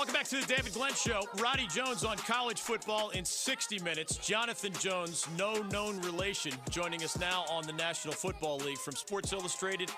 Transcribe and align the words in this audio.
Welcome 0.00 0.14
back 0.14 0.28
to 0.28 0.40
the 0.40 0.46
David 0.46 0.72
Glenn 0.72 0.94
Show. 0.94 1.20
Roddy 1.42 1.66
Jones 1.66 2.04
on 2.06 2.16
college 2.16 2.58
football 2.58 3.10
in 3.10 3.22
60 3.22 3.80
minutes. 3.80 4.16
Jonathan 4.16 4.72
Jones, 4.80 5.26
no 5.36 5.60
known 5.64 6.00
relation, 6.00 6.52
joining 6.70 7.04
us 7.04 7.18
now 7.18 7.44
on 7.50 7.66
the 7.66 7.74
National 7.74 8.14
Football 8.14 8.56
League 8.60 8.78
from 8.78 8.94
Sports 8.94 9.34
Illustrated 9.34 9.90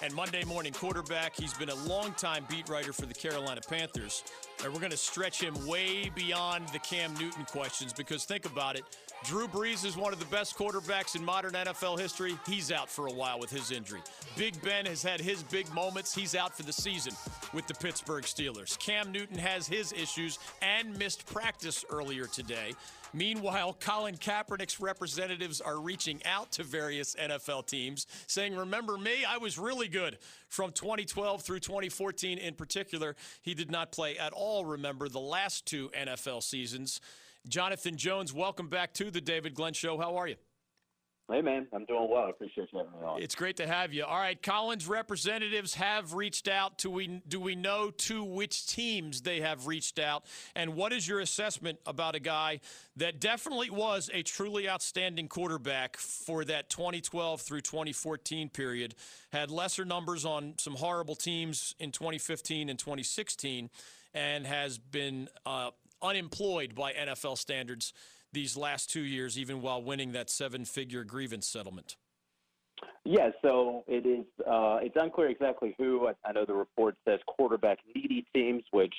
and 0.00 0.14
Monday 0.14 0.44
Morning 0.44 0.72
Quarterback. 0.72 1.34
He's 1.34 1.54
been 1.54 1.70
a 1.70 1.74
longtime 1.74 2.46
beat 2.48 2.68
writer 2.68 2.92
for 2.92 3.06
the 3.06 3.14
Carolina 3.14 3.60
Panthers. 3.68 4.22
And 4.64 4.72
we're 4.72 4.80
going 4.80 4.90
to 4.90 4.96
stretch 4.96 5.40
him 5.40 5.54
way 5.66 6.10
beyond 6.14 6.68
the 6.70 6.80
Cam 6.80 7.14
Newton 7.14 7.44
questions 7.44 7.92
because 7.92 8.24
think 8.24 8.44
about 8.44 8.76
it. 8.76 8.84
Drew 9.24 9.48
Brees 9.48 9.84
is 9.84 9.96
one 9.96 10.12
of 10.12 10.18
the 10.18 10.24
best 10.26 10.56
quarterbacks 10.56 11.16
in 11.16 11.24
modern 11.24 11.52
NFL 11.52 11.98
history. 11.98 12.36
He's 12.46 12.70
out 12.70 12.88
for 12.88 13.06
a 13.06 13.12
while 13.12 13.38
with 13.38 13.50
his 13.50 13.70
injury. 13.72 14.00
Big 14.36 14.60
Ben 14.62 14.86
has 14.86 15.02
had 15.02 15.20
his 15.20 15.42
big 15.44 15.72
moments. 15.72 16.14
He's 16.14 16.34
out 16.34 16.56
for 16.56 16.62
the 16.62 16.72
season 16.72 17.14
with 17.52 17.66
the 17.66 17.74
Pittsburgh 17.74 18.24
Steelers. 18.24 18.78
Cam 18.78 19.10
Newton 19.10 19.38
has 19.38 19.66
his 19.66 19.92
issues 19.92 20.38
and 20.62 20.96
missed 20.98 21.26
practice 21.26 21.84
earlier 21.90 22.26
today. 22.26 22.74
Meanwhile, 23.14 23.76
Colin 23.80 24.16
Kaepernick's 24.16 24.80
representatives 24.80 25.60
are 25.60 25.80
reaching 25.80 26.20
out 26.26 26.52
to 26.52 26.62
various 26.62 27.14
NFL 27.14 27.66
teams 27.66 28.06
saying, 28.26 28.54
Remember 28.54 28.98
me? 28.98 29.24
I 29.24 29.38
was 29.38 29.58
really 29.58 29.88
good 29.88 30.18
from 30.48 30.72
2012 30.72 31.42
through 31.42 31.60
2014 31.60 32.38
in 32.38 32.54
particular. 32.54 33.14
He 33.42 33.54
did 33.54 33.70
not 33.70 33.92
play 33.92 34.18
at 34.18 34.32
all, 34.32 34.64
remember, 34.64 35.08
the 35.08 35.20
last 35.20 35.66
two 35.66 35.90
NFL 35.90 36.42
seasons. 36.42 37.00
Jonathan 37.46 37.96
Jones, 37.96 38.32
welcome 38.32 38.68
back 38.68 38.92
to 38.94 39.10
the 39.10 39.20
David 39.20 39.54
Glenn 39.54 39.72
Show. 39.72 39.98
How 39.98 40.16
are 40.16 40.26
you? 40.26 40.36
Hey, 41.30 41.42
man, 41.42 41.66
I'm 41.74 41.84
doing 41.84 42.08
well. 42.10 42.24
I 42.24 42.30
appreciate 42.30 42.68
you 42.72 42.78
having 42.78 42.98
me 42.98 43.06
on. 43.06 43.22
It's 43.22 43.34
great 43.34 43.58
to 43.58 43.66
have 43.66 43.92
you. 43.92 44.02
All 44.02 44.16
right, 44.16 44.42
Collins 44.42 44.88
representatives 44.88 45.74
have 45.74 46.14
reached 46.14 46.48
out. 46.48 46.78
To 46.78 46.90
we 46.90 47.20
do 47.28 47.38
we 47.38 47.54
know 47.54 47.90
to 47.90 48.24
which 48.24 48.66
teams 48.66 49.20
they 49.20 49.42
have 49.42 49.66
reached 49.66 49.98
out, 49.98 50.24
and 50.56 50.74
what 50.74 50.90
is 50.90 51.06
your 51.06 51.20
assessment 51.20 51.80
about 51.84 52.14
a 52.14 52.20
guy 52.20 52.60
that 52.96 53.20
definitely 53.20 53.68
was 53.68 54.08
a 54.14 54.22
truly 54.22 54.70
outstanding 54.70 55.28
quarterback 55.28 55.98
for 55.98 56.46
that 56.46 56.70
2012 56.70 57.42
through 57.42 57.60
2014 57.60 58.48
period? 58.48 58.94
Had 59.30 59.50
lesser 59.50 59.84
numbers 59.84 60.24
on 60.24 60.54
some 60.56 60.76
horrible 60.76 61.14
teams 61.14 61.74
in 61.78 61.92
2015 61.92 62.70
and 62.70 62.78
2016, 62.78 63.68
and 64.14 64.46
has 64.46 64.78
been 64.78 65.28
uh, 65.44 65.72
unemployed 66.00 66.74
by 66.74 66.94
NFL 66.94 67.36
standards 67.36 67.92
these 68.32 68.56
last 68.56 68.90
two 68.90 69.02
years, 69.02 69.38
even 69.38 69.62
while 69.62 69.82
winning 69.82 70.12
that 70.12 70.30
seven-figure 70.30 71.04
grievance 71.04 71.46
settlement? 71.46 71.96
Yeah, 73.04 73.30
so 73.42 73.84
it 73.86 74.06
is. 74.06 74.26
Uh, 74.46 74.78
it's 74.82 74.96
unclear 74.96 75.28
exactly 75.28 75.74
who. 75.78 76.08
I, 76.08 76.12
I, 76.28 76.32
know 76.32 76.44
the 76.44 76.54
report 76.54 76.96
says 77.06 77.20
quarterback 77.26 77.78
needy 77.94 78.26
teams, 78.34 78.64
which, 78.70 78.94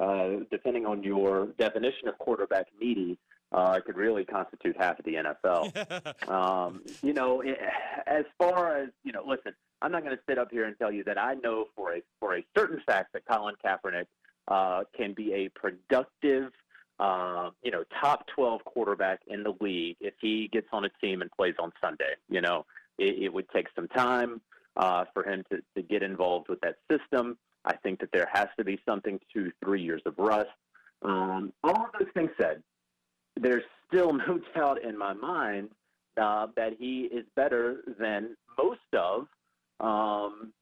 uh, 0.00 0.44
depending 0.50 0.86
on 0.86 1.02
your 1.02 1.48
definition 1.58 2.08
of 2.08 2.18
quarterback 2.18 2.66
needy, 2.80 3.18
uh, 3.52 3.80
could 3.84 3.96
really 3.96 4.24
constitute 4.24 4.76
half 4.78 4.98
of 4.98 5.04
the 5.04 5.14
NFL. 5.14 6.28
um, 6.28 6.82
you 7.02 7.14
know, 7.14 7.40
it, 7.40 7.58
as 8.06 8.24
far 8.38 8.76
as 8.76 8.88
you 9.02 9.12
know, 9.12 9.22
listen, 9.26 9.54
I'm 9.80 9.92
not 9.92 10.04
going 10.04 10.16
to 10.16 10.22
sit 10.28 10.38
up 10.38 10.50
here 10.50 10.64
and 10.64 10.76
tell 10.78 10.92
you 10.92 11.04
that 11.04 11.18
I 11.18 11.34
know 11.34 11.66
for 11.74 11.94
a 11.94 12.02
for 12.20 12.36
a 12.36 12.44
certain 12.56 12.80
fact 12.86 13.12
that 13.14 13.22
Colin 13.30 13.54
Kaepernick 13.64 14.06
uh, 14.48 14.84
can 14.96 15.14
be 15.14 15.32
a 15.32 15.48
productive 15.50 16.50
uh, 17.00 17.50
you 17.62 17.70
know, 17.70 17.84
top 18.00 18.26
12 18.28 18.64
quarterback 18.64 19.20
in 19.26 19.42
the 19.42 19.54
league 19.60 19.96
if 20.00 20.14
he 20.20 20.48
gets 20.52 20.68
on 20.72 20.84
a 20.84 20.88
team 21.00 21.22
and 21.22 21.30
plays 21.32 21.54
on 21.58 21.72
Sunday. 21.80 22.14
You 22.28 22.40
know, 22.40 22.66
it, 22.98 23.24
it 23.24 23.32
would 23.32 23.48
take 23.50 23.66
some 23.74 23.88
time 23.88 24.40
uh, 24.76 25.04
for 25.12 25.28
him 25.28 25.44
to, 25.50 25.60
to 25.76 25.82
get 25.82 26.02
involved 26.02 26.48
with 26.48 26.60
that 26.60 26.76
system. 26.90 27.36
I 27.64 27.76
think 27.76 28.00
that 28.00 28.10
there 28.12 28.28
has 28.32 28.48
to 28.58 28.64
be 28.64 28.78
something 28.86 29.18
to 29.32 29.50
three 29.62 29.82
years 29.82 30.02
of 30.06 30.14
rust. 30.18 30.50
Um, 31.02 31.52
all 31.62 31.86
of 31.86 31.90
those 31.98 32.08
things 32.14 32.30
said, 32.40 32.62
there's 33.36 33.64
still 33.88 34.12
no 34.28 34.40
doubt 34.54 34.82
in 34.82 34.96
my 34.96 35.12
mind 35.12 35.70
uh, 36.16 36.46
that 36.56 36.74
he 36.78 37.02
is 37.02 37.24
better 37.34 37.82
than 37.98 38.36
most 38.58 38.80
of 38.92 39.26
um, 39.80 40.52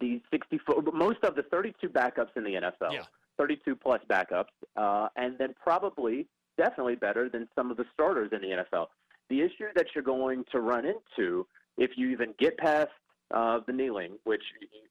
the 0.00 0.20
64, 0.30 0.82
most 0.92 1.22
of 1.22 1.36
the 1.36 1.42
32 1.44 1.88
backups 1.88 2.36
in 2.36 2.44
the 2.44 2.54
NFL. 2.54 2.92
Yeah. 2.92 3.02
32 3.38 3.76
plus 3.76 4.00
backups, 4.08 4.46
uh, 4.76 5.08
and 5.16 5.36
then 5.38 5.54
probably 5.62 6.26
definitely 6.56 6.96
better 6.96 7.28
than 7.28 7.48
some 7.54 7.70
of 7.70 7.76
the 7.76 7.84
starters 7.92 8.30
in 8.32 8.40
the 8.40 8.48
NFL. 8.48 8.86
The 9.28 9.40
issue 9.40 9.66
that 9.74 9.86
you're 9.94 10.04
going 10.04 10.44
to 10.52 10.60
run 10.60 10.84
into 10.86 11.46
if 11.76 11.90
you 11.96 12.08
even 12.08 12.34
get 12.38 12.56
past 12.56 12.90
uh, 13.34 13.60
the 13.66 13.72
kneeling, 13.72 14.12
which 14.24 14.42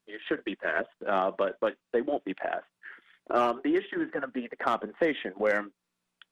you, 0.06 0.18
should 0.28 0.44
be 0.44 0.54
past, 0.54 0.88
uh, 1.08 1.30
but 1.36 1.56
but 1.60 1.76
they 1.92 2.02
won't 2.02 2.24
be 2.24 2.34
passed. 2.34 2.64
Um, 3.30 3.60
the 3.64 3.74
issue 3.74 4.00
is 4.00 4.10
going 4.12 4.22
to 4.22 4.28
be 4.28 4.46
the 4.48 4.56
compensation, 4.56 5.32
where 5.36 5.66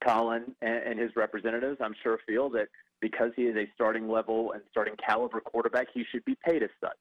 Colin 0.06 0.54
and, 0.62 0.76
and 0.76 0.98
his 0.98 1.10
representatives, 1.16 1.78
I'm 1.80 1.94
sure, 2.02 2.18
feel 2.26 2.50
that 2.50 2.68
because 3.00 3.32
he 3.36 3.42
is 3.42 3.56
a 3.56 3.68
starting 3.74 4.08
level 4.08 4.52
and 4.52 4.62
starting 4.70 4.94
caliber 5.04 5.40
quarterback, 5.40 5.88
he 5.92 6.04
should 6.10 6.24
be 6.24 6.36
paid 6.46 6.62
as 6.62 6.70
such. 6.80 6.92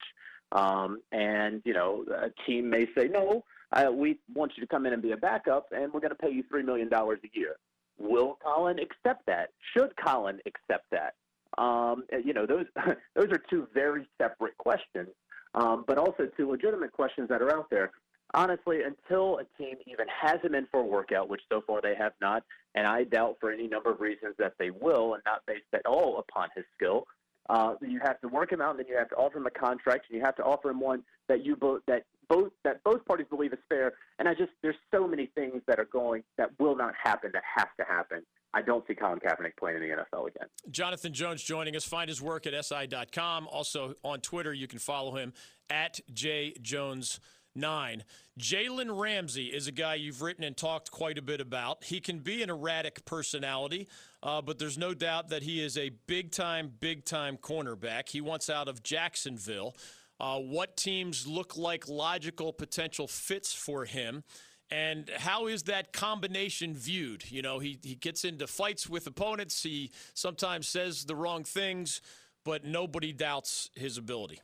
Um, 0.52 1.02
and 1.12 1.62
you 1.66 1.74
know, 1.74 2.06
a 2.16 2.30
team 2.46 2.70
may 2.70 2.88
say, 2.98 3.08
no, 3.08 3.44
uh, 3.74 3.92
we 3.92 4.20
want 4.34 4.54
you 4.56 4.62
to 4.62 4.68
come 4.68 4.86
in 4.86 4.94
and 4.94 5.02
be 5.02 5.12
a 5.12 5.18
backup, 5.18 5.68
and 5.72 5.92
we're 5.92 6.00
going 6.00 6.12
to 6.12 6.16
pay 6.16 6.30
you 6.30 6.44
$3 6.44 6.64
million 6.64 6.90
a 6.94 7.38
year. 7.38 7.56
Will 7.98 8.38
Colin 8.44 8.80
accept 8.80 9.26
that? 9.28 9.50
Should 9.74 9.94
Colin 10.04 10.40
accept 10.46 10.86
that? 10.92 11.16
Um, 11.58 12.04
you 12.24 12.34
know, 12.34 12.46
those, 12.46 12.66
those 13.16 13.30
are 13.32 13.42
two 13.50 13.68
very 13.74 14.08
separate 14.22 14.58
questions, 14.58 15.10
um, 15.56 15.84
but 15.88 15.98
also 15.98 16.28
two 16.38 16.50
legitimate 16.50 16.92
questions 16.92 17.30
that 17.30 17.42
are 17.42 17.52
out 17.52 17.70
there. 17.70 17.92
Honestly, 18.36 18.80
until 18.82 19.40
a 19.40 19.62
team 19.62 19.78
even 19.86 20.08
has 20.08 20.42
him 20.42 20.56
in 20.56 20.68
for 20.72 20.80
a 20.80 20.86
workout, 20.86 21.30
which 21.30 21.42
so 21.52 21.62
far 21.68 21.82
they 21.82 21.94
have 21.96 22.14
not, 22.20 22.44
and 22.74 22.88
I 22.88 23.04
doubt 23.04 23.38
for 23.40 23.52
any 23.52 23.68
number 23.68 23.92
of 23.92 24.02
reasons 24.02 24.34
that 24.40 24.54
they 24.58 24.72
will, 24.72 25.14
and 25.14 25.22
not 25.24 25.42
based 25.46 25.66
at 25.74 25.86
all 25.86 26.18
upon 26.18 26.50
his 26.56 26.66
skill, 26.76 27.06
uh, 27.50 27.76
you 27.82 28.00
have 28.04 28.20
to 28.22 28.28
work 28.28 28.52
him 28.52 28.62
out, 28.62 28.72
and 28.72 28.80
then 28.80 28.88
you 28.88 28.98
have 28.98 29.10
to 29.10 29.16
offer 29.16 29.38
him 29.38 29.46
a 29.46 29.52
contract, 29.52 30.06
and 30.10 30.18
you 30.18 30.24
have 30.24 30.36
to 30.38 30.44
offer 30.44 30.70
him 30.70 30.80
one 30.80 31.04
that 31.28 31.46
you 31.46 31.56
bo- 31.56 31.82
that 31.88 32.06
both 32.30 32.52
that 32.64 32.84
both 32.84 33.06
parties 33.06 33.28
believe 33.30 33.54
is 33.54 33.60
fair. 33.70 33.94
And 34.20 34.28
I 34.28 34.34
just 34.34 34.52
there's 34.62 34.76
so 34.94 35.08
many 35.08 35.28
things 35.28 35.62
that 35.68 35.80
are 35.80 35.86
going 35.92 36.24
that 36.38 36.52
will 36.60 36.76
not 36.76 36.94
happen 37.02 37.32
that 37.34 37.44
have 37.56 37.76
to 37.78 37.86
happen. 37.86 38.24
I 38.54 38.62
don't 38.62 38.86
see 38.88 38.94
Colin 38.94 39.20
Kaepernick 39.20 39.58
playing 39.58 39.78
in 39.78 39.90
the 39.90 39.96
NFL 39.96 40.28
again. 40.28 40.48
Jonathan 40.70 41.12
Jones 41.12 41.44
joining 41.44 41.76
us. 41.76 41.84
Find 41.84 42.08
his 42.08 42.22
work 42.22 42.46
at 42.46 42.66
si.com. 42.66 43.48
Also 43.48 43.96
on 44.04 44.22
Twitter, 44.22 44.54
you 44.54 44.68
can 44.68 44.80
follow 44.80 45.16
him 45.16 45.34
at 45.70 46.00
jjones. 46.14 47.20
Nine. 47.56 48.04
Jalen 48.40 49.00
Ramsey 49.00 49.46
is 49.46 49.68
a 49.68 49.72
guy 49.72 49.96
you've 49.96 50.22
written 50.22 50.44
and 50.44 50.58
talked 50.58 50.90
quite 50.90 51.18
a 51.18 51.22
bit 51.22 51.40
about. 51.40 51.84
He 51.84 52.00
can 52.00 52.20
be 52.20 52.42
an 52.42 52.50
erratic 52.50 53.06
personality, 53.06 53.88
uh, 54.24 54.42
but 54.42 54.58
there's 54.58 54.78
no 54.78 54.94
doubt 54.94 55.30
that 55.30 55.44
he 55.44 55.64
is 55.64 55.78
a 55.78 55.90
big 56.08 56.32
time, 56.32 56.72
big 56.80 57.06
time 57.06 57.38
cornerback. 57.38 58.10
He 58.10 58.22
wants 58.22 58.50
out 58.50 58.68
of 58.68 58.82
Jacksonville 58.82 59.76
uh, 60.20 60.40
what 60.40 60.78
teams 60.78 61.28
look 61.28 61.56
like 61.56 61.88
logical 61.88 62.54
potential 62.54 63.08
fits 63.08 63.54
for 63.54 63.86
him. 63.86 64.24
And 64.72 65.12
how 65.18 65.46
is 65.46 65.64
that 65.64 65.94
combination 65.94 66.74
viewed? 66.74 67.30
You 67.30 67.44
know, 67.44 67.60
he, 67.60 67.78
he 67.84 67.94
gets 67.94 68.26
into 68.26 68.48
fights 68.48 68.90
with 68.90 69.06
opponents. 69.06 69.62
He 69.62 69.92
sometimes 70.16 70.68
says 70.68 71.06
the 71.06 71.16
wrong 71.16 71.44
things, 71.44 72.02
but 72.44 72.66
nobody 72.66 73.14
doubts 73.14 73.70
his 73.76 74.00
ability. 74.00 74.42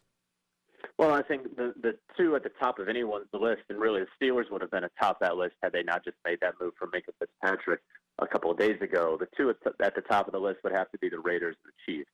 Well, 1.00 1.14
I 1.14 1.22
think 1.22 1.56
the 1.56 1.74
the 1.82 1.98
two 2.18 2.36
at 2.36 2.44
the 2.44 2.52
top 2.60 2.78
of 2.78 2.90
anyone's 2.90 3.30
list, 3.32 3.62
and 3.70 3.80
really 3.80 4.02
the 4.02 4.08
Steelers 4.26 4.52
would 4.52 4.62
have 4.62 4.70
been 4.70 4.84
atop 4.84 5.22
that 5.22 5.38
list 5.38 5.56
had 5.64 5.72
they 5.72 5.82
not 5.82 6.04
just 6.04 6.18
made 6.26 6.40
that 6.42 6.56
move 6.60 6.74
for 6.78 6.88
Minkah 6.88 7.14
Fitzpatrick 7.18 7.80
a 8.20 8.28
couple 8.28 8.52
of 8.52 8.58
days 8.58 8.82
ago. 8.82 9.18
The 9.18 9.30
two 9.38 9.50
at 9.50 9.96
the 9.96 10.02
top 10.02 10.28
of 10.28 10.34
the 10.34 10.40
list 10.40 10.60
would 10.66 10.74
have 10.74 10.92
to 10.92 10.98
be 10.98 11.08
the 11.08 11.20
Raiders 11.20 11.56
and 11.64 11.72
the 11.72 11.94
Chiefs. 11.94 12.10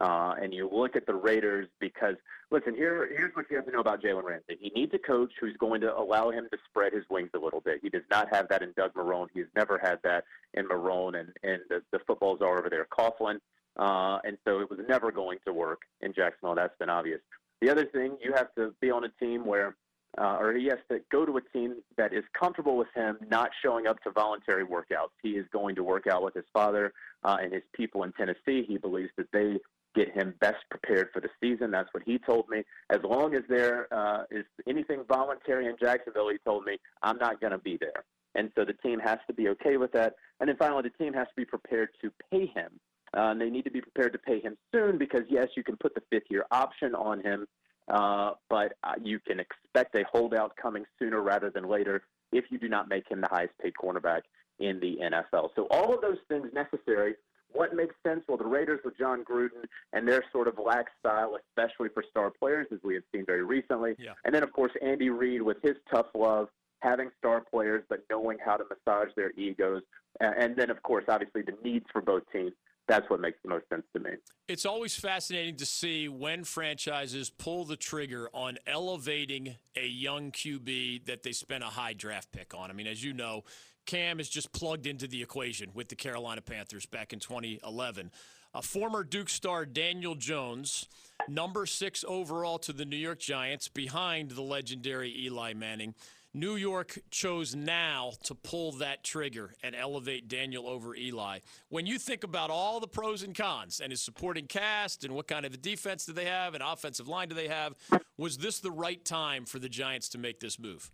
Uh, 0.00 0.34
and 0.42 0.52
you 0.52 0.68
look 0.68 0.96
at 0.96 1.06
the 1.06 1.14
Raiders 1.14 1.68
because, 1.78 2.16
listen, 2.50 2.74
here, 2.74 3.08
here's 3.16 3.30
what 3.36 3.46
you 3.48 3.54
have 3.54 3.66
to 3.66 3.70
know 3.70 3.78
about 3.78 4.02
Jalen 4.02 4.24
Ramsey. 4.24 4.58
He 4.60 4.70
needs 4.70 4.92
a 4.94 4.98
coach 4.98 5.30
who's 5.40 5.56
going 5.58 5.80
to 5.82 5.96
allow 5.96 6.30
him 6.30 6.48
to 6.50 6.58
spread 6.68 6.92
his 6.92 7.04
wings 7.08 7.30
a 7.36 7.38
little 7.38 7.60
bit. 7.60 7.78
He 7.82 7.88
does 7.88 8.02
not 8.10 8.34
have 8.34 8.48
that 8.48 8.62
in 8.62 8.72
Doug 8.76 8.94
Marrone. 8.94 9.28
He's 9.32 9.44
never 9.54 9.78
had 9.78 10.00
that 10.02 10.24
in 10.54 10.66
Marrone 10.66 11.20
and, 11.20 11.28
and 11.44 11.60
the, 11.68 11.82
the 11.92 12.00
footballs 12.04 12.40
are 12.42 12.58
over 12.58 12.68
there. 12.68 12.88
Coughlin. 12.90 13.38
Uh, 13.76 14.18
and 14.24 14.38
so 14.44 14.58
it 14.58 14.68
was 14.68 14.80
never 14.88 15.12
going 15.12 15.38
to 15.46 15.52
work 15.52 15.82
in 16.00 16.12
Jacksonville. 16.12 16.56
That's 16.56 16.76
been 16.80 16.90
obvious. 16.90 17.20
The 17.60 17.70
other 17.70 17.86
thing, 17.86 18.16
you 18.22 18.32
have 18.34 18.54
to 18.56 18.74
be 18.80 18.90
on 18.90 19.04
a 19.04 19.08
team 19.20 19.46
where, 19.46 19.76
uh, 20.18 20.36
or 20.38 20.52
he 20.54 20.66
has 20.66 20.78
to 20.90 21.00
go 21.10 21.24
to 21.24 21.36
a 21.38 21.40
team 21.52 21.76
that 21.96 22.12
is 22.12 22.24
comfortable 22.38 22.76
with 22.76 22.88
him 22.94 23.18
not 23.28 23.50
showing 23.62 23.86
up 23.86 24.02
to 24.02 24.10
voluntary 24.10 24.64
workouts. 24.64 25.14
He 25.22 25.30
is 25.30 25.46
going 25.52 25.74
to 25.76 25.82
work 25.82 26.06
out 26.06 26.22
with 26.22 26.34
his 26.34 26.44
father 26.52 26.92
uh, 27.24 27.38
and 27.42 27.52
his 27.52 27.62
people 27.74 28.04
in 28.04 28.12
Tennessee. 28.12 28.64
He 28.66 28.78
believes 28.78 29.10
that 29.16 29.26
they 29.32 29.58
get 29.94 30.12
him 30.12 30.34
best 30.40 30.56
prepared 30.70 31.08
for 31.12 31.20
the 31.20 31.28
season. 31.40 31.70
That's 31.70 31.88
what 31.92 32.02
he 32.04 32.18
told 32.18 32.48
me. 32.48 32.64
As 32.90 32.98
long 33.02 33.34
as 33.34 33.42
there 33.48 33.86
uh, 33.92 34.24
is 34.30 34.44
anything 34.68 35.04
voluntary 35.08 35.66
in 35.66 35.76
Jacksonville, 35.80 36.28
he 36.30 36.38
told 36.44 36.64
me, 36.64 36.78
I'm 37.02 37.18
not 37.18 37.40
going 37.40 37.52
to 37.52 37.58
be 37.58 37.78
there. 37.80 38.04
And 38.34 38.50
so 38.56 38.64
the 38.64 38.72
team 38.72 38.98
has 38.98 39.18
to 39.28 39.32
be 39.32 39.48
okay 39.50 39.76
with 39.76 39.92
that. 39.92 40.14
And 40.40 40.48
then 40.48 40.56
finally, 40.56 40.82
the 40.82 41.04
team 41.04 41.12
has 41.14 41.28
to 41.28 41.34
be 41.36 41.44
prepared 41.44 41.90
to 42.02 42.10
pay 42.30 42.46
him. 42.46 42.80
Uh, 43.16 43.30
and 43.30 43.40
they 43.40 43.50
need 43.50 43.64
to 43.64 43.70
be 43.70 43.80
prepared 43.80 44.12
to 44.12 44.18
pay 44.18 44.40
him 44.40 44.56
soon 44.72 44.98
because, 44.98 45.22
yes, 45.28 45.48
you 45.56 45.62
can 45.62 45.76
put 45.76 45.94
the 45.94 46.02
fifth 46.10 46.24
year 46.30 46.44
option 46.50 46.94
on 46.94 47.20
him. 47.20 47.46
uh, 47.88 48.32
but 48.48 48.72
uh, 48.82 48.94
you 49.02 49.18
can 49.20 49.38
expect 49.40 49.94
a 49.94 50.04
holdout 50.10 50.56
coming 50.56 50.84
sooner 50.98 51.20
rather 51.20 51.50
than 51.50 51.68
later 51.68 52.02
if 52.32 52.44
you 52.50 52.58
do 52.58 52.68
not 52.68 52.88
make 52.88 53.08
him 53.10 53.20
the 53.20 53.28
highest 53.28 53.52
paid 53.62 53.74
cornerback 53.80 54.22
in 54.58 54.80
the 54.80 54.96
NFL. 55.02 55.50
So 55.54 55.66
all 55.70 55.94
of 55.94 56.00
those 56.00 56.18
things 56.28 56.48
necessary. 56.54 57.14
What 57.52 57.76
makes 57.76 57.94
sense? 58.04 58.24
Well, 58.26 58.36
the 58.36 58.46
Raiders 58.46 58.80
with 58.84 58.98
Jon 58.98 59.22
Gruden 59.22 59.64
and 59.92 60.08
their 60.08 60.24
sort 60.32 60.48
of 60.48 60.58
lax 60.58 60.90
style, 60.98 61.36
especially 61.50 61.88
for 61.90 62.02
star 62.10 62.32
players, 62.36 62.66
as 62.72 62.80
we 62.82 62.94
have 62.94 63.04
seen 63.14 63.24
very 63.24 63.44
recently. 63.44 63.94
Yeah. 63.96 64.14
And 64.24 64.34
then, 64.34 64.42
of 64.42 64.52
course, 64.52 64.72
Andy 64.82 65.10
Reid 65.10 65.40
with 65.40 65.58
his 65.62 65.76
tough 65.88 66.06
love, 66.16 66.48
having 66.80 67.10
star 67.18 67.44
players, 67.48 67.84
but 67.88 68.00
knowing 68.10 68.38
how 68.44 68.56
to 68.56 68.64
massage 68.64 69.10
their 69.14 69.30
egos. 69.36 69.82
And 70.20 70.56
then, 70.56 70.68
of 70.70 70.82
course, 70.82 71.04
obviously 71.08 71.42
the 71.42 71.56
needs 71.62 71.86
for 71.92 72.00
both 72.02 72.22
teams 72.32 72.52
that's 72.86 73.08
what 73.08 73.20
makes 73.20 73.38
the 73.42 73.48
most 73.48 73.68
sense 73.68 73.84
to 73.94 74.00
me. 74.00 74.10
It's 74.48 74.66
always 74.66 74.94
fascinating 74.94 75.56
to 75.56 75.66
see 75.66 76.08
when 76.08 76.44
franchises 76.44 77.30
pull 77.30 77.64
the 77.64 77.76
trigger 77.76 78.28
on 78.34 78.58
elevating 78.66 79.56
a 79.76 79.86
young 79.86 80.32
QB 80.32 81.06
that 81.06 81.22
they 81.22 81.32
spent 81.32 81.64
a 81.64 81.68
high 81.68 81.94
draft 81.94 82.30
pick 82.32 82.54
on. 82.54 82.70
I 82.70 82.74
mean, 82.74 82.86
as 82.86 83.02
you 83.02 83.12
know, 83.12 83.44
Cam 83.86 84.20
is 84.20 84.28
just 84.28 84.52
plugged 84.52 84.86
into 84.86 85.06
the 85.06 85.22
equation 85.22 85.70
with 85.74 85.88
the 85.88 85.96
Carolina 85.96 86.40
Panthers 86.40 86.86
back 86.86 87.12
in 87.12 87.20
2011. 87.20 88.10
A 88.54 88.62
former 88.62 89.02
Duke 89.02 89.28
star 89.28 89.66
Daniel 89.66 90.14
Jones, 90.14 90.86
number 91.28 91.66
six 91.66 92.04
overall 92.06 92.58
to 92.60 92.72
the 92.72 92.84
New 92.84 92.96
York 92.96 93.18
Giants, 93.18 93.68
behind 93.68 94.30
the 94.32 94.42
legendary 94.42 95.12
Eli 95.24 95.54
Manning. 95.54 95.94
New 96.36 96.56
York 96.56 96.98
chose 97.12 97.54
now 97.54 98.10
to 98.24 98.34
pull 98.34 98.72
that 98.72 99.04
trigger 99.04 99.54
and 99.62 99.76
elevate 99.76 100.26
Daniel 100.26 100.66
over 100.66 100.96
Eli. 100.96 101.38
When 101.68 101.86
you 101.86 101.96
think 101.96 102.24
about 102.24 102.50
all 102.50 102.80
the 102.80 102.88
pros 102.88 103.22
and 103.22 103.36
cons 103.36 103.78
and 103.80 103.92
his 103.92 104.02
supporting 104.02 104.48
cast 104.48 105.04
and 105.04 105.14
what 105.14 105.28
kind 105.28 105.46
of 105.46 105.54
a 105.54 105.56
defense 105.56 106.06
do 106.06 106.12
they 106.12 106.24
have 106.24 106.54
and 106.54 106.62
offensive 106.62 107.06
line 107.06 107.28
do 107.28 107.36
they 107.36 107.46
have, 107.46 107.76
was 108.18 108.38
this 108.38 108.58
the 108.58 108.72
right 108.72 109.04
time 109.04 109.44
for 109.44 109.60
the 109.60 109.68
Giants 109.68 110.08
to 110.08 110.18
make 110.18 110.40
this 110.40 110.58
move? 110.58 110.90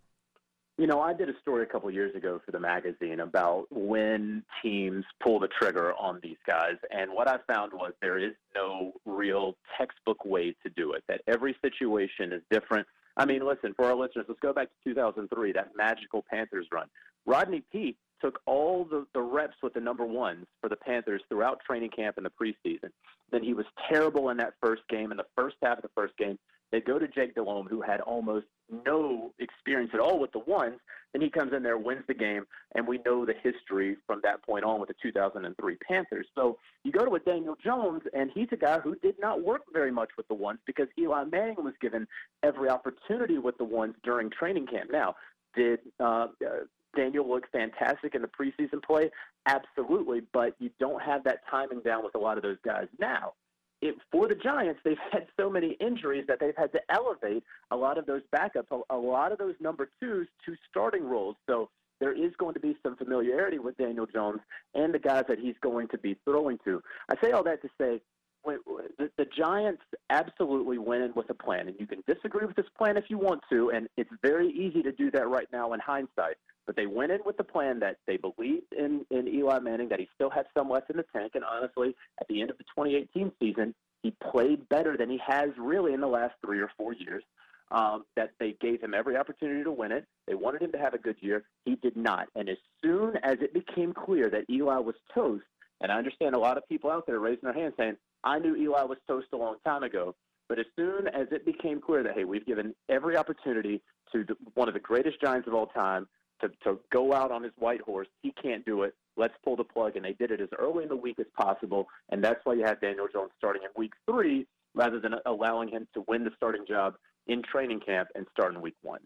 You 0.76 0.86
know, 0.86 1.00
I 1.00 1.14
did 1.14 1.30
a 1.30 1.38
story 1.40 1.62
a 1.62 1.66
couple 1.66 1.90
years 1.90 2.14
ago 2.14 2.40
for 2.44 2.52
the 2.52 2.60
magazine 2.60 3.20
about 3.20 3.66
when 3.70 4.42
teams 4.62 5.06
pull 5.22 5.40
the 5.40 5.48
trigger 5.58 5.94
on 5.94 6.20
these 6.22 6.38
guys. 6.46 6.76
And 6.90 7.12
what 7.12 7.28
I 7.28 7.38
found 7.50 7.72
was 7.72 7.92
there 8.02 8.18
is 8.18 8.32
no 8.54 8.92
real 9.06 9.56
textbook 9.78 10.22
way 10.26 10.54
to 10.62 10.70
do 10.76 10.92
it, 10.92 11.02
that 11.08 11.22
every 11.26 11.56
situation 11.62 12.34
is 12.34 12.42
different 12.50 12.86
I 13.16 13.24
mean, 13.24 13.44
listen, 13.46 13.74
for 13.74 13.86
our 13.86 13.94
listeners, 13.94 14.26
let's 14.28 14.40
go 14.40 14.52
back 14.52 14.68
to 14.68 14.90
2003, 14.90 15.52
that 15.52 15.70
magical 15.76 16.24
Panthers 16.30 16.66
run. 16.72 16.86
Rodney 17.26 17.62
Peete 17.72 17.98
took 18.20 18.40
all 18.46 18.84
the, 18.84 19.06
the 19.14 19.20
reps 19.20 19.56
with 19.62 19.74
the 19.74 19.80
number 19.80 20.04
ones 20.04 20.46
for 20.60 20.68
the 20.68 20.76
Panthers 20.76 21.22
throughout 21.28 21.60
training 21.66 21.90
camp 21.90 22.16
and 22.16 22.26
the 22.26 22.30
preseason. 22.30 22.90
Then 23.30 23.42
he 23.42 23.54
was 23.54 23.66
terrible 23.88 24.30
in 24.30 24.36
that 24.38 24.54
first 24.60 24.82
game. 24.88 25.10
In 25.10 25.16
the 25.16 25.26
first 25.36 25.56
half 25.62 25.78
of 25.78 25.82
the 25.82 25.90
first 25.94 26.16
game, 26.16 26.38
they 26.72 26.80
go 26.80 26.98
to 26.98 27.08
Jake 27.08 27.34
Delhomme, 27.34 27.66
who 27.66 27.80
had 27.80 28.00
almost 28.00 28.46
no 28.86 29.32
experience 29.40 29.90
at 29.92 30.00
all 30.00 30.20
with 30.20 30.30
the 30.32 30.38
ones. 30.38 30.78
Then 31.12 31.20
he 31.20 31.28
comes 31.28 31.52
in 31.52 31.64
there, 31.64 31.76
wins 31.76 32.04
the 32.06 32.14
game, 32.14 32.46
and 32.76 32.86
we 32.86 32.98
know 33.04 33.26
the 33.26 33.34
history 33.42 33.96
from 34.06 34.20
that 34.22 34.42
point 34.42 34.64
on 34.64 34.78
with 34.78 34.88
the 34.88 34.94
2003 35.02 35.76
Panthers. 35.76 36.26
So 36.36 36.58
you 36.84 36.92
go 36.92 37.04
to 37.04 37.14
a 37.16 37.18
Daniel 37.18 37.56
Jones, 37.64 38.02
and 38.14 38.30
he's 38.32 38.46
a 38.52 38.56
guy 38.56 38.78
who 38.78 38.94
did 38.96 39.16
not 39.18 39.42
work 39.42 39.62
very 39.72 39.90
much 39.90 40.10
with 40.16 40.28
the 40.28 40.34
ones 40.34 40.60
because 40.66 40.86
Eli 40.96 41.24
Manning 41.24 41.56
was 41.58 41.74
given 41.80 42.06
every 42.44 42.68
opportunity 42.68 43.38
with 43.38 43.58
the 43.58 43.64
ones 43.64 43.96
during 44.04 44.30
training 44.30 44.68
camp. 44.68 44.90
Now, 44.92 45.16
did 45.56 45.80
uh, 45.98 46.28
uh, 46.44 46.66
Daniel 46.96 47.28
looked 47.28 47.52
fantastic 47.52 48.14
in 48.14 48.22
the 48.22 48.28
preseason 48.28 48.82
play? 48.82 49.10
Absolutely, 49.46 50.22
but 50.32 50.54
you 50.58 50.70
don't 50.78 51.02
have 51.02 51.24
that 51.24 51.40
timing 51.50 51.80
down 51.80 52.04
with 52.04 52.14
a 52.14 52.18
lot 52.18 52.36
of 52.36 52.42
those 52.42 52.58
guys 52.64 52.86
now 52.98 53.34
it, 53.82 53.96
for 54.12 54.28
the 54.28 54.34
Giants, 54.34 54.80
they've 54.84 54.98
had 55.12 55.26
so 55.38 55.48
many 55.50 55.76
injuries 55.80 56.24
that 56.28 56.38
they've 56.40 56.56
had 56.56 56.72
to 56.72 56.80
elevate 56.90 57.42
a 57.70 57.76
lot 57.76 57.98
of 57.98 58.06
those 58.06 58.22
backups, 58.34 58.70
a, 58.70 58.94
a 58.94 58.96
lot 58.96 59.32
of 59.32 59.38
those 59.38 59.54
number 59.60 59.90
twos 60.00 60.26
to 60.46 60.54
starting 60.68 61.04
roles. 61.04 61.36
So 61.48 61.70
there 61.98 62.12
is 62.12 62.32
going 62.38 62.54
to 62.54 62.60
be 62.60 62.76
some 62.82 62.96
familiarity 62.96 63.58
with 63.58 63.76
Daniel 63.76 64.06
Jones 64.06 64.40
and 64.74 64.92
the 64.92 64.98
guys 64.98 65.24
that 65.28 65.38
he's 65.38 65.56
going 65.60 65.88
to 65.88 65.98
be 65.98 66.16
throwing 66.24 66.58
to. 66.64 66.82
I 67.10 67.14
say 67.22 67.32
all 67.32 67.44
that 67.44 67.62
to 67.62 67.68
say 67.78 68.00
the, 68.44 69.10
the 69.18 69.26
Giants 69.36 69.82
absolutely 70.08 70.78
went 70.78 71.02
in 71.02 71.12
with 71.14 71.28
a 71.28 71.34
plan, 71.34 71.68
and 71.68 71.76
you 71.78 71.86
can 71.86 72.02
disagree 72.06 72.46
with 72.46 72.56
this 72.56 72.66
plan 72.76 72.96
if 72.96 73.04
you 73.08 73.18
want 73.18 73.42
to, 73.50 73.70
and 73.70 73.86
it's 73.98 74.10
very 74.22 74.48
easy 74.48 74.82
to 74.82 74.92
do 74.92 75.10
that 75.10 75.28
right 75.28 75.46
now 75.52 75.74
in 75.74 75.80
hindsight. 75.80 76.36
But 76.70 76.76
they 76.76 76.86
went 76.86 77.10
in 77.10 77.18
with 77.26 77.36
the 77.36 77.42
plan 77.42 77.80
that 77.80 77.96
they 78.06 78.16
believed 78.16 78.72
in, 78.78 79.04
in 79.10 79.26
Eli 79.26 79.58
Manning, 79.58 79.88
that 79.88 79.98
he 79.98 80.08
still 80.14 80.30
had 80.30 80.46
some 80.56 80.70
left 80.70 80.88
in 80.88 80.98
the 80.98 81.04
tank. 81.12 81.32
And 81.34 81.42
honestly, 81.42 81.96
at 82.20 82.28
the 82.28 82.40
end 82.40 82.48
of 82.48 82.58
the 82.58 82.64
2018 82.76 83.32
season, 83.40 83.74
he 84.04 84.14
played 84.30 84.68
better 84.68 84.96
than 84.96 85.10
he 85.10 85.18
has 85.26 85.48
really 85.58 85.94
in 85.94 86.00
the 86.00 86.06
last 86.06 86.34
three 86.46 86.60
or 86.60 86.70
four 86.76 86.92
years. 86.92 87.24
Um, 87.72 88.04
that 88.14 88.30
they 88.38 88.54
gave 88.60 88.80
him 88.80 88.94
every 88.94 89.16
opportunity 89.16 89.64
to 89.64 89.72
win 89.72 89.90
it. 89.90 90.06
They 90.28 90.34
wanted 90.36 90.62
him 90.62 90.70
to 90.70 90.78
have 90.78 90.94
a 90.94 90.98
good 90.98 91.16
year. 91.18 91.42
He 91.64 91.74
did 91.74 91.96
not. 91.96 92.28
And 92.36 92.48
as 92.48 92.56
soon 92.84 93.16
as 93.24 93.38
it 93.40 93.52
became 93.52 93.92
clear 93.92 94.30
that 94.30 94.44
Eli 94.48 94.78
was 94.78 94.94
toast, 95.12 95.42
and 95.80 95.90
I 95.90 95.96
understand 95.96 96.36
a 96.36 96.38
lot 96.38 96.56
of 96.56 96.68
people 96.68 96.88
out 96.92 97.04
there 97.04 97.18
raising 97.18 97.42
their 97.42 97.52
hands 97.52 97.74
saying, 97.76 97.96
I 98.22 98.38
knew 98.38 98.54
Eli 98.54 98.84
was 98.84 98.98
toast 99.08 99.26
a 99.32 99.36
long 99.36 99.56
time 99.64 99.82
ago. 99.82 100.14
But 100.48 100.60
as 100.60 100.66
soon 100.76 101.08
as 101.08 101.26
it 101.32 101.44
became 101.44 101.80
clear 101.80 102.04
that, 102.04 102.14
hey, 102.14 102.24
we've 102.24 102.46
given 102.46 102.76
every 102.88 103.16
opportunity 103.16 103.82
to 104.12 104.24
one 104.54 104.68
of 104.68 104.74
the 104.74 104.80
greatest 104.80 105.20
Giants 105.20 105.48
of 105.48 105.54
all 105.54 105.66
time 105.66 106.06
to, 106.40 106.48
to 106.64 106.78
go 106.92 107.12
out 107.12 107.30
on 107.30 107.42
his 107.42 107.52
white 107.58 107.80
horse. 107.80 108.08
He 108.22 108.32
can't 108.42 108.64
do 108.64 108.82
it. 108.82 108.94
Let's 109.16 109.34
pull 109.44 109.56
the 109.56 109.64
plug. 109.64 109.96
And 109.96 110.04
they 110.04 110.12
did 110.12 110.30
it 110.30 110.40
as 110.40 110.48
early 110.58 110.84
in 110.84 110.88
the 110.88 110.96
week 110.96 111.18
as 111.18 111.26
possible. 111.38 111.88
And 112.10 112.22
that's 112.22 112.40
why 112.44 112.54
you 112.54 112.64
have 112.64 112.80
Daniel 112.80 113.06
Jones 113.12 113.30
starting 113.38 113.62
in 113.62 113.68
week 113.76 113.92
three 114.08 114.46
rather 114.74 115.00
than 115.00 115.14
allowing 115.26 115.68
him 115.68 115.86
to 115.94 116.04
win 116.06 116.24
the 116.24 116.30
starting 116.36 116.64
job 116.66 116.94
in 117.26 117.42
training 117.42 117.80
camp 117.80 118.08
and 118.14 118.26
start 118.32 118.54
in 118.54 118.60
week 118.60 118.76
one. 118.82 119.00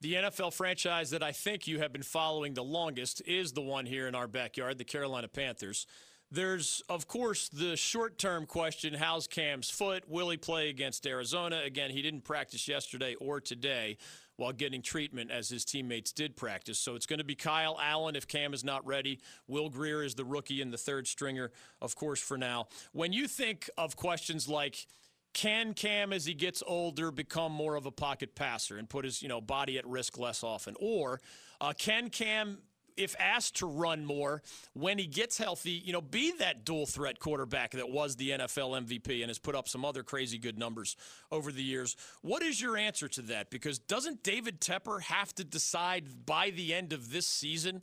The 0.00 0.14
NFL 0.14 0.52
franchise 0.52 1.10
that 1.10 1.22
I 1.22 1.32
think 1.32 1.66
you 1.66 1.78
have 1.78 1.92
been 1.92 2.02
following 2.02 2.54
the 2.54 2.62
longest 2.62 3.22
is 3.26 3.52
the 3.52 3.62
one 3.62 3.86
here 3.86 4.06
in 4.06 4.14
our 4.14 4.28
backyard, 4.28 4.76
the 4.76 4.84
Carolina 4.84 5.26
Panthers. 5.26 5.86
There's, 6.30 6.82
of 6.88 7.06
course, 7.06 7.48
the 7.48 7.76
short 7.76 8.18
term 8.18 8.46
question 8.46 8.94
how's 8.94 9.26
Cam's 9.26 9.70
foot? 9.70 10.04
Will 10.08 10.28
he 10.28 10.36
play 10.36 10.68
against 10.68 11.06
Arizona? 11.06 11.62
Again, 11.64 11.90
he 11.90 12.02
didn't 12.02 12.24
practice 12.24 12.66
yesterday 12.66 13.14
or 13.14 13.40
today 13.40 13.96
while 14.36 14.52
getting 14.52 14.82
treatment 14.82 15.30
as 15.30 15.48
his 15.48 15.64
teammates 15.64 16.12
did 16.12 16.36
practice. 16.36 16.78
So 16.78 16.94
it's 16.94 17.06
going 17.06 17.18
to 17.18 17.24
be 17.24 17.34
Kyle 17.34 17.78
Allen 17.82 18.16
if 18.16 18.26
Cam 18.28 18.54
is 18.54 18.64
not 18.64 18.86
ready. 18.86 19.20
Will 19.48 19.70
Grier 19.70 20.02
is 20.02 20.14
the 20.14 20.24
rookie 20.24 20.60
and 20.60 20.72
the 20.72 20.78
third 20.78 21.06
stringer, 21.06 21.50
of 21.80 21.96
course, 21.96 22.20
for 22.20 22.36
now. 22.36 22.68
When 22.92 23.12
you 23.12 23.28
think 23.28 23.70
of 23.78 23.96
questions 23.96 24.48
like, 24.48 24.86
can 25.32 25.74
Cam, 25.74 26.12
as 26.14 26.24
he 26.24 26.32
gets 26.32 26.62
older, 26.66 27.10
become 27.10 27.52
more 27.52 27.74
of 27.74 27.84
a 27.84 27.90
pocket 27.90 28.34
passer 28.34 28.78
and 28.78 28.88
put 28.88 29.04
his 29.04 29.20
you 29.20 29.28
know 29.28 29.40
body 29.40 29.76
at 29.76 29.86
risk 29.86 30.18
less 30.18 30.42
often? 30.42 30.74
Or 30.80 31.20
uh, 31.60 31.74
can 31.76 32.08
Cam 32.08 32.58
if 32.96 33.14
asked 33.18 33.56
to 33.56 33.66
run 33.66 34.04
more 34.04 34.42
when 34.72 34.98
he 34.98 35.06
gets 35.06 35.38
healthy, 35.38 35.82
you 35.84 35.92
know, 35.92 36.00
be 36.00 36.32
that 36.38 36.64
dual 36.64 36.86
threat 36.86 37.18
quarterback 37.18 37.72
that 37.72 37.90
was 37.90 38.16
the 38.16 38.30
NFL 38.30 38.86
MVP 38.86 39.20
and 39.20 39.28
has 39.28 39.38
put 39.38 39.54
up 39.54 39.68
some 39.68 39.84
other 39.84 40.02
crazy 40.02 40.38
good 40.38 40.58
numbers 40.58 40.96
over 41.30 41.52
the 41.52 41.62
years. 41.62 41.96
What 42.22 42.42
is 42.42 42.60
your 42.60 42.76
answer 42.76 43.08
to 43.08 43.22
that? 43.22 43.50
Because 43.50 43.78
doesn't 43.78 44.22
David 44.22 44.60
Tepper 44.60 45.02
have 45.02 45.34
to 45.34 45.44
decide 45.44 46.26
by 46.26 46.50
the 46.50 46.74
end 46.74 46.92
of 46.92 47.12
this 47.12 47.26
season 47.26 47.82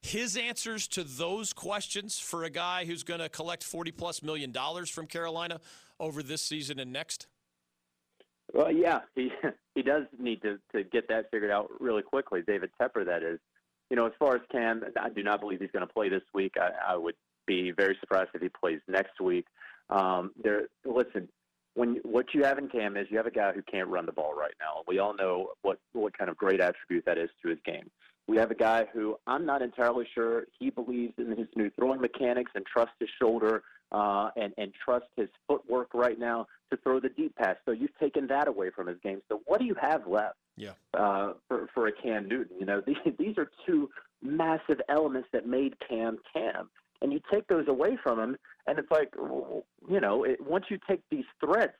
his 0.00 0.36
answers 0.36 0.86
to 0.88 1.02
those 1.02 1.52
questions 1.52 2.18
for 2.18 2.44
a 2.44 2.50
guy 2.50 2.84
who's 2.84 3.02
going 3.02 3.20
to 3.20 3.28
collect 3.28 3.64
40 3.64 3.90
plus 3.92 4.22
million 4.22 4.52
dollars 4.52 4.88
from 4.88 5.06
Carolina 5.06 5.60
over 5.98 6.22
this 6.22 6.42
season 6.42 6.78
and 6.78 6.92
next? 6.92 7.26
Well, 8.52 8.72
yeah, 8.72 9.00
he 9.14 9.30
he 9.74 9.82
does 9.82 10.04
need 10.18 10.42
to 10.42 10.58
to 10.72 10.84
get 10.84 11.08
that 11.08 11.30
figured 11.30 11.50
out 11.50 11.70
really 11.80 12.02
quickly. 12.02 12.42
David 12.46 12.70
Tepper, 12.80 13.04
that 13.04 13.22
is 13.22 13.40
you 13.90 13.96
know, 13.96 14.06
as 14.06 14.12
far 14.18 14.36
as 14.36 14.42
Cam, 14.50 14.82
I 15.00 15.08
do 15.08 15.22
not 15.22 15.40
believe 15.40 15.60
he's 15.60 15.70
going 15.70 15.86
to 15.86 15.92
play 15.92 16.08
this 16.08 16.22
week. 16.34 16.54
I, 16.58 16.92
I 16.92 16.96
would 16.96 17.14
be 17.46 17.70
very 17.70 17.96
surprised 18.00 18.30
if 18.34 18.42
he 18.42 18.48
plays 18.48 18.80
next 18.86 19.20
week. 19.20 19.46
Um, 19.90 20.32
there, 20.42 20.68
listen, 20.84 21.28
when 21.74 22.00
what 22.02 22.26
you 22.34 22.44
have 22.44 22.58
in 22.58 22.68
Cam 22.68 22.96
is 22.96 23.06
you 23.10 23.16
have 23.16 23.26
a 23.26 23.30
guy 23.30 23.52
who 23.52 23.62
can't 23.62 23.88
run 23.88 24.04
the 24.04 24.12
ball 24.12 24.34
right 24.34 24.54
now. 24.60 24.82
We 24.86 24.98
all 24.98 25.14
know 25.14 25.48
what 25.62 25.78
what 25.92 26.16
kind 26.16 26.30
of 26.30 26.36
great 26.36 26.60
attribute 26.60 27.04
that 27.06 27.18
is 27.18 27.30
to 27.42 27.48
his 27.48 27.58
game. 27.64 27.90
We 28.26 28.36
have 28.36 28.50
a 28.50 28.54
guy 28.54 28.86
who 28.92 29.16
I'm 29.26 29.46
not 29.46 29.62
entirely 29.62 30.06
sure 30.14 30.44
he 30.58 30.68
believes 30.70 31.14
in 31.16 31.36
his 31.36 31.48
new 31.56 31.70
throwing 31.70 32.00
mechanics 32.00 32.52
and 32.54 32.66
trusts 32.66 32.94
his 33.00 33.08
shoulder 33.20 33.62
uh, 33.92 34.30
and 34.36 34.52
and 34.58 34.72
trust 34.84 35.06
his 35.16 35.28
footwork 35.46 35.94
right 35.94 36.18
now 36.18 36.46
to 36.70 36.76
throw 36.78 37.00
the 37.00 37.08
deep 37.08 37.34
pass. 37.36 37.56
So 37.64 37.72
you've 37.72 37.96
taken 37.98 38.26
that 38.28 38.48
away 38.48 38.70
from 38.70 38.86
his 38.86 38.98
game. 39.02 39.20
So 39.28 39.40
what 39.46 39.60
do 39.60 39.66
you 39.66 39.76
have 39.80 40.06
left? 40.06 40.36
Yeah. 40.56 40.72
Uh, 40.94 41.34
for 41.46 41.68
for 41.74 41.86
a 41.86 41.92
Cam 41.92 42.28
Newton, 42.28 42.56
you 42.58 42.66
know, 42.66 42.80
these, 42.86 42.96
these 43.18 43.38
are 43.38 43.50
two 43.66 43.90
massive 44.22 44.80
elements 44.88 45.28
that 45.32 45.46
made 45.46 45.74
Cam 45.86 46.18
Cam, 46.32 46.68
and 47.00 47.12
you 47.12 47.20
take 47.32 47.46
those 47.46 47.68
away 47.68 47.96
from 48.02 48.18
him, 48.18 48.36
and 48.66 48.78
it's 48.78 48.90
like, 48.90 49.12
you 49.16 50.00
know, 50.00 50.24
it, 50.24 50.40
once 50.44 50.66
you 50.68 50.78
take 50.88 51.02
these 51.10 51.24
threats, 51.40 51.76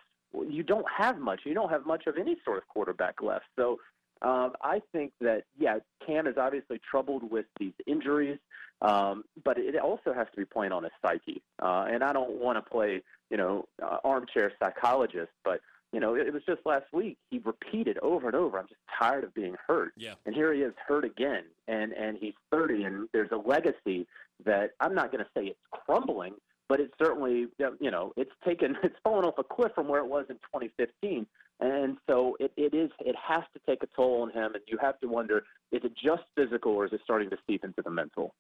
you 0.49 0.63
don't 0.63 0.87
have 0.97 1.19
much. 1.19 1.41
You 1.45 1.55
don't 1.55 1.71
have 1.71 1.87
much 1.87 2.07
of 2.07 2.17
any 2.17 2.37
sort 2.45 2.59
of 2.59 2.69
quarterback 2.69 3.23
left. 3.23 3.47
So 3.57 3.79
um, 4.23 4.53
I 4.63 4.81
think 4.93 5.13
that 5.21 5.45
yeah, 5.59 5.79
Cam 6.07 6.27
is 6.27 6.37
obviously 6.37 6.81
troubled 6.91 7.31
with 7.31 7.47
these 7.59 7.73
injuries, 7.87 8.39
um, 8.83 9.25
but 9.45 9.59
it 9.59 9.77
also 9.77 10.13
has 10.13 10.27
to 10.33 10.37
be 10.37 10.45
playing 10.45 10.73
on 10.73 10.85
his 10.85 10.93
psyche. 11.03 11.43
Uh, 11.63 11.87
and 11.91 12.03
I 12.03 12.13
don't 12.13 12.41
want 12.41 12.63
to 12.63 12.71
play, 12.71 13.03
you 13.31 13.37
know, 13.37 13.67
uh, 13.83 13.99
armchair 14.05 14.53
psychologist, 14.61 15.31
but 15.45 15.61
you 15.93 16.01
know, 16.01 16.15
it, 16.15 16.27
it 16.27 16.33
was 16.33 16.43
just 16.47 16.61
last 16.67 16.87
week. 16.93 17.17
He 17.31 17.41
repeated 17.45 17.99
over 18.03 18.27
and 18.27 18.37
over, 18.37 18.59
"I'm 18.59 18.69
just 18.69 18.81
tired 18.99 19.25
of 19.25 19.33
being 19.35 19.57
hurt." 19.67 19.93
Yeah. 19.97 20.15
And 20.27 20.35
here 20.35 20.53
he 20.53 20.61
is, 20.61 20.75
hurt 20.87 21.05
again, 21.05 21.45
and 21.67 21.93
and 21.93 22.19
he's 22.19 22.35
30, 22.51 22.85
and 22.85 23.09
there's 23.13 23.31
a 23.33 23.37
legacy 23.37 24.07
that 24.45 24.73
I'm 24.81 24.95
not 24.95 25.11
going 25.11 25.25
to 25.25 25.31
say 25.35 25.47
it's 25.47 25.59
crumbling, 25.71 26.35
but 26.69 26.81
it's 26.81 26.93
certainly, 26.99 27.49
you 27.81 27.91
know, 27.91 28.13
it's 28.17 28.31
taken, 28.45 28.77
it's 28.83 28.97
fallen 29.03 29.25
off 29.25 29.39
a 29.39 29.45
cliff 29.45 29.73
from 29.75 29.89
where 29.89 30.01
it 30.01 30.07
was 30.07 30.27
in 30.29 30.37
2015. 30.37 31.27
And 31.61 31.97
so 32.07 32.37
it, 32.39 32.53
it 32.57 32.73
is, 32.75 32.91
it 33.01 33.17
has 33.17 33.43
to 33.53 33.61
take 33.67 33.83
a 33.83 33.89
toll 33.97 34.23
on 34.23 34.31
him, 34.31 34.55
and 34.55 34.63
you 34.69 34.79
have 34.81 35.01
to 35.01 35.09
wonder, 35.09 35.45
is 35.73 35.83
it 35.85 35.93
just 35.95 36.23
physical 36.37 36.73
or 36.73 36.87
is 36.87 36.93
it 36.93 37.01
starting 37.03 37.31
to 37.31 37.37
seep 37.47 37.65
into 37.65 37.83
the 37.83 37.91
mental? 37.91 38.35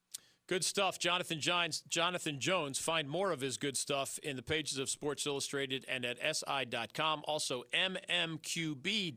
Good 0.48 0.64
stuff, 0.64 0.98
Jonathan 0.98 1.40
Jones. 1.40 1.82
Jonathan 1.88 2.40
Jones. 2.40 2.78
Find 2.78 3.06
more 3.06 3.32
of 3.32 3.42
his 3.42 3.58
good 3.58 3.76
stuff 3.76 4.18
in 4.22 4.34
the 4.34 4.42
pages 4.42 4.78
of 4.78 4.88
Sports 4.88 5.26
Illustrated 5.26 5.84
and 5.86 6.06
at 6.06 6.16
si.com. 6.36 7.22
Also, 7.28 7.64
mmqb.com 7.74 9.14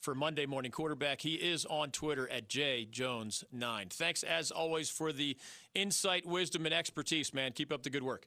for 0.00 0.14
Monday 0.14 0.44
Morning 0.44 0.70
Quarterback. 0.70 1.22
He 1.22 1.36
is 1.36 1.64
on 1.64 1.90
Twitter 1.92 2.28
at 2.28 2.46
jjones9. 2.50 3.90
Thanks, 3.90 4.22
as 4.22 4.50
always, 4.50 4.90
for 4.90 5.12
the 5.12 5.38
insight, 5.74 6.26
wisdom, 6.26 6.66
and 6.66 6.74
expertise, 6.74 7.32
man. 7.32 7.52
Keep 7.52 7.72
up 7.72 7.82
the 7.82 7.90
good 7.90 8.02
work. 8.02 8.26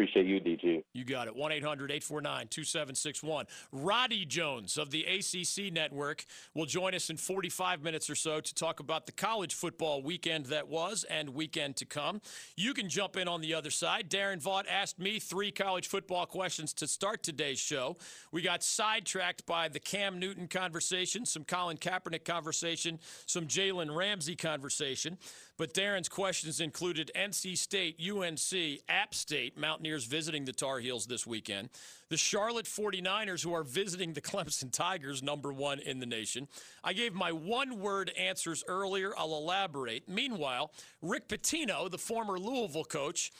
Appreciate 0.00 0.24
you, 0.24 0.40
DG. 0.40 0.82
You 0.94 1.04
got 1.04 1.26
it. 1.26 1.36
1 1.36 1.52
800 1.52 1.90
849 1.90 2.48
2761. 2.48 3.44
Roddy 3.70 4.24
Jones 4.24 4.78
of 4.78 4.90
the 4.90 5.04
ACC 5.04 5.70
Network 5.70 6.24
will 6.54 6.64
join 6.64 6.94
us 6.94 7.10
in 7.10 7.18
45 7.18 7.82
minutes 7.82 8.08
or 8.08 8.14
so 8.14 8.40
to 8.40 8.54
talk 8.54 8.80
about 8.80 9.04
the 9.04 9.12
college 9.12 9.52
football 9.52 10.02
weekend 10.02 10.46
that 10.46 10.68
was 10.68 11.04
and 11.04 11.34
weekend 11.34 11.76
to 11.76 11.84
come. 11.84 12.22
You 12.56 12.72
can 12.72 12.88
jump 12.88 13.18
in 13.18 13.28
on 13.28 13.42
the 13.42 13.52
other 13.52 13.68
side. 13.68 14.08
Darren 14.08 14.42
Vaught 14.42 14.64
asked 14.70 14.98
me 14.98 15.18
three 15.18 15.50
college 15.50 15.86
football 15.86 16.24
questions 16.24 16.72
to 16.74 16.86
start 16.86 17.22
today's 17.22 17.58
show. 17.58 17.98
We 18.32 18.40
got 18.40 18.62
sidetracked 18.62 19.44
by 19.44 19.68
the 19.68 19.80
Cam 19.80 20.18
Newton 20.18 20.48
conversation, 20.48 21.26
some 21.26 21.44
Colin 21.44 21.76
Kaepernick 21.76 22.24
conversation, 22.24 23.00
some 23.26 23.46
Jalen 23.46 23.94
Ramsey 23.94 24.34
conversation. 24.34 25.18
But 25.60 25.74
Darren's 25.74 26.08
questions 26.08 26.58
included 26.60 27.10
NC 27.14 27.58
State, 27.58 28.00
UNC, 28.00 28.80
App 28.88 29.14
State, 29.14 29.58
Mountaineers 29.58 30.06
visiting 30.06 30.46
the 30.46 30.54
Tar 30.54 30.78
Heels 30.78 31.04
this 31.04 31.26
weekend, 31.26 31.68
the 32.08 32.16
Charlotte 32.16 32.64
49ers, 32.64 33.44
who 33.44 33.52
are 33.52 33.62
visiting 33.62 34.14
the 34.14 34.20
Clemson 34.22 34.72
Tigers, 34.72 35.22
number 35.22 35.52
one 35.52 35.78
in 35.78 36.00
the 36.00 36.06
nation. 36.06 36.48
I 36.82 36.94
gave 36.94 37.12
my 37.12 37.32
one 37.32 37.78
word 37.78 38.10
answers 38.18 38.64
earlier. 38.68 39.12
I'll 39.18 39.36
elaborate. 39.36 40.08
Meanwhile, 40.08 40.72
Rick 41.02 41.28
Pitino, 41.28 41.90
the 41.90 41.98
former 41.98 42.38
Louisville 42.38 42.84
coach, 42.84 43.30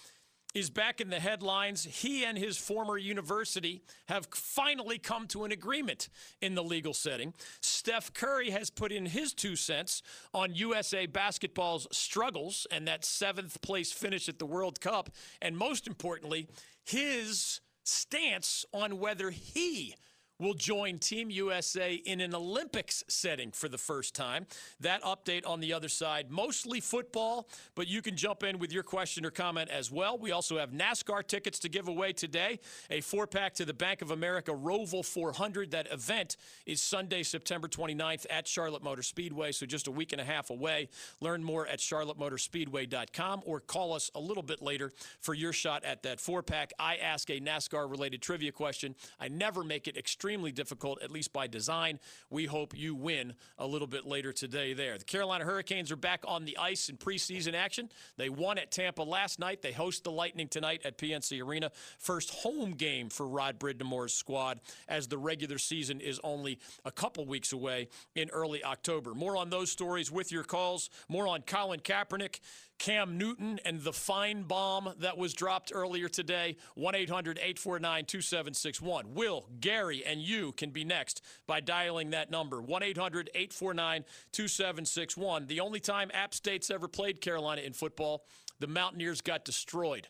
is 0.55 0.71
back 0.71 1.01
in 1.01 1.11
the 1.11 1.21
headlines. 1.21 1.85
He 1.85 2.25
and 2.25 2.37
his 2.37 2.57
former 2.57 2.99
university 2.99 3.83
have 4.09 4.27
finally 4.35 4.99
come 4.99 5.27
to 5.29 5.45
an 5.45 5.53
agreement 5.53 6.09
in 6.41 6.55
the 6.55 6.65
legal 6.65 6.95
setting. 6.95 7.35
Steph 7.61 8.13
Curry 8.13 8.51
has 8.51 8.71
put 8.71 8.93
in 8.93 9.07
his 9.07 9.33
two 9.33 9.57
cents 9.57 10.03
on 10.35 10.55
USA 10.55 11.07
basketball's 11.07 11.87
struggles 11.93 12.67
and 12.71 12.87
that 12.89 13.05
seventh 13.05 13.61
place 13.63 13.93
finish 13.93 14.29
at 14.29 14.39
the 14.39 14.47
World 14.47 14.81
Cup. 14.81 15.11
And 15.41 15.57
most 15.57 15.87
importantly, 15.87 16.49
his 16.85 17.61
stance 17.85 18.65
on 18.73 18.99
whether 18.99 19.31
he 19.31 19.95
will 20.41 20.55
join 20.55 20.99
Team 20.99 21.31
USA 21.31 21.95
in 21.95 22.21
an 22.21 22.35
Olympics 22.35 23.05
setting 23.09 23.53
for 23.53 23.69
the 23.69 23.79
first 23.79 24.15
time. 24.15 24.47
That 24.81 25.03
update 25.03 25.47
on 25.47 25.61
the 25.61 25.73
other 25.73 25.89
side, 25.89 26.31
mostly 26.31 26.81
football, 26.81 27.49
but 27.75 27.87
you 27.87 28.03
can 28.03 28.17
jump 28.17 28.43
in 28.43 28.59
with 28.59 28.73
your 28.73 28.83
question 28.83 29.25
or 29.27 29.31
comment 29.31 29.69
as 29.71 29.93
well. 29.93 30.19
We 30.19 30.33
also 30.33 30.59
have 30.59 30.71
NASCAR 30.71 31.27
tickets 31.27 31.59
to 31.61 31.69
give 31.69 31.89
away 31.89 32.13
today, 32.13 32.59
a 32.91 33.01
four 33.03 33.27
pack 33.27 33.55
to 33.55 33.65
the 33.65 33.75
Bank 33.75 34.01
of 34.03 34.11
America 34.11 34.53
Roval 34.53 35.05
400. 35.05 35.71
That 35.73 35.93
event 35.93 36.37
is 36.65 36.81
Sunday, 36.81 37.23
September 37.23 37.69
29th 37.69 38.27
at 38.31 38.49
Charlotte 38.49 38.83
Motor 38.83 39.03
Speedway, 39.03 39.53
so 39.53 39.67
just 39.67 39.87
a 39.87 39.91
week 39.91 40.13
and 40.13 40.21
a 40.21 40.25
half 40.25 40.51
away. 40.51 40.89
Learn 41.21 41.45
more 41.45 41.67
at 41.67 41.81
charlottemotorspeedway.com 41.81 43.43
or 43.45 43.61
call 43.61 43.93
us 43.93 44.11
a 44.15 44.21
little 44.21 44.43
bit 44.43 44.63
later 44.63 44.93
for 45.21 45.35
your 45.35 45.53
shot 45.53 45.85
at 45.85 46.03
that 46.03 46.19
four 46.19 46.43
pack. 46.43 46.73
I 46.79 46.97
ask 46.97 47.29
a 47.29 47.41
NASCAR 47.41 47.91
related 47.91 48.23
trivia 48.23 48.53
question. 48.53 48.95
I 49.19 49.29
never 49.29 49.63
make 49.63 49.87
it 49.87 49.97
extreme 49.97 50.30
extremely 50.31 50.53
difficult, 50.53 51.03
at 51.03 51.11
least 51.11 51.33
by 51.33 51.49
design. 51.49 51.99
We 52.31 52.47
hope 52.47 52.73
you 52.77 52.95
win 52.95 53.35
a 53.59 53.67
little 53.67 53.89
bit 53.89 54.07
later 54.07 54.33
today 54.33 54.75
there. 54.75 54.97
The 54.97 55.03
Carolina 55.03 55.45
Hurricanes 55.45 55.91
are 55.91 55.97
back 55.97 56.23
on 56.25 56.45
the 56.45 56.57
ice 56.57 56.89
in 56.89 56.99
preseason 56.99 57.55
action. 57.55 57.89
They 58.17 58.29
won 58.29 58.57
at 58.57 58.71
Tampa 58.71 59.03
last 59.03 59.41
night. 59.41 59.61
They 59.61 59.73
host 59.73 60.05
the 60.05 60.13
Lightning 60.13 60.47
tonight 60.47 60.83
at 60.85 60.99
PNC 60.99 61.45
Arena. 61.45 61.73
First 61.99 62.31
home 62.31 62.75
game 62.75 63.09
for 63.09 63.27
Rod 63.27 63.59
Brind'Amour's 63.59 64.15
squad 64.15 64.61
as 64.87 65.09
the 65.09 65.19
regular 65.19 65.59
season 65.59 66.01
is 66.01 66.21
only 66.23 66.61
a 66.85 66.93
couple 66.93 67.27
weeks 67.27 67.53
away 67.53 67.89
in 68.15 68.31
early 68.31 68.63
October. 68.63 69.15
More 69.15 69.37
on 69.37 69.51
those 69.51 69.73
stories 69.73 70.13
with 70.13 70.31
your 70.31 70.45
calls. 70.45 70.91
More 71.09 71.27
on 71.27 71.43
Colin 71.43 71.81
Kaepernick. 71.81 72.39
Cam 72.81 73.19
Newton 73.19 73.61
and 73.67 73.83
the 73.83 73.93
Finebaum 73.93 74.99
that 75.01 75.19
was 75.19 75.35
dropped 75.35 75.71
earlier 75.73 76.09
today. 76.09 76.57
1 76.75 76.95
800 76.95 77.37
849 77.37 78.07
2761. 78.07 79.15
Will, 79.15 79.47
Gary, 79.61 80.03
and 80.05 80.21
you 80.21 80.53
can 80.53 80.71
be 80.71 80.83
next 80.83 81.23
by 81.47 81.61
dialing 81.61 82.11
that 82.11 82.31
number 82.31 82.61
1 82.63 82.83
800 82.83 83.29
849 83.35 84.05
2761. 84.33 85.47
The 85.47 85.61
only 85.61 85.79
time 85.79 86.11
App 86.15 86.33
State's 86.33 86.71
ever 86.71 86.89
played 86.89 87.21
Carolina 87.21 87.61
in 87.61 87.75
football, 87.75 88.25
the 88.61 88.67
Mountaineers 88.67 89.21
got 89.21 89.45
destroyed. 89.45 90.09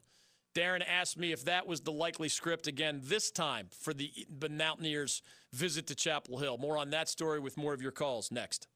Darren 0.54 0.84
asked 0.88 1.18
me 1.18 1.32
if 1.32 1.44
that 1.46 1.66
was 1.66 1.80
the 1.80 1.92
likely 1.92 2.28
script 2.28 2.68
again 2.68 3.00
this 3.02 3.32
time 3.32 3.66
for 3.72 3.92
the, 3.92 4.12
the 4.38 4.48
Mountaineers' 4.48 5.22
visit 5.52 5.88
to 5.88 5.96
Chapel 5.96 6.38
Hill. 6.38 6.56
More 6.56 6.78
on 6.78 6.90
that 6.90 7.08
story 7.08 7.40
with 7.40 7.56
more 7.56 7.74
of 7.74 7.82
your 7.82 7.92
calls 7.92 8.30
next 8.30 8.68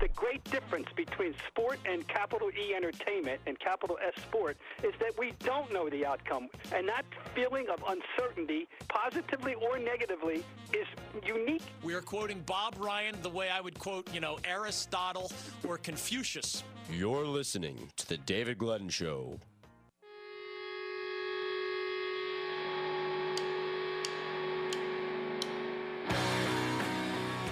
the 0.00 0.08
great 0.08 0.42
difference 0.44 0.86
between 0.96 1.34
sport 1.48 1.78
and 1.84 2.06
capital 2.06 2.50
E 2.50 2.74
entertainment 2.74 3.40
and 3.46 3.58
capital 3.58 3.98
S 4.06 4.22
sport 4.22 4.56
is 4.84 4.94
that 5.00 5.18
we 5.18 5.32
don't 5.40 5.72
know 5.72 5.88
the 5.88 6.06
outcome. 6.06 6.48
And 6.74 6.88
that 6.88 7.04
feeling 7.34 7.66
of 7.68 7.82
uncertainty, 7.88 8.68
positively 8.88 9.54
or 9.54 9.78
negatively, 9.78 10.44
is 10.72 10.86
unique. 11.26 11.62
We 11.82 11.94
are 11.94 12.00
quoting 12.00 12.42
Bob 12.46 12.76
Ryan 12.78 13.16
the 13.22 13.30
way 13.30 13.48
I 13.50 13.60
would 13.60 13.78
quote, 13.78 14.12
you 14.14 14.20
know, 14.20 14.38
Aristotle 14.44 15.32
or 15.66 15.78
Confucius. 15.78 16.62
You're 16.90 17.26
listening 17.26 17.90
to 17.96 18.06
The 18.06 18.18
David 18.18 18.58
Glenn 18.58 18.88
Show. 18.88 19.38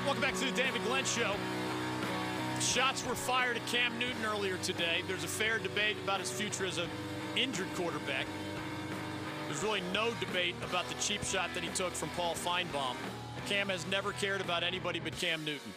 Welcome 0.05 0.23
back 0.23 0.35
to 0.35 0.45
the 0.45 0.53
David 0.53 0.83
Glenn 0.85 1.05
Show. 1.05 1.35
Shots 2.61 3.07
were 3.07 3.15
fired 3.15 3.57
at 3.57 3.67
Cam 3.67 3.99
Newton 3.99 4.25
earlier 4.25 4.57
today. 4.59 5.03
There's 5.07 5.25
a 5.25 5.29
fair 5.29 5.59
debate 5.59 5.97
about 6.03 6.21
his 6.21 6.31
future 6.31 6.65
as 6.65 6.79
an 6.79 6.89
injured 7.37 7.69
quarterback. 7.75 8.27
There's 9.47 9.63
really 9.63 9.83
no 9.93 10.11
debate 10.21 10.55
about 10.63 10.89
the 10.89 10.95
cheap 10.95 11.23
shot 11.23 11.51
that 11.55 11.63
he 11.63 11.69
took 11.71 11.93
from 11.93 12.09
Paul 12.11 12.35
Finebaum. 12.35 12.97
Cam 13.47 13.69
has 13.69 13.87
never 13.89 14.13
cared 14.13 14.41
about 14.41 14.63
anybody 14.63 15.01
but 15.01 15.17
Cam 15.19 15.45
Newton. 15.45 15.73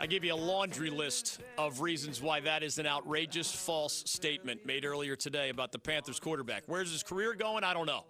I 0.00 0.06
gave 0.06 0.24
you 0.24 0.32
a 0.32 0.36
laundry 0.36 0.90
list 0.90 1.40
of 1.58 1.80
reasons 1.80 2.22
why 2.22 2.40
that 2.40 2.62
is 2.62 2.78
an 2.78 2.86
outrageous 2.86 3.52
false 3.52 4.02
statement 4.06 4.64
made 4.64 4.84
earlier 4.84 5.14
today 5.14 5.50
about 5.50 5.72
the 5.72 5.78
Panthers 5.78 6.18
quarterback. 6.18 6.64
Where's 6.66 6.90
his 6.90 7.02
career 7.02 7.34
going? 7.34 7.64
I 7.64 7.74
don't 7.74 7.86
know. 7.86 8.04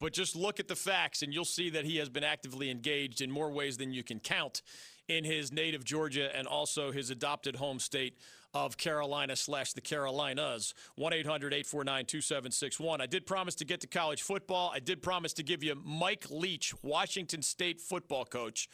But 0.00 0.12
just 0.12 0.34
look 0.34 0.58
at 0.58 0.68
the 0.68 0.76
facts 0.76 1.22
and 1.22 1.32
you'll 1.34 1.44
see 1.44 1.70
that 1.70 1.84
he 1.84 1.98
has 1.98 2.08
been 2.08 2.24
actively 2.24 2.70
engaged 2.70 3.20
in 3.20 3.30
more 3.30 3.50
ways 3.50 3.76
than 3.76 3.92
you 3.92 4.02
can 4.02 4.20
count 4.20 4.62
in 5.08 5.24
his 5.24 5.52
native 5.52 5.84
Georgia 5.84 6.34
and 6.36 6.46
also 6.46 6.92
his 6.92 7.10
adopted 7.10 7.56
home 7.56 7.78
state 7.78 8.18
of 8.54 8.76
Carolina 8.76 9.34
slash 9.34 9.72
the 9.72 9.80
Carolinas. 9.80 10.74
1 10.96 11.12
800 11.12 11.52
849 11.54 12.04
2761. 12.04 13.00
I 13.00 13.06
did 13.06 13.26
promise 13.26 13.54
to 13.56 13.64
get 13.64 13.80
to 13.80 13.86
college 13.86 14.22
football. 14.22 14.70
I 14.74 14.78
did 14.78 15.02
promise 15.02 15.32
to 15.34 15.42
give 15.42 15.62
you 15.62 15.74
Mike 15.84 16.26
Leach, 16.30 16.74
Washington 16.82 17.42
State 17.42 17.80
football 17.80 18.24
coach 18.24 18.68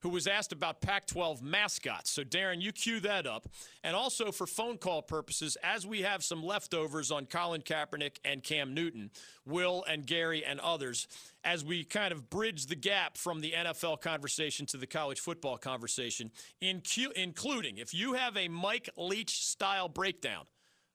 who 0.00 0.08
was 0.10 0.26
asked 0.26 0.52
about 0.52 0.80
Pac 0.80 1.06
12 1.06 1.42
mascots. 1.42 2.10
So, 2.10 2.22
Darren, 2.22 2.60
you 2.60 2.72
cue 2.72 3.00
that 3.00 3.26
up. 3.26 3.48
And 3.82 3.96
also 3.96 4.30
for 4.30 4.46
phone 4.46 4.78
call 4.78 5.02
purposes, 5.02 5.56
as 5.62 5.86
we 5.86 6.02
have 6.02 6.22
some 6.22 6.44
leftovers 6.44 7.10
on 7.10 7.26
Colin 7.26 7.62
Kaepernick 7.62 8.18
and 8.24 8.42
Cam 8.42 8.74
Newton, 8.74 9.10
Will 9.46 9.84
and 9.88 10.06
Gary 10.06 10.44
and 10.44 10.60
others, 10.60 11.08
as 11.44 11.64
we 11.64 11.84
kind 11.84 12.12
of 12.12 12.28
bridge 12.28 12.66
the 12.66 12.76
gap 12.76 13.16
from 13.16 13.40
the 13.40 13.52
NFL 13.52 14.00
conversation 14.00 14.66
to 14.66 14.76
the 14.76 14.86
college 14.86 15.20
football 15.20 15.56
conversation, 15.56 16.30
including 16.60 17.78
if 17.78 17.94
you 17.94 18.12
have 18.14 18.36
a 18.36 18.48
Mike 18.48 18.88
Leach 18.96 19.44
style 19.44 19.88
breakdown 19.88 20.44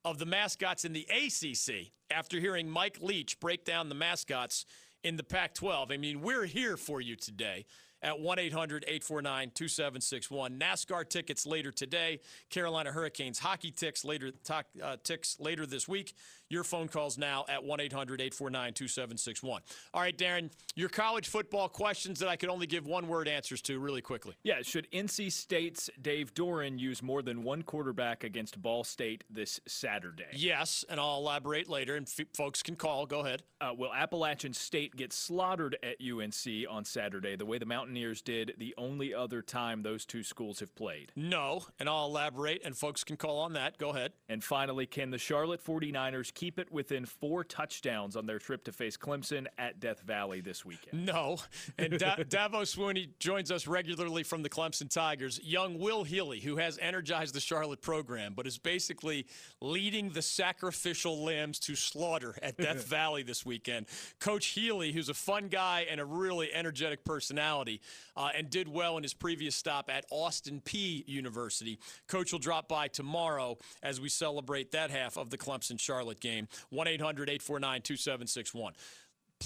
of 0.04 0.20
the 0.20 0.26
mascots 0.26 0.86
in 0.86 0.94
the 0.94 1.08
ACC 1.10 1.92
after 2.10 2.40
hearing 2.40 2.70
Mike 2.70 2.98
Leach 3.02 3.40
break 3.40 3.66
down 3.66 3.90
the 3.90 3.96
mascots 3.96 4.66
in 5.04 5.16
the 5.16 5.24
Pac 5.24 5.54
12. 5.54 5.92
I 5.92 5.98
mean, 5.98 6.22
we're 6.22 6.46
here 6.46 6.78
for 6.78 7.02
you 7.02 7.16
today 7.16 7.66
at 8.04 8.20
1 8.20 8.40
800 8.40 8.84
849 8.88 9.52
2761. 9.54 10.60
NASCAR 10.60 11.08
tickets 11.08 11.46
later 11.46 11.72
today. 11.72 12.20
Carolina 12.50 12.92
Hurricanes 12.92 13.40
hockey 13.40 13.72
ticks 13.72 14.04
later, 14.04 14.32
uh, 14.50 14.98
ticks 15.04 15.38
later 15.40 15.66
this 15.66 15.88
week. 15.88 16.14
Your 16.52 16.66
phone 16.66 16.90
calls 16.90 17.18
now 17.18 17.46
at 17.48 17.64
1 17.64 17.80
800 17.80 18.20
849 18.20 18.74
2761. 18.74 19.62
All 19.94 20.02
right, 20.02 20.18
Darren, 20.18 20.50
your 20.76 20.90
college 20.90 21.30
football 21.30 21.70
questions 21.70 22.20
that 22.20 22.28
I 22.28 22.36
could 22.36 22.50
only 22.50 22.68
give 22.68 22.86
one 22.86 23.08
word 23.08 23.30
answers 23.30 23.62
to 23.64 23.80
really 23.80 24.02
quickly. 24.02 24.36
Yeah, 24.44 24.62
should 24.62 24.92
NC 24.92 25.32
State's 25.32 25.90
Dave 26.02 26.34
Doeren 26.34 26.78
use 26.78 27.02
more 27.02 27.22
than 27.22 27.44
one 27.44 27.62
quarterback 27.62 28.26
against 28.26 28.62
Ball 28.62 28.84
State 28.84 29.24
this 29.30 29.62
Saturday? 29.66 30.26
Yes, 30.34 30.84
and 30.90 31.00
I'll 31.00 31.20
elaborate 31.20 31.70
later, 31.70 31.96
and 31.96 32.06
f- 32.06 32.28
folks 32.36 32.62
can 32.62 32.76
call. 32.76 33.06
Go 33.06 33.22
ahead. 33.22 33.44
Uh, 33.62 33.74
will 33.78 33.94
Appalachian 33.94 34.52
State 34.54 34.98
get 34.98 35.14
slaughtered 35.14 35.78
at 35.82 35.98
UNC 36.02 36.68
on 36.70 36.84
Saturday 36.84 37.38
the 37.38 37.46
way 37.46 37.60
the 37.60 37.66
Mountaineers 37.66 38.22
did 38.22 38.56
the 38.58 38.74
only 38.78 39.14
other 39.14 39.42
time 39.42 39.84
those 39.84 40.06
two 40.06 40.22
schools 40.22 40.60
have 40.60 40.76
played? 40.76 41.14
No, 41.16 41.64
and 41.80 41.88
I'll 41.88 42.08
elaborate, 42.08 42.62
and 42.66 42.76
folks 42.76 43.06
can 43.06 43.16
call 43.16 43.40
on 43.40 43.54
that. 43.54 43.78
Go 43.78 43.92
ahead. 43.92 44.12
And 44.28 44.44
finally, 44.44 44.86
can 44.86 45.12
the 45.12 45.18
Charlotte 45.18 45.64
49ers 45.64 46.34
keep 46.42 46.58
it 46.58 46.72
within 46.72 47.06
four 47.06 47.44
touchdowns 47.44 48.16
on 48.16 48.26
their 48.26 48.40
trip 48.40 48.64
to 48.64 48.72
face 48.72 48.98
Clemson 48.98 49.46
at 49.60 49.80
Death 49.80 50.02
Valley 50.02 50.42
this 50.42 50.66
weekend. 50.66 51.06
No. 51.06 51.38
And 51.78 52.00
da- 52.00 52.16
Dabo 52.16 52.64
Swinney 52.64 53.10
joins 53.20 53.52
us 53.52 53.68
regularly 53.68 54.24
from 54.24 54.42
the 54.42 54.50
Clemson 54.50 54.90
Tigers. 54.90 55.40
Young 55.44 55.78
Will 55.78 56.04
Healy, 56.04 56.40
who 56.40 56.58
has 56.58 56.80
energized 56.82 57.36
the 57.36 57.40
Charlotte 57.40 57.84
program, 57.84 58.34
but 58.36 58.48
is 58.48 58.58
basically 58.58 59.28
leading 59.62 60.10
the 60.10 60.24
sacrificial 60.24 61.24
lambs 61.24 61.60
to 61.60 61.76
slaughter 61.76 62.34
at 62.42 62.58
Death 62.58 62.88
Valley 62.88 63.22
this 63.22 63.46
weekend. 63.46 63.86
Coach 64.20 64.48
Healy, 64.48 64.92
who's 64.92 65.10
a 65.10 65.14
fun 65.14 65.48
guy 65.48 65.86
and 65.92 66.02
a 66.02 66.06
really 66.06 66.52
energetic 66.52 67.06
personality, 67.06 67.82
uh, 68.18 68.30
and 68.36 68.50
did 68.50 68.68
well 68.68 68.98
in 68.98 69.04
his 69.04 69.14
previous 69.14 69.56
stop 69.56 69.92
at 69.92 70.06
Austin 70.10 70.60
Peay 70.60 71.08
University. 71.08 71.78
Coach 72.08 72.32
will 72.32 72.40
drop 72.40 72.68
by 72.68 72.88
tomorrow 72.88 73.60
as 73.84 74.02
we 74.02 74.10
celebrate 74.10 74.72
that 74.72 74.90
half 74.90 75.18
of 75.18 75.30
the 75.30 75.38
Clemson 75.38 75.80
Charlotte 75.80 76.20
game. 76.20 76.31
1 76.70 76.88
800 76.88 77.30
849 77.30 77.82
2761. 77.82 78.74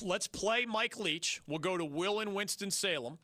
Let's 0.01 0.27
play 0.27 0.65
Mike 0.65 0.99
Leach. 0.99 1.41
We'll 1.47 1.59
go 1.59 1.77
to 1.77 1.85
Will 1.85 2.19
in 2.19 2.33
Winston-Salem. 2.33 3.17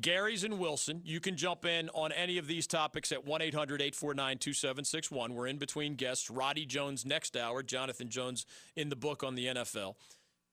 Gary's 0.00 0.44
and 0.44 0.58
Wilson. 0.58 1.00
You 1.04 1.18
can 1.20 1.36
jump 1.36 1.64
in 1.64 1.88
on 1.90 2.12
any 2.12 2.38
of 2.38 2.46
these 2.46 2.66
topics 2.66 3.10
at 3.10 3.26
1 3.26 3.42
800 3.42 3.80
849 3.80 4.38
2761. 4.38 5.34
We're 5.34 5.46
in 5.46 5.58
between 5.58 5.94
guests. 5.94 6.30
Roddy 6.30 6.66
Jones 6.66 7.04
next 7.04 7.36
hour, 7.36 7.62
Jonathan 7.62 8.08
Jones 8.08 8.46
in 8.76 8.88
the 8.90 8.96
book 8.96 9.24
on 9.24 9.34
the 9.34 9.46
NFL. 9.46 9.94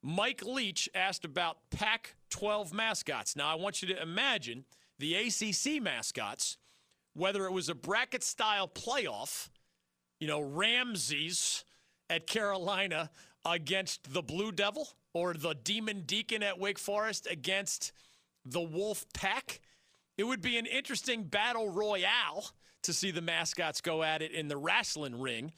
Mike 0.01 0.43
Leach 0.43 0.89
asked 0.93 1.25
about 1.25 1.57
Pac 1.69 2.15
12 2.29 2.73
mascots. 2.73 3.35
Now, 3.35 3.51
I 3.51 3.55
want 3.55 3.81
you 3.81 3.87
to 3.89 4.01
imagine 4.01 4.65
the 4.99 5.15
ACC 5.15 5.81
mascots, 5.81 6.57
whether 7.13 7.45
it 7.45 7.51
was 7.51 7.69
a 7.69 7.75
bracket 7.75 8.23
style 8.23 8.67
playoff, 8.67 9.49
you 10.19 10.27
know, 10.27 10.41
Ramses 10.41 11.65
at 12.09 12.27
Carolina 12.27 13.09
against 13.45 14.13
the 14.13 14.21
Blue 14.21 14.51
Devil 14.51 14.87
or 15.13 15.33
the 15.33 15.53
Demon 15.53 16.03
Deacon 16.05 16.43
at 16.43 16.59
Wake 16.59 16.79
Forest 16.79 17.27
against 17.29 17.91
the 18.45 18.61
Wolf 18.61 19.05
Pack. 19.13 19.61
It 20.17 20.23
would 20.23 20.41
be 20.41 20.57
an 20.57 20.65
interesting 20.65 21.23
battle 21.23 21.69
royale 21.69 22.51
to 22.83 22.93
see 22.93 23.11
the 23.11 23.21
mascots 23.21 23.81
go 23.81 24.03
at 24.03 24.21
it 24.21 24.31
in 24.31 24.47
the 24.47 24.57
wrestling 24.57 25.19
ring. 25.19 25.51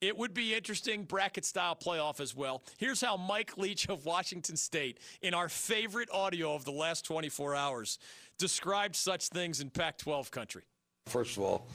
It 0.00 0.18
would 0.18 0.34
be 0.34 0.54
interesting 0.54 1.04
bracket 1.04 1.44
style 1.44 1.76
playoff 1.76 2.18
as 2.18 2.34
well. 2.34 2.64
Here's 2.76 3.00
how 3.00 3.16
Mike 3.16 3.56
Leach 3.56 3.88
of 3.88 4.04
Washington 4.04 4.56
State, 4.56 4.98
in 5.20 5.32
our 5.32 5.48
favorite 5.48 6.08
audio 6.12 6.54
of 6.54 6.64
the 6.64 6.72
last 6.72 7.04
24 7.04 7.54
hours, 7.54 7.98
described 8.36 8.96
such 8.96 9.28
things 9.28 9.60
in 9.60 9.70
Pac 9.70 9.98
12 9.98 10.30
country. 10.32 10.62
First 11.06 11.36
of 11.36 11.42
all, 11.42 11.66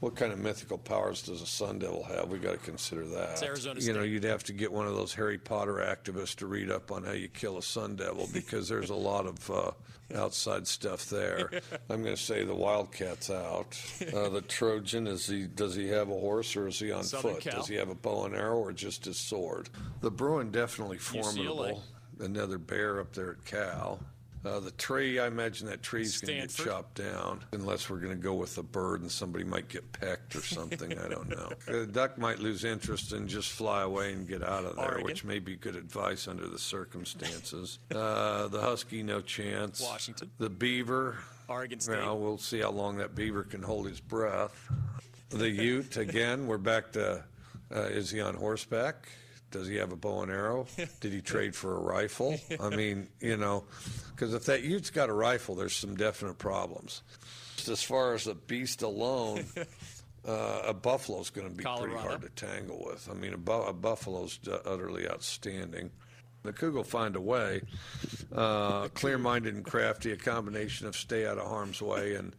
what 0.00 0.16
kind 0.16 0.32
of 0.32 0.38
mythical 0.38 0.76
powers 0.76 1.22
does 1.22 1.40
a 1.40 1.46
Sun 1.46 1.78
Devil 1.78 2.02
have? 2.04 2.28
We 2.28 2.38
got 2.38 2.52
to 2.52 2.58
consider 2.58 3.06
that. 3.06 3.30
It's 3.30 3.42
Arizona. 3.42 3.80
You 3.80 3.92
know, 3.92 4.02
you'd 4.02 4.24
have 4.24 4.42
to 4.44 4.52
get 4.52 4.72
one 4.72 4.86
of 4.88 4.96
those 4.96 5.14
Harry 5.14 5.38
Potter 5.38 5.74
activists 5.74 6.34
to 6.36 6.46
read 6.46 6.70
up 6.70 6.90
on 6.90 7.04
how 7.04 7.12
you 7.12 7.28
kill 7.28 7.56
a 7.56 7.62
Sun 7.62 7.96
Devil 7.96 8.28
because 8.32 8.68
there's 8.68 8.90
a 8.90 8.94
lot 8.96 9.26
of 9.26 9.50
uh, 9.50 9.70
outside 10.16 10.66
stuff 10.66 11.08
there. 11.08 11.50
I'm 11.88 12.02
going 12.02 12.16
to 12.16 12.20
say 12.20 12.44
the 12.44 12.54
Wildcat's 12.54 13.30
out. 13.30 13.80
Uh, 14.12 14.28
the 14.28 14.42
Trojan 14.42 15.06
is 15.06 15.26
he? 15.26 15.46
Does 15.46 15.76
he 15.76 15.86
have 15.88 16.08
a 16.08 16.14
horse 16.18 16.56
or 16.56 16.66
is 16.66 16.80
he 16.80 16.90
on 16.90 17.04
Southern 17.04 17.34
foot? 17.34 17.42
Cal. 17.44 17.56
Does 17.58 17.68
he 17.68 17.76
have 17.76 17.88
a 17.88 17.94
bow 17.94 18.24
and 18.24 18.34
arrow 18.34 18.58
or 18.58 18.72
just 18.72 19.04
his 19.04 19.16
sword? 19.16 19.70
The 20.00 20.10
Bruin 20.10 20.50
definitely 20.50 20.98
formidable. 20.98 21.84
Another 22.18 22.58
bear 22.58 23.00
up 23.00 23.12
there 23.14 23.32
at 23.32 23.44
Cal. 23.44 24.00
Uh, 24.44 24.58
the 24.58 24.72
tree, 24.72 25.20
I 25.20 25.28
imagine 25.28 25.68
that 25.68 25.82
tree's 25.82 26.20
going 26.20 26.34
to 26.34 26.40
get 26.42 26.50
Stanford. 26.50 26.72
chopped 26.72 26.94
down, 26.96 27.44
unless 27.52 27.88
we're 27.88 27.98
going 27.98 28.16
to 28.16 28.22
go 28.22 28.34
with 28.34 28.58
a 28.58 28.62
bird 28.62 29.00
and 29.00 29.10
somebody 29.10 29.44
might 29.44 29.68
get 29.68 29.92
pecked 29.92 30.34
or 30.34 30.40
something. 30.40 30.98
I 30.98 31.08
don't 31.08 31.28
know. 31.28 31.50
The 31.66 31.86
duck 31.86 32.18
might 32.18 32.38
lose 32.40 32.64
interest 32.64 33.12
and 33.12 33.28
just 33.28 33.50
fly 33.50 33.82
away 33.82 34.12
and 34.12 34.26
get 34.26 34.42
out 34.42 34.64
of 34.64 34.76
there, 34.76 34.84
Oregon. 34.84 35.04
which 35.04 35.24
may 35.24 35.38
be 35.38 35.54
good 35.56 35.76
advice 35.76 36.26
under 36.26 36.46
the 36.48 36.58
circumstances. 36.58 37.78
Uh, 37.94 38.48
the 38.48 38.60
husky, 38.60 39.02
no 39.02 39.20
chance. 39.20 39.80
Washington. 39.80 40.30
The 40.38 40.50
beaver. 40.50 41.18
Oregon 41.48 41.80
State. 41.80 41.98
Well, 41.98 42.18
we'll 42.18 42.38
see 42.38 42.60
how 42.60 42.70
long 42.70 42.96
that 42.98 43.14
beaver 43.14 43.44
can 43.44 43.62
hold 43.62 43.86
his 43.86 44.00
breath. 44.00 44.70
The 45.30 45.48
Ute, 45.48 45.96
again, 45.96 46.46
we're 46.46 46.58
back 46.58 46.92
to 46.92 47.24
uh, 47.74 47.80
is 47.84 48.10
he 48.10 48.20
on 48.20 48.34
horseback? 48.34 49.08
Does 49.52 49.68
he 49.68 49.76
have 49.76 49.92
a 49.92 49.96
bow 49.96 50.22
and 50.22 50.32
arrow? 50.32 50.66
Did 51.00 51.12
he 51.12 51.20
trade 51.20 51.54
for 51.54 51.76
a 51.76 51.80
rifle? 51.80 52.38
I 52.60 52.68
mean, 52.76 53.08
you 53.20 53.36
know, 53.36 53.64
because 54.10 54.34
if 54.34 54.46
that 54.46 54.62
Ute's 54.62 54.90
got 54.90 55.08
a 55.08 55.12
rifle, 55.12 55.54
there's 55.54 55.76
some 55.76 55.94
definite 55.94 56.38
problems. 56.38 57.02
Just 57.56 57.68
as 57.68 57.82
far 57.82 58.14
as 58.14 58.26
a 58.26 58.34
beast 58.34 58.82
alone, 58.82 59.44
uh, 60.26 60.62
a 60.66 60.74
buffalo's 60.74 61.30
going 61.30 61.48
to 61.48 61.54
be 61.54 61.62
pretty 61.62 61.94
hard 61.94 62.22
to 62.22 62.28
tangle 62.30 62.82
with. 62.84 63.08
I 63.10 63.14
mean, 63.14 63.34
a, 63.34 63.38
bu- 63.38 63.52
a 63.68 63.72
buffalo's 63.72 64.38
d- 64.38 64.50
utterly 64.64 65.08
outstanding. 65.08 65.90
The 66.42 66.52
Cougar 66.52 66.76
will 66.78 66.82
find 66.84 67.14
a 67.14 67.20
way. 67.20 67.62
Uh, 68.34 68.88
clear-minded 68.88 69.54
and 69.54 69.64
crafty, 69.64 70.10
a 70.10 70.16
combination 70.16 70.88
of 70.88 70.96
stay 70.96 71.24
out 71.24 71.38
of 71.38 71.46
harm's 71.46 71.80
way 71.80 72.14
and 72.16 72.34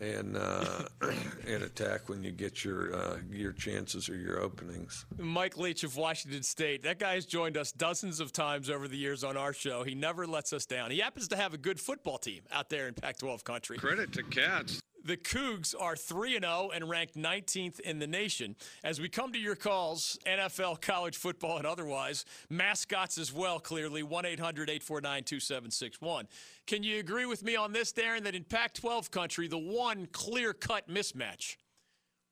and 0.00 0.36
uh, 0.36 0.84
and 1.46 1.62
attack 1.62 2.08
when 2.08 2.22
you 2.22 2.32
get 2.32 2.64
your 2.64 2.94
uh, 2.94 3.18
your 3.30 3.52
chances 3.52 4.08
or 4.08 4.16
your 4.16 4.40
openings. 4.40 5.06
Mike 5.18 5.56
Leach 5.56 5.84
of 5.84 5.96
Washington 5.96 6.42
State. 6.42 6.82
That 6.82 6.98
guy 6.98 7.14
has 7.14 7.26
joined 7.26 7.56
us 7.56 7.72
dozens 7.72 8.20
of 8.20 8.32
times 8.32 8.70
over 8.70 8.88
the 8.88 8.96
years 8.96 9.24
on 9.24 9.36
our 9.36 9.52
show. 9.52 9.84
He 9.84 9.94
never 9.94 10.26
lets 10.26 10.52
us 10.52 10.66
down. 10.66 10.90
He 10.90 10.98
happens 10.98 11.28
to 11.28 11.36
have 11.36 11.54
a 11.54 11.58
good 11.58 11.80
football 11.80 12.18
team 12.18 12.42
out 12.52 12.68
there 12.68 12.88
in 12.88 12.94
Pac 12.94 13.18
12 13.18 13.44
country. 13.44 13.78
Credit 13.78 14.12
to 14.12 14.22
Cats. 14.22 14.80
The 15.04 15.18
Cougs 15.18 15.74
are 15.78 15.96
3 15.96 16.38
0 16.40 16.70
and 16.74 16.88
ranked 16.88 17.14
19th 17.14 17.78
in 17.80 17.98
the 17.98 18.06
nation. 18.06 18.56
As 18.82 19.00
we 19.00 19.10
come 19.10 19.34
to 19.34 19.38
your 19.38 19.54
calls, 19.54 20.18
NFL, 20.26 20.80
college 20.80 21.18
football, 21.18 21.58
and 21.58 21.66
otherwise, 21.66 22.24
mascots 22.48 23.18
as 23.18 23.30
well, 23.30 23.60
clearly, 23.60 24.02
1 24.02 24.24
800 24.24 24.70
849 24.70 25.24
2761. 25.24 26.26
Can 26.66 26.82
you 26.82 26.98
agree 27.00 27.26
with 27.26 27.44
me 27.44 27.54
on 27.54 27.72
this, 27.72 27.92
Darren, 27.92 28.24
that 28.24 28.34
in 28.34 28.44
Pac 28.44 28.72
12 28.72 29.10
country, 29.10 29.46
the 29.46 29.58
one 29.58 30.06
clear 30.12 30.54
cut 30.54 30.88
mismatch 30.88 31.56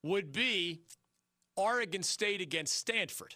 would 0.01 0.31
be 0.31 0.81
Oregon 1.55 2.01
State 2.01 2.41
against 2.41 2.75
Stanford? 2.75 3.35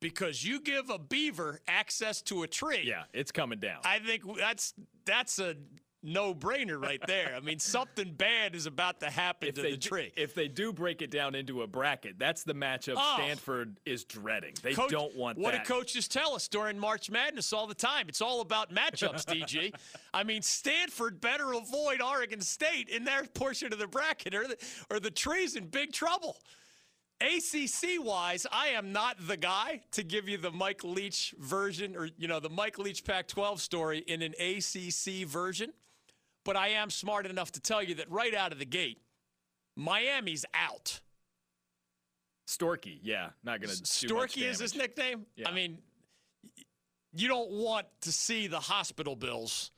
Because 0.00 0.44
you 0.44 0.60
give 0.60 0.88
a 0.88 0.98
beaver 1.00 1.60
access 1.66 2.22
to 2.22 2.44
a 2.44 2.46
tree. 2.46 2.84
Yeah, 2.84 3.02
it's 3.12 3.32
coming 3.32 3.58
down. 3.58 3.80
I 3.84 3.98
think 3.98 4.22
that's 4.38 4.72
that's 5.04 5.40
a 5.40 5.56
no-brainer 6.12 6.80
right 6.82 7.00
there. 7.06 7.34
I 7.36 7.40
mean, 7.40 7.58
something 7.58 8.12
bad 8.12 8.54
is 8.54 8.66
about 8.66 9.00
to 9.00 9.10
happen 9.10 9.54
to 9.54 9.62
they 9.62 9.70
the 9.72 9.76
tree. 9.76 10.12
if 10.16 10.34
they 10.34 10.48
do 10.48 10.72
break 10.72 11.02
it 11.02 11.10
down 11.10 11.34
into 11.34 11.62
a 11.62 11.66
bracket, 11.66 12.18
that's 12.18 12.42
the 12.44 12.54
matchup 12.54 12.94
Oh. 12.96 13.14
Stanford 13.16 13.78
is 13.86 14.04
dreading. 14.04 14.54
They 14.62 14.74
Coach- 14.74 14.90
don't 14.90 15.14
want 15.16 15.38
what 15.38 15.52
that. 15.52 15.64
do 15.66 15.72
coaches 15.72 16.08
tell 16.08 16.34
us 16.34 16.48
during 16.48 16.78
March 16.78 17.10
Madness 17.10 17.52
all 17.52 17.66
the 17.66 17.74
time? 17.74 18.06
It's 18.08 18.20
all 18.22 18.40
about 18.40 18.74
matchups, 18.74 19.24
DG. 19.26 19.72
I 20.14 20.24
mean, 20.24 20.42
Stanford 20.42 21.20
better 21.20 21.52
avoid 21.52 22.00
Oregon 22.02 22.40
State 22.40 22.88
in 22.88 23.04
their 23.04 23.24
portion 23.24 23.72
of 23.72 23.78
the 23.78 23.86
bracket, 23.88 24.34
or 24.34 24.48
the, 24.48 24.56
or 24.90 25.00
the 25.00 25.10
tree's 25.10 25.56
in 25.56 25.66
big 25.68 25.92
trouble. 25.92 26.36
ACC 27.20 27.98
wise, 27.98 28.46
I 28.52 28.68
am 28.68 28.92
not 28.92 29.16
the 29.26 29.36
guy 29.36 29.80
to 29.92 30.04
give 30.04 30.28
you 30.28 30.38
the 30.38 30.52
Mike 30.52 30.84
Leach 30.84 31.34
version 31.38 31.96
or, 31.96 32.08
you 32.16 32.28
know, 32.28 32.38
the 32.38 32.48
Mike 32.48 32.78
Leach 32.78 33.04
Pac 33.04 33.26
12 33.26 33.60
story 33.60 33.98
in 34.06 34.22
an 34.22 34.34
ACC 34.38 35.26
version. 35.26 35.72
But 36.44 36.56
I 36.56 36.68
am 36.68 36.90
smart 36.90 37.26
enough 37.26 37.52
to 37.52 37.60
tell 37.60 37.82
you 37.82 37.96
that 37.96 38.10
right 38.10 38.34
out 38.34 38.52
of 38.52 38.58
the 38.58 38.64
gate, 38.64 39.00
Miami's 39.76 40.44
out. 40.54 41.00
Storky, 42.48 42.98
yeah, 43.02 43.30
not 43.44 43.60
to. 43.60 43.68
Storky 43.68 44.48
is 44.48 44.58
his 44.58 44.74
nickname. 44.74 45.26
Yeah. 45.36 45.48
I 45.48 45.52
mean, 45.52 45.78
you 47.12 47.28
don't 47.28 47.50
want 47.50 47.86
to 48.02 48.12
see 48.12 48.46
the 48.46 48.60
hospital 48.60 49.14
bills 49.14 49.70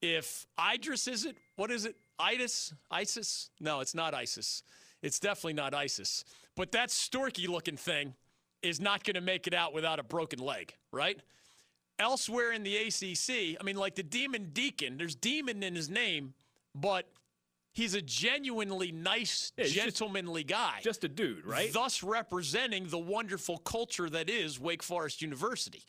if 0.00 0.46
Idris 0.72 1.08
is 1.08 1.24
it? 1.24 1.36
What 1.56 1.70
is 1.70 1.84
it? 1.84 1.96
Itis? 2.18 2.72
ISIS? 2.90 3.50
No, 3.60 3.80
it's 3.80 3.94
not 3.94 4.14
ISIS. 4.14 4.62
It's 5.02 5.18
definitely 5.18 5.54
not 5.54 5.74
ISIS. 5.74 6.24
But 6.54 6.72
that 6.72 6.88
Storky 6.88 7.48
looking 7.48 7.76
thing 7.76 8.14
is 8.62 8.80
not 8.80 9.04
going 9.04 9.14
to 9.14 9.20
make 9.20 9.46
it 9.46 9.54
out 9.54 9.74
without 9.74 9.98
a 9.98 10.02
broken 10.02 10.38
leg, 10.38 10.74
right? 10.92 11.20
Elsewhere 11.98 12.52
in 12.52 12.62
the 12.62 12.76
ACC, 12.76 13.56
I 13.60 13.62
mean, 13.64 13.76
like 13.76 13.94
the 13.94 14.02
Demon 14.02 14.50
Deacon, 14.52 14.96
there's 14.96 15.14
demon 15.14 15.62
in 15.62 15.74
his 15.74 15.88
name, 15.88 16.34
but 16.74 17.08
he's 17.72 17.94
a 17.94 18.02
genuinely 18.02 18.92
nice, 18.92 19.52
Yeah, 19.56 19.64
he's 19.64 19.74
just- 19.74 19.84
gentlemanly 19.98 20.44
guy. 20.44 20.80
Just 20.82 21.04
a 21.04 21.08
dude, 21.08 21.44
right? 21.46 21.72
Thus 21.72 22.02
representing 22.02 22.88
the 22.88 22.98
wonderful 22.98 23.58
culture 23.58 24.08
that 24.10 24.28
is 24.28 24.58
Wake 24.60 24.82
Forest 24.82 25.22
University. 25.22 25.82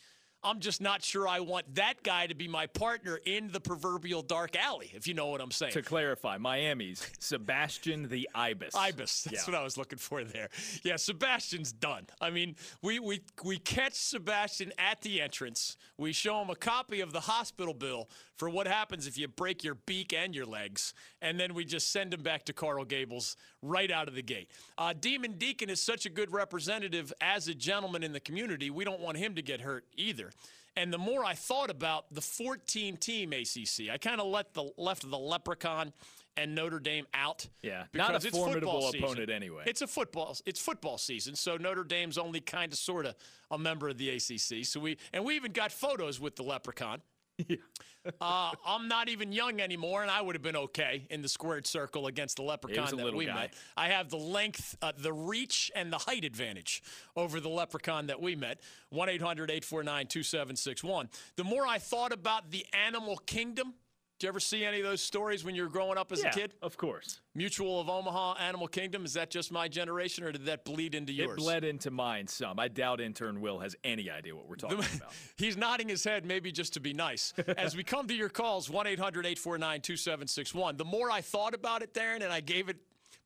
I'm 0.43 0.59
just 0.59 0.81
not 0.81 1.03
sure 1.03 1.27
I 1.27 1.39
want 1.39 1.75
that 1.75 2.03
guy 2.03 2.27
to 2.27 2.35
be 2.35 2.47
my 2.47 2.67
partner 2.67 3.19
in 3.25 3.51
the 3.51 3.59
proverbial 3.59 4.21
dark 4.21 4.55
alley, 4.55 4.91
if 4.93 5.07
you 5.07 5.13
know 5.13 5.27
what 5.27 5.41
I'm 5.41 5.51
saying. 5.51 5.73
to 5.73 5.81
clarify, 5.81 6.37
Miami's 6.37 7.05
Sebastian 7.19 8.07
the 8.07 8.29
Ibis. 8.35 8.75
Ibis. 8.75 9.23
That's 9.23 9.47
Yeah. 9.47 9.51
what 9.53 9.59
I 9.59 9.63
was 9.63 9.77
looking 9.77 9.97
for 9.97 10.23
there. 10.23 10.49
Yeah, 10.83 10.95
Sebastian's 10.95 11.73
done. 11.73 12.07
I 12.21 12.29
mean, 12.29 12.55
we, 12.81 12.99
we 12.99 13.21
we 13.43 13.57
catch 13.57 13.93
Sebastian 13.93 14.71
at 14.77 15.01
the 15.01 15.21
entrance. 15.21 15.75
We 15.97 16.13
show 16.13 16.41
him 16.41 16.49
a 16.49 16.55
copy 16.55 17.01
of 17.01 17.11
the 17.11 17.21
hospital 17.21 17.73
bill 17.73 18.09
for 18.37 18.49
what 18.49 18.67
happens 18.67 19.07
if 19.07 19.17
you 19.17 19.27
break 19.27 19.63
your 19.63 19.75
beak 19.75 20.13
and 20.13 20.35
your 20.35 20.45
legs, 20.45 20.93
and 21.21 21.39
then 21.39 21.55
we 21.55 21.65
just 21.65 21.91
send 21.91 22.13
him 22.13 22.21
back 22.21 22.45
to 22.45 22.53
Coral 22.53 22.85
Gables 22.85 23.35
right 23.63 23.89
out 23.91 24.07
of 24.07 24.13
the 24.13 24.21
gate. 24.21 24.51
Uh, 24.77 24.93
Demon 24.93 25.33
Deacon 25.39 25.69
is 25.71 25.81
such 25.81 26.05
a 26.05 26.09
good 26.09 26.31
representative 26.31 27.11
as 27.19 27.47
a 27.47 27.55
gentleman 27.55 28.03
in 28.03 28.13
the 28.13 28.19
community. 28.19 28.69
We 28.69 28.85
don't 28.85 28.99
want 29.01 29.17
him 29.17 29.33
to 29.35 29.41
get 29.41 29.61
hurt 29.61 29.85
either. 29.95 30.26
And 30.75 30.93
the 30.93 30.97
more 30.99 31.25
I 31.25 31.33
thought 31.33 31.71
about 31.71 32.05
the 32.13 32.21
14 32.21 32.97
team 32.97 33.33
ACC, 33.33 33.89
I 33.91 33.97
kind 33.97 34.21
of 34.21 34.27
let 34.27 34.53
the 34.53 34.71
left 34.77 35.09
the 35.09 35.17
Leprechaun 35.17 35.91
and 36.37 36.53
Notre 36.53 36.79
Dame 36.79 37.07
out. 37.13 37.47
Yeah, 37.63 37.85
not 37.93 38.09
a 38.09 38.13
because 38.13 38.25
it's 38.25 38.37
formidable 38.37 38.91
football 38.91 39.15
season. 39.15 39.29
anyway. 39.31 39.63
It's 39.65 39.81
a 39.81 39.87
football. 39.87 40.37
It's 40.45 40.59
football 40.59 40.99
season, 40.99 41.35
so 41.35 41.57
Notre 41.57 41.83
Dame's 41.83 42.17
only 42.17 42.39
kind 42.39 42.71
of 42.71 42.77
sort 42.77 43.07
of 43.07 43.15
a 43.49 43.57
member 43.57 43.89
of 43.89 43.97
the 43.97 44.09
ACC. 44.11 44.63
So 44.65 44.79
we 44.79 44.97
and 45.11 45.25
we 45.25 45.35
even 45.35 45.51
got 45.51 45.71
photos 45.71 46.19
with 46.19 46.35
the 46.35 46.43
Leprechaun. 46.43 47.01
uh, 48.21 48.51
I'm 48.65 48.87
not 48.87 49.09
even 49.09 49.31
young 49.31 49.59
anymore, 49.61 50.01
and 50.01 50.11
I 50.11 50.21
would 50.21 50.35
have 50.35 50.41
been 50.41 50.55
okay 50.55 51.05
in 51.09 51.21
the 51.21 51.29
squared 51.29 51.67
circle 51.67 52.07
against 52.07 52.37
the 52.37 52.43
Leprechaun 52.43 52.97
that 52.97 53.13
we 53.13 53.25
guy. 53.25 53.33
met. 53.33 53.53
I 53.75 53.89
have 53.89 54.09
the 54.09 54.17
length, 54.17 54.75
uh, 54.81 54.91
the 54.97 55.13
reach, 55.13 55.71
and 55.75 55.91
the 55.91 55.97
height 55.97 56.25
advantage 56.25 56.81
over 57.15 57.39
the 57.39 57.49
Leprechaun 57.49 58.07
that 58.07 58.21
we 58.21 58.35
met. 58.35 58.59
1 58.89 59.09
800 59.09 59.49
849 59.49 60.07
2761. 60.07 61.09
The 61.35 61.43
more 61.43 61.67
I 61.67 61.77
thought 61.77 62.11
about 62.11 62.51
the 62.51 62.65
animal 62.73 63.17
kingdom, 63.17 63.73
did 64.19 64.25
you 64.25 64.29
ever 64.29 64.39
see 64.39 64.65
any 64.65 64.79
of 64.79 64.83
those 64.83 65.01
stories 65.01 65.45
when 65.45 65.53
you 65.53 65.61
were 65.61 65.69
growing 65.69 65.95
up 65.95 66.11
as 66.11 66.23
yeah, 66.23 66.29
a 66.29 66.33
kid? 66.33 66.53
of 66.63 66.75
course. 66.75 67.21
Mutual 67.35 67.79
of 67.79 67.87
Omaha, 67.87 68.33
Animal 68.39 68.67
Kingdom. 68.67 69.05
Is 69.05 69.13
that 69.13 69.29
just 69.29 69.51
my 69.51 69.67
generation, 69.67 70.23
or 70.23 70.31
did 70.31 70.45
that 70.45 70.65
bleed 70.65 70.95
into 70.95 71.13
yours? 71.13 71.33
It 71.33 71.37
bled 71.37 71.63
into 71.63 71.91
mine 71.91 72.25
some. 72.25 72.59
I 72.59 72.67
doubt 72.67 72.99
intern 72.99 73.41
Will 73.41 73.59
has 73.59 73.75
any 73.83 74.09
idea 74.09 74.35
what 74.35 74.49
we're 74.49 74.55
talking 74.55 74.79
about. 74.79 75.11
He's 75.37 75.55
nodding 75.55 75.87
his 75.87 76.03
head, 76.03 76.25
maybe 76.25 76.51
just 76.51 76.73
to 76.73 76.79
be 76.79 76.93
nice. 76.93 77.31
As 77.57 77.77
we 77.77 77.83
come 77.83 78.07
to 78.07 78.15
your 78.15 78.29
calls, 78.29 78.71
1 78.71 78.87
800 78.87 79.27
849 79.27 79.81
2761. 79.81 80.77
The 80.77 80.85
more 80.85 81.11
I 81.11 81.21
thought 81.21 81.53
about 81.53 81.83
it, 81.83 81.93
Darren, 81.93 82.23
and 82.23 82.33
I 82.33 82.39
gave 82.39 82.69
it 82.69 82.77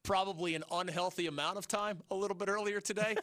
probably 0.04 0.56
an 0.56 0.66
unhealthy 0.74 1.28
amount 1.28 1.58
of 1.58 1.70
time 1.70 2.02
a 2.12 2.16
little 2.16 2.36
bit 2.36 2.50
earlier 2.50 2.82
today. 2.82 3.16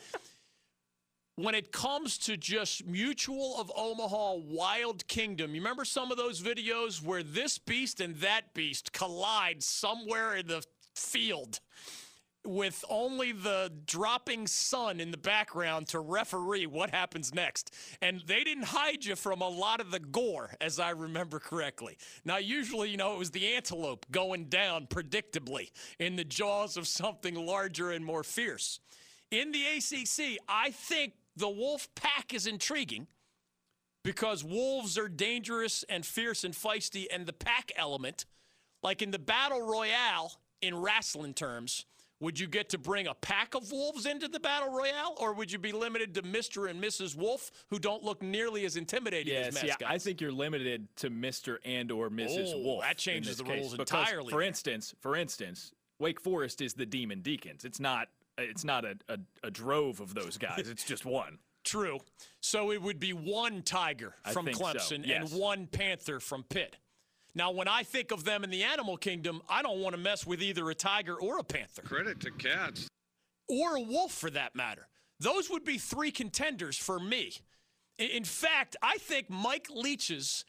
When 1.38 1.54
it 1.54 1.70
comes 1.70 2.18
to 2.18 2.36
just 2.36 2.84
Mutual 2.84 3.54
of 3.60 3.70
Omaha 3.76 4.34
Wild 4.44 5.06
Kingdom, 5.06 5.54
you 5.54 5.60
remember 5.60 5.84
some 5.84 6.10
of 6.10 6.16
those 6.16 6.42
videos 6.42 7.00
where 7.00 7.22
this 7.22 7.58
beast 7.58 8.00
and 8.00 8.16
that 8.16 8.52
beast 8.54 8.92
collide 8.92 9.62
somewhere 9.62 10.34
in 10.36 10.48
the 10.48 10.64
field? 10.94 11.60
with 12.46 12.82
only 12.88 13.32
the 13.32 13.70
dropping 13.84 14.46
sun 14.46 15.00
in 15.00 15.10
the 15.10 15.18
background 15.18 15.86
to 15.86 16.00
referee 16.00 16.64
what 16.66 16.88
happens 16.88 17.34
next. 17.34 17.74
And 18.00 18.22
they 18.26 18.42
didn't 18.42 18.64
hide 18.64 19.04
you 19.04 19.16
from 19.16 19.42
a 19.42 19.48
lot 19.48 19.82
of 19.82 19.90
the 19.90 19.98
gore, 19.98 20.54
as 20.58 20.78
I 20.78 20.90
remember 20.90 21.40
correctly. 21.40 21.98
Now, 22.24 22.38
usually, 22.38 22.88
you 22.88 22.96
know, 22.96 23.12
it 23.12 23.18
was 23.18 23.32
the 23.32 23.54
antelope 23.54 24.06
going 24.10 24.44
down 24.44 24.86
predictably 24.86 25.72
in 25.98 26.16
the 26.16 26.24
jaws 26.24 26.78
of 26.78 26.86
something 26.86 27.34
larger 27.34 27.90
and 27.90 28.02
more 28.02 28.22
fierce. 28.22 28.80
In 29.30 29.52
the 29.52 29.62
ACC, 29.76 30.38
I 30.48 30.70
think 30.70 31.12
the 31.38 31.48
Wolf 31.48 31.88
Pack 31.94 32.34
is 32.34 32.46
intriguing 32.46 33.06
because 34.04 34.44
wolves 34.44 34.96
are 34.98 35.08
dangerous 35.08 35.84
and 35.88 36.04
fierce 36.04 36.44
and 36.44 36.54
feisty, 36.54 37.06
and 37.12 37.26
the 37.26 37.32
pack 37.32 37.72
element, 37.76 38.24
like 38.82 39.02
in 39.02 39.10
the 39.10 39.18
battle 39.18 39.60
royale 39.60 40.40
in 40.62 40.76
wrestling 40.76 41.34
terms, 41.34 41.84
would 42.20 42.38
you 42.40 42.46
get 42.48 42.68
to 42.70 42.78
bring 42.78 43.06
a 43.06 43.14
pack 43.14 43.54
of 43.54 43.70
wolves 43.70 44.06
into 44.06 44.26
the 44.26 44.40
battle 44.40 44.72
royale, 44.72 45.14
or 45.20 45.32
would 45.32 45.52
you 45.52 45.58
be 45.58 45.72
limited 45.72 46.14
to 46.14 46.22
Mr. 46.22 46.68
and 46.68 46.82
Mrs. 46.82 47.16
Wolf, 47.16 47.50
who 47.70 47.78
don't 47.78 48.02
look 48.02 48.22
nearly 48.22 48.64
as 48.64 48.76
intimidating 48.76 49.34
Yeah, 49.34 49.40
as 49.40 49.54
mascots? 49.54 49.84
I 49.86 49.98
think 49.98 50.20
you're 50.20 50.32
limited 50.32 50.88
to 50.96 51.10
Mr. 51.10 51.58
and 51.64 51.92
or 51.92 52.10
Mrs. 52.10 52.52
Oh, 52.54 52.62
Wolf. 52.62 52.82
that 52.82 52.98
changes 52.98 53.36
the 53.36 53.44
rules 53.44 53.78
entirely 53.78 54.30
For 54.32 54.42
instance, 54.42 54.94
for 55.00 55.14
instance, 55.14 55.72
Wake 56.00 56.20
Forest 56.20 56.60
is 56.60 56.74
the 56.74 56.86
Demon 56.86 57.20
Deacons. 57.20 57.64
It's 57.64 57.80
not. 57.80 58.08
It's 58.38 58.64
not 58.64 58.84
a, 58.84 58.96
a, 59.08 59.18
a 59.44 59.50
drove 59.50 60.00
of 60.00 60.14
those 60.14 60.38
guys. 60.38 60.68
It's 60.68 60.84
just 60.84 61.04
one. 61.04 61.38
True. 61.64 61.98
So 62.40 62.72
it 62.72 62.80
would 62.80 62.98
be 62.98 63.12
one 63.12 63.62
Tiger 63.62 64.14
from 64.32 64.46
think 64.46 64.56
so, 64.56 64.64
Clemson 64.64 65.06
yes. 65.06 65.30
and 65.30 65.40
one 65.40 65.66
Panther 65.66 66.20
from 66.20 66.44
Pitt. 66.44 66.76
Now, 67.34 67.50
when 67.50 67.68
I 67.68 67.82
think 67.82 68.10
of 68.10 68.24
them 68.24 68.42
in 68.42 68.50
the 68.50 68.62
animal 68.62 68.96
kingdom, 68.96 69.42
I 69.48 69.62
don't 69.62 69.80
want 69.80 69.94
to 69.94 70.00
mess 70.00 70.26
with 70.26 70.42
either 70.42 70.68
a 70.70 70.74
tiger 70.74 71.14
or 71.14 71.38
a 71.38 71.44
panther. 71.44 71.82
Credit 71.82 72.18
to 72.20 72.30
cats. 72.30 72.88
or 73.48 73.76
a 73.76 73.80
wolf 73.80 74.12
for 74.12 74.30
that 74.30 74.54
matter. 74.56 74.88
Those 75.20 75.50
would 75.50 75.64
be 75.64 75.78
three 75.78 76.10
contenders 76.10 76.76
for 76.76 76.98
me. 76.98 77.32
In 77.98 78.24
fact, 78.24 78.76
I 78.82 78.98
think 78.98 79.28
Mike 79.28 79.68
Leach's 79.70 80.44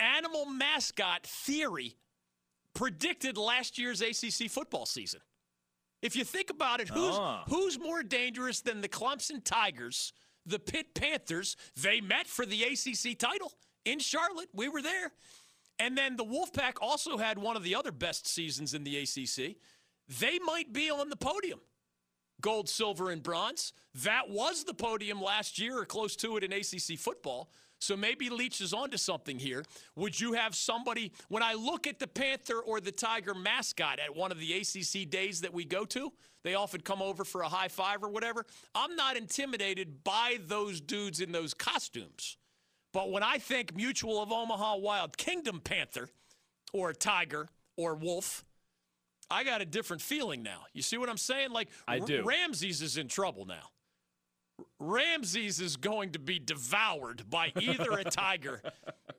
animal 0.00 0.46
mascot 0.46 1.26
theory 1.26 1.96
predicted 2.74 3.36
last 3.36 3.78
year's 3.78 4.00
ACC 4.00 4.50
football 4.50 4.86
season. 4.86 5.20
If 6.02 6.16
you 6.16 6.24
think 6.24 6.50
about 6.50 6.80
it, 6.80 6.88
who's, 6.88 7.14
Ah. 7.14 7.44
who's 7.48 7.78
more 7.78 8.02
dangerous 8.02 8.60
than 8.60 8.80
the 8.80 8.88
Clemson 8.88 9.42
Tigers, 9.44 10.12
the 10.44 10.58
Pitt 10.58 10.94
Panthers? 10.94 11.56
They 11.76 12.00
met 12.00 12.26
for 12.26 12.44
the 12.44 12.64
ACC 12.64 13.14
title 13.16 13.52
in 13.84 14.00
Charlotte. 14.00 14.48
We 14.52 14.68
were 14.68 14.82
there. 14.82 15.12
And 15.78 15.96
then 15.96 16.16
the 16.16 16.24
Wolfpack 16.24 16.74
also 16.80 17.16
had 17.16 17.38
one 17.38 17.56
of 17.56 17.62
the 17.62 17.74
other 17.74 17.92
best 17.92 18.26
seasons 18.26 18.74
in 18.74 18.84
the 18.84 18.98
ACC. 18.98 19.56
They 20.08 20.38
might 20.40 20.72
be 20.72 20.90
on 20.90 21.08
the 21.08 21.16
podium 21.16 21.60
gold, 22.40 22.68
silver, 22.68 23.10
and 23.10 23.22
bronze. 23.22 23.72
That 23.94 24.28
was 24.28 24.64
the 24.64 24.74
podium 24.74 25.22
last 25.22 25.60
year 25.60 25.78
or 25.78 25.84
close 25.84 26.16
to 26.16 26.36
it 26.36 26.42
in 26.42 26.52
ACC 26.52 26.98
football. 26.98 27.52
So 27.82 27.96
maybe 27.96 28.30
Leach 28.30 28.60
is 28.60 28.72
onto 28.72 28.96
something 28.96 29.40
here. 29.40 29.64
Would 29.96 30.20
you 30.20 30.34
have 30.34 30.54
somebody, 30.54 31.10
when 31.28 31.42
I 31.42 31.54
look 31.54 31.88
at 31.88 31.98
the 31.98 32.06
Panther 32.06 32.60
or 32.60 32.80
the 32.80 32.92
Tiger 32.92 33.34
mascot 33.34 33.98
at 33.98 34.14
one 34.14 34.30
of 34.30 34.38
the 34.38 34.52
ACC 34.52 35.10
days 35.10 35.40
that 35.40 35.52
we 35.52 35.64
go 35.64 35.84
to, 35.86 36.12
they 36.44 36.54
often 36.54 36.80
come 36.80 37.02
over 37.02 37.24
for 37.24 37.42
a 37.42 37.48
high 37.48 37.66
five 37.66 38.04
or 38.04 38.08
whatever. 38.08 38.46
I'm 38.72 38.94
not 38.94 39.16
intimidated 39.16 40.04
by 40.04 40.38
those 40.46 40.80
dudes 40.80 41.20
in 41.20 41.32
those 41.32 41.54
costumes. 41.54 42.36
But 42.92 43.10
when 43.10 43.24
I 43.24 43.38
think 43.38 43.74
Mutual 43.74 44.22
of 44.22 44.30
Omaha 44.30 44.76
Wild 44.76 45.16
Kingdom 45.16 45.60
Panther 45.60 46.08
or 46.72 46.92
Tiger 46.92 47.48
or 47.76 47.96
Wolf, 47.96 48.44
I 49.28 49.42
got 49.42 49.60
a 49.60 49.64
different 49.64 50.02
feeling 50.02 50.44
now. 50.44 50.66
You 50.72 50.82
see 50.82 50.98
what 50.98 51.08
I'm 51.08 51.16
saying? 51.16 51.50
Like 51.50 51.68
I 51.88 51.98
do. 51.98 52.22
Ramses 52.22 52.80
is 52.80 52.96
in 52.96 53.08
trouble 53.08 53.44
now. 53.44 53.70
Ramses 54.82 55.60
is 55.60 55.76
going 55.76 56.10
to 56.10 56.18
be 56.18 56.40
devoured 56.40 57.28
by 57.30 57.52
either 57.60 57.92
a 57.92 58.04
tiger 58.10 58.60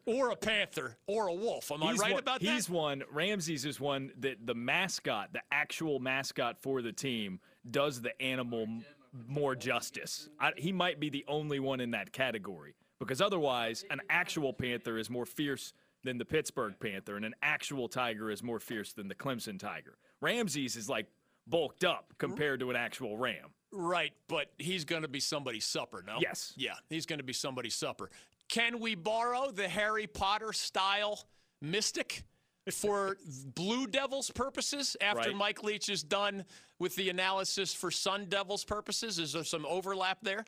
or 0.05 0.31
a 0.31 0.35
panther 0.35 0.97
or 1.07 1.27
a 1.27 1.33
wolf. 1.33 1.71
Am 1.71 1.81
I 1.81 1.93
right 1.93 2.11
one, 2.11 2.19
about 2.19 2.41
that? 2.41 2.49
he's 2.49 2.69
one. 2.69 3.03
Ramses 3.11 3.63
is 3.63 3.79
one 3.79 4.11
that 4.19 4.45
the 4.45 4.53
mascot, 4.53 5.31
the 5.31 5.41
actual 5.51 5.99
mascot 5.99 6.61
for 6.61 6.81
the 6.81 6.91
team, 6.91 7.39
does 7.71 8.01
the 8.01 8.19
animal 8.21 8.67
more 9.27 9.55
justice. 9.55 10.29
I, 10.39 10.51
he 10.57 10.73
might 10.73 10.99
be 10.99 11.09
the 11.09 11.23
only 11.27 11.59
one 11.59 11.79
in 11.79 11.91
that 11.91 12.11
category 12.11 12.75
because 12.99 13.21
otherwise, 13.21 13.85
an 13.89 14.01
actual 14.09 14.51
panther 14.53 14.97
is 14.97 15.09
more 15.09 15.25
fierce 15.25 15.73
than 16.03 16.17
the 16.17 16.25
Pittsburgh 16.25 16.75
Panther, 16.79 17.15
and 17.15 17.23
an 17.23 17.35
actual 17.41 17.87
tiger 17.87 18.29
is 18.29 18.43
more 18.43 18.59
fierce 18.59 18.91
than 18.91 19.07
the 19.07 19.15
Clemson 19.15 19.57
Tiger. 19.57 19.97
Ramses 20.19 20.75
is 20.75 20.89
like 20.89 21.07
bulked 21.47 21.85
up 21.85 22.13
compared 22.17 22.59
to 22.59 22.69
an 22.69 22.75
actual 22.75 23.17
ram. 23.17 23.51
Right, 23.75 24.13
but 24.27 24.51
he's 24.59 24.85
going 24.85 25.01
to 25.01 25.07
be 25.07 25.19
somebody's 25.19 25.65
supper, 25.65 26.03
no? 26.05 26.17
Yes. 26.21 26.53
Yeah, 26.55 26.75
he's 26.89 27.05
going 27.07 27.17
to 27.19 27.25
be 27.25 27.33
somebody's 27.33 27.73
supper. 27.75 28.11
Can 28.49 28.79
we 28.79 28.93
borrow 28.93 29.49
the 29.49 29.67
Harry 29.67 30.05
Potter 30.05 30.53
style 30.53 31.25
mystic 31.59 32.23
for 32.71 33.17
Blue 33.55 33.87
Devils 33.87 34.29
purposes 34.31 34.95
after 35.01 35.29
Right. 35.29 35.35
Mike 35.35 35.63
Leach 35.63 35.89
is 35.89 36.03
done 36.03 36.45
with 36.77 36.95
the 36.95 37.09
analysis 37.09 37.73
for 37.73 37.89
Sun 37.89 38.25
Devils 38.25 38.63
purposes? 38.63 39.17
Is 39.17 39.33
there 39.33 39.43
some 39.43 39.65
overlap 39.65 40.19
there? 40.21 40.45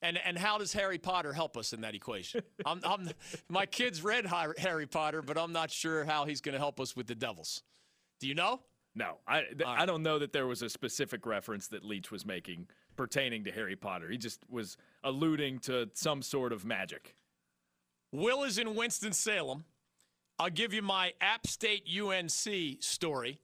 And 0.00 0.18
and 0.18 0.36
how 0.38 0.58
does 0.58 0.72
Harry 0.72 0.98
Potter 0.98 1.32
help 1.32 1.56
us 1.56 1.72
in 1.72 1.80
that 1.82 1.94
equation? 1.94 2.42
I'm, 2.66 2.80
I'm 2.84 3.10
my 3.48 3.66
kids 3.66 4.02
read 4.02 4.26
Harry 4.58 4.86
Potter, 4.86 5.22
but 5.22 5.36
I'm 5.38 5.52
not 5.52 5.70
sure 5.70 6.04
how 6.04 6.24
he's 6.24 6.40
going 6.40 6.54
to 6.54 6.58
help 6.58 6.80
us 6.80 6.96
with 6.96 7.06
the 7.06 7.14
Devils. 7.14 7.62
Do 8.20 8.28
you 8.28 8.34
know? 8.34 8.60
No, 8.94 9.16
I, 9.26 9.42
th- 9.42 9.62
I 9.66 9.86
don't 9.86 10.02
know 10.02 10.20
that 10.20 10.32
there 10.32 10.46
was 10.46 10.62
a 10.62 10.68
specific 10.68 11.26
reference 11.26 11.66
that 11.68 11.84
Leach 11.84 12.12
was 12.12 12.24
making 12.24 12.68
pertaining 12.96 13.44
to 13.44 13.50
Harry 13.50 13.74
Potter. 13.74 14.08
He 14.08 14.16
just 14.16 14.40
was 14.48 14.76
alluding 15.02 15.58
to 15.60 15.90
some 15.94 16.22
sort 16.22 16.52
of 16.52 16.64
magic. 16.64 17.16
Will 18.12 18.44
is 18.44 18.58
in 18.58 18.76
Winston 18.76 19.12
Salem. 19.12 19.64
I'll 20.38 20.50
give 20.50 20.72
you 20.72 20.82
my 20.82 21.12
App 21.20 21.46
State 21.46 21.88
UNC 21.88 22.82
story. 22.82 23.40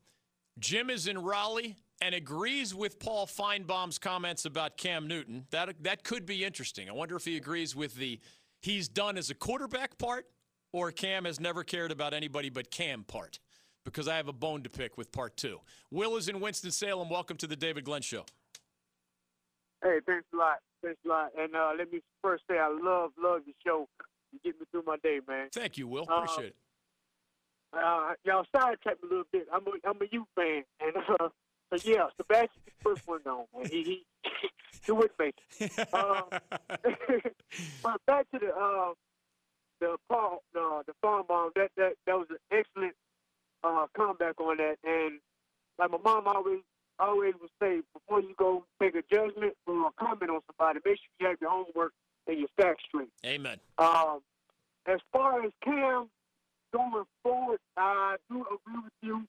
Jim 0.58 0.90
is 0.90 1.08
in 1.08 1.18
Raleigh 1.18 1.76
and 2.00 2.14
agrees 2.14 2.74
with 2.74 2.98
Paul 2.98 3.26
Finebaum's 3.26 3.98
comments 3.98 4.44
about 4.44 4.76
Cam 4.76 5.06
Newton. 5.06 5.46
That 5.50 5.82
that 5.82 6.04
could 6.04 6.26
be 6.26 6.44
interesting. 6.44 6.88
I 6.88 6.92
wonder 6.92 7.16
if 7.16 7.24
he 7.24 7.36
agrees 7.36 7.74
with 7.74 7.94
the 7.94 8.20
he's 8.60 8.88
done 8.88 9.18
as 9.18 9.30
a 9.30 9.34
quarterback 9.34 9.98
part 9.98 10.26
or 10.72 10.92
Cam 10.92 11.24
has 11.24 11.40
never 11.40 11.64
cared 11.64 11.90
about 11.90 12.14
anybody 12.14 12.48
but 12.50 12.70
Cam 12.70 13.04
part. 13.04 13.40
Because 13.84 14.08
I 14.08 14.16
have 14.16 14.28
a 14.28 14.32
bone 14.32 14.62
to 14.62 14.70
pick 14.70 14.98
with 14.98 15.10
part 15.10 15.36
two. 15.36 15.58
Will 15.90 16.16
is 16.16 16.28
in 16.28 16.40
Winston 16.40 16.70
Salem. 16.70 17.08
Welcome 17.08 17.36
to 17.38 17.46
the 17.46 17.56
David 17.56 17.84
Glenn 17.84 18.02
Show. 18.02 18.24
Hey, 19.82 19.98
thanks 20.06 20.26
a 20.34 20.36
lot. 20.36 20.58
Thanks 20.82 21.00
a 21.06 21.08
lot. 21.08 21.30
And 21.38 21.54
uh, 21.56 21.72
let 21.78 21.90
me 21.90 22.00
first 22.22 22.44
say 22.50 22.58
I 22.58 22.68
love, 22.68 23.12
love 23.18 23.42
your 23.46 23.54
show. 23.66 23.88
You 24.32 24.38
get 24.44 24.60
me 24.60 24.66
through 24.70 24.84
my 24.86 24.96
day, 25.02 25.20
man. 25.26 25.48
Thank 25.52 25.78
you, 25.78 25.88
Will. 25.88 26.06
Uh, 26.10 26.22
Appreciate 26.22 26.48
it. 26.48 26.56
Uh, 27.72 28.12
y'all 28.24 28.44
sidetracked 28.54 29.02
me 29.02 29.08
a 29.08 29.10
little 29.10 29.24
bit. 29.32 29.46
I'm 29.52 29.66
a, 29.66 29.88
I'm 29.88 29.96
a 30.02 30.06
youth 30.10 30.26
fan. 30.36 30.64
And 30.80 30.96
uh, 30.96 31.28
so, 31.72 31.90
yeah, 31.90 32.06
Sebastian 32.16 32.60
first 32.82 33.06
one 33.06 33.20
on. 33.26 33.44
Man. 33.56 33.70
He, 33.70 33.82
he, 33.82 34.04
he 34.84 34.92
would 34.92 35.10
make 35.18 35.36
it. 35.58 35.72
Uh, 35.92 36.22
but 37.82 38.00
back 38.06 38.30
to 38.32 38.38
the 38.38 38.54
uh, 38.54 38.92
the 39.80 39.96
Paul, 40.08 40.42
uh, 40.54 40.82
the 40.86 40.92
farm 41.00 41.24
bomb. 41.28 41.50
That 41.56 41.70
that 41.76 41.92
that 42.06 42.16
was 42.16 42.26
an 42.30 42.36
excellent 42.50 42.94
uh, 43.64 43.86
comeback 43.96 44.40
on 44.40 44.56
that. 44.58 44.76
And 44.84 45.20
like 45.78 45.90
my 45.90 45.98
mom 46.04 46.26
always 46.26 46.60
always 46.98 47.32
would 47.40 47.50
say, 47.60 47.80
before 47.94 48.20
you 48.20 48.34
go 48.38 48.64
make 48.78 48.94
a 48.94 49.02
judgment 49.10 49.54
or 49.66 49.86
a 49.86 49.90
comment 49.98 50.30
on 50.30 50.40
somebody, 50.46 50.80
make 50.84 50.98
sure 50.98 51.08
you 51.18 51.26
have 51.28 51.36
your 51.40 51.50
homework 51.50 51.92
and 52.26 52.38
your 52.38 52.48
facts 52.56 52.84
straight. 52.86 53.08
Amen. 53.24 53.56
Um, 53.78 54.20
as 54.86 54.98
far 55.12 55.42
as 55.42 55.50
Cam 55.64 56.08
going 56.72 57.04
forward, 57.22 57.58
I 57.76 58.16
do 58.30 58.42
agree 58.42 58.82
with 58.84 58.92
you. 59.02 59.26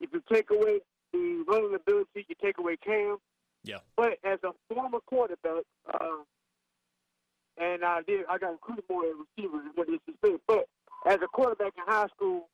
If 0.00 0.10
you 0.12 0.22
take 0.32 0.50
away 0.50 0.80
the 1.12 1.44
running 1.46 1.74
ability, 1.74 2.26
you 2.28 2.34
take 2.42 2.58
away 2.58 2.76
Cam. 2.78 3.18
Yeah. 3.64 3.78
But 3.96 4.18
as 4.24 4.38
a 4.42 4.52
former 4.72 5.00
quarterback, 5.06 5.64
uh, 5.92 6.24
and 7.58 7.84
I 7.84 8.00
did, 8.06 8.24
I 8.30 8.38
got 8.38 8.52
recruited 8.52 8.84
more 8.88 9.04
as 9.04 9.12
receivers 9.36 9.64
than 9.64 9.72
what 9.74 9.88
is 9.90 10.00
big. 10.22 10.40
But 10.46 10.66
as 11.06 11.18
a 11.22 11.26
quarterback 11.26 11.74
in 11.76 11.84
high 11.86 12.06
school, 12.16 12.48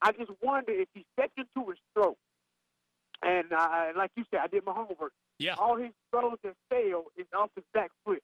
I 0.00 0.12
just 0.12 0.30
wonder 0.42 0.72
if 0.72 0.88
he 0.94 1.04
stepped 1.14 1.38
into 1.38 1.70
his 1.70 1.78
throw. 1.94 2.16
And 3.22 3.52
uh, 3.52 3.86
like 3.96 4.10
you 4.16 4.24
said, 4.30 4.40
I 4.42 4.46
did 4.46 4.64
my 4.64 4.72
homework. 4.72 5.12
Yeah. 5.38 5.54
All 5.58 5.76
his 5.76 5.90
throws 6.10 6.36
that 6.44 6.54
fail 6.70 7.04
is 7.16 7.26
off 7.36 7.50
his 7.54 7.64
back 7.74 7.90
foot. 8.04 8.22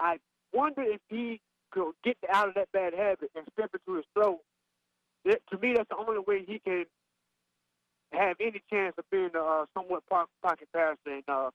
I 0.00 0.18
wonder 0.52 0.82
if 0.82 1.00
he 1.08 1.40
could 1.70 1.92
get 2.04 2.16
out 2.30 2.48
of 2.48 2.54
that 2.54 2.72
bad 2.72 2.94
habit 2.94 3.30
and 3.34 3.44
step 3.52 3.70
into 3.74 3.96
his 3.96 4.04
throw. 4.14 4.40
That, 5.24 5.40
to 5.50 5.58
me, 5.58 5.74
that's 5.76 5.88
the 5.88 5.96
only 5.96 6.20
way 6.26 6.44
he 6.46 6.58
can 6.58 6.84
have 8.12 8.36
any 8.40 8.62
chance 8.70 8.94
of 8.98 9.04
being 9.10 9.30
a 9.34 9.40
uh, 9.40 9.66
somewhat 9.74 10.02
pocket 10.08 10.68
passer 10.74 10.96
and 11.06 11.22
uh, 11.28 11.50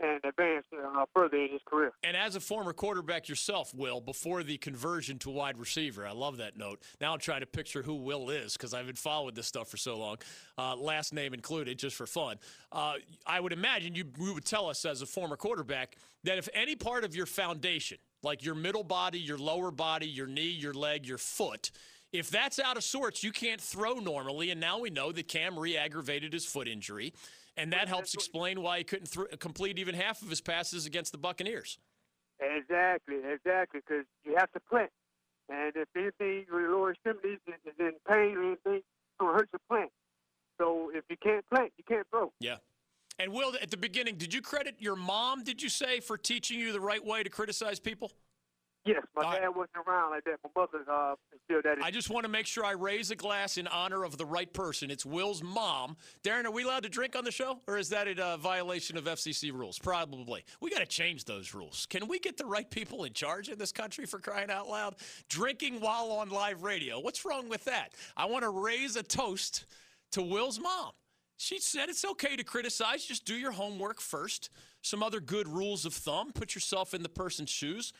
and 0.00 0.20
advance 0.24 0.64
uh, 0.72 1.04
further 1.14 1.36
in 1.36 1.52
his 1.52 1.60
career. 1.66 1.92
And 2.04 2.16
as 2.16 2.36
a 2.36 2.40
former 2.40 2.72
quarterback 2.72 3.28
yourself, 3.28 3.74
Will, 3.74 4.00
before 4.00 4.42
the 4.42 4.58
conversion 4.58 5.18
to 5.20 5.30
wide 5.30 5.58
receiver, 5.58 6.06
I 6.06 6.12
love 6.12 6.36
that 6.38 6.56
note. 6.56 6.82
Now 7.00 7.12
I'm 7.12 7.18
trying 7.18 7.40
to 7.40 7.46
picture 7.46 7.82
who 7.82 7.94
Will 7.94 8.30
is 8.30 8.54
because 8.54 8.74
I've 8.74 8.86
been 8.86 8.96
following 8.96 9.34
this 9.34 9.46
stuff 9.46 9.68
for 9.68 9.76
so 9.76 9.96
long, 9.96 10.16
uh, 10.56 10.76
last 10.76 11.12
name 11.12 11.34
included, 11.34 11.78
just 11.78 11.96
for 11.96 12.06
fun. 12.06 12.36
Uh, 12.70 12.94
I 13.26 13.40
would 13.40 13.52
imagine 13.52 13.94
you, 13.94 14.04
you 14.18 14.34
would 14.34 14.44
tell 14.44 14.68
us 14.68 14.84
as 14.84 15.02
a 15.02 15.06
former 15.06 15.36
quarterback 15.36 15.96
that 16.24 16.38
if 16.38 16.48
any 16.54 16.76
part 16.76 17.04
of 17.04 17.14
your 17.14 17.26
foundation, 17.26 17.98
like 18.22 18.44
your 18.44 18.54
middle 18.54 18.84
body, 18.84 19.18
your 19.18 19.38
lower 19.38 19.70
body, 19.70 20.06
your 20.06 20.26
knee, 20.26 20.48
your 20.48 20.74
leg, 20.74 21.06
your 21.06 21.18
foot, 21.18 21.70
if 22.12 22.30
that's 22.30 22.58
out 22.58 22.76
of 22.76 22.84
sorts, 22.84 23.22
you 23.22 23.32
can't 23.32 23.60
throw 23.60 23.94
normally. 23.94 24.50
And 24.50 24.60
now 24.60 24.78
we 24.78 24.90
know 24.90 25.12
that 25.12 25.28
Cam 25.28 25.58
re 25.58 25.76
aggravated 25.76 26.32
his 26.32 26.46
foot 26.46 26.66
injury. 26.66 27.12
And 27.58 27.72
that 27.72 27.88
helps 27.88 28.14
explain 28.14 28.62
why 28.62 28.78
he 28.78 28.84
couldn't 28.84 29.10
th- 29.10 29.40
complete 29.40 29.78
even 29.80 29.94
half 29.94 30.22
of 30.22 30.30
his 30.30 30.40
passes 30.40 30.86
against 30.86 31.10
the 31.10 31.18
Buccaneers. 31.18 31.78
Exactly, 32.40 33.16
exactly, 33.16 33.80
because 33.86 34.04
you 34.24 34.36
have 34.36 34.50
to 34.52 34.60
plant. 34.60 34.90
And 35.48 35.72
if 35.74 35.88
anything, 35.96 36.46
your 36.48 36.70
lower 36.70 36.92
extremities 36.92 37.40
is 37.48 37.74
in 37.80 37.92
pain 38.08 38.36
or 38.36 38.44
anything, 38.44 38.82
to 39.20 39.26
hurt 39.26 39.48
your 39.52 39.60
plant. 39.68 39.90
So 40.56 40.92
if 40.94 41.04
you 41.10 41.16
can't 41.20 41.44
plant, 41.48 41.72
you 41.76 41.84
can't 41.88 42.06
throw. 42.10 42.32
Yeah. 42.38 42.56
And 43.18 43.32
Will, 43.32 43.52
at 43.60 43.72
the 43.72 43.76
beginning, 43.76 44.14
did 44.14 44.32
you 44.32 44.40
credit 44.40 44.76
your 44.78 44.94
mom, 44.94 45.42
did 45.42 45.60
you 45.60 45.68
say, 45.68 45.98
for 45.98 46.16
teaching 46.16 46.60
you 46.60 46.72
the 46.72 46.80
right 46.80 47.04
way 47.04 47.24
to 47.24 47.30
criticize 47.30 47.80
people? 47.80 48.12
Yes, 48.88 49.02
my 49.14 49.24
All 49.24 49.32
dad 49.32 49.42
right. 49.42 49.56
wasn't 49.56 49.76
around 49.86 50.10
like 50.10 50.24
that. 50.24 50.38
My 50.42 50.62
mother 50.62 50.84
uh, 50.90 51.14
instilled 51.32 51.64
that. 51.64 51.84
I 51.84 51.90
just 51.90 52.08
want 52.08 52.24
to 52.24 52.30
make 52.30 52.46
sure 52.46 52.64
I 52.64 52.72
raise 52.72 53.10
a 53.10 53.16
glass 53.16 53.58
in 53.58 53.66
honor 53.66 54.04
of 54.04 54.16
the 54.16 54.24
right 54.24 54.50
person. 54.52 54.90
It's 54.90 55.04
Will's 55.04 55.42
mom. 55.42 55.96
Darren, 56.22 56.44
are 56.46 56.50
we 56.50 56.64
allowed 56.64 56.84
to 56.84 56.88
drink 56.88 57.14
on 57.14 57.24
the 57.24 57.30
show, 57.30 57.60
or 57.66 57.76
is 57.76 57.90
that 57.90 58.08
a 58.08 58.24
uh, 58.24 58.36
violation 58.38 58.96
of 58.96 59.04
FCC 59.04 59.52
rules? 59.52 59.78
Probably. 59.78 60.44
We 60.60 60.70
got 60.70 60.78
to 60.78 60.86
change 60.86 61.24
those 61.26 61.52
rules. 61.52 61.86
Can 61.90 62.08
we 62.08 62.18
get 62.18 62.38
the 62.38 62.46
right 62.46 62.68
people 62.68 63.04
in 63.04 63.12
charge 63.12 63.48
in 63.48 63.58
this 63.58 63.72
country 63.72 64.06
for 64.06 64.18
crying 64.18 64.50
out 64.50 64.68
loud? 64.68 64.96
Drinking 65.28 65.80
while 65.80 66.10
on 66.12 66.30
live 66.30 66.62
radio. 66.62 66.98
What's 66.98 67.24
wrong 67.24 67.48
with 67.48 67.64
that? 67.64 67.92
I 68.16 68.24
want 68.24 68.44
to 68.44 68.50
raise 68.50 68.96
a 68.96 69.02
toast 69.02 69.66
to 70.12 70.22
Will's 70.22 70.58
mom. 70.58 70.92
She 71.36 71.60
said 71.60 71.88
it's 71.88 72.04
okay 72.04 72.36
to 72.36 72.42
criticize. 72.42 73.04
Just 73.04 73.24
do 73.24 73.34
your 73.34 73.52
homework 73.52 74.00
first. 74.00 74.50
Some 74.82 75.02
other 75.02 75.20
good 75.20 75.46
rules 75.46 75.84
of 75.84 75.94
thumb. 75.94 76.32
Put 76.32 76.54
yourself 76.54 76.94
in 76.94 77.02
the 77.02 77.08
person's 77.08 77.50
shoes. 77.50 77.92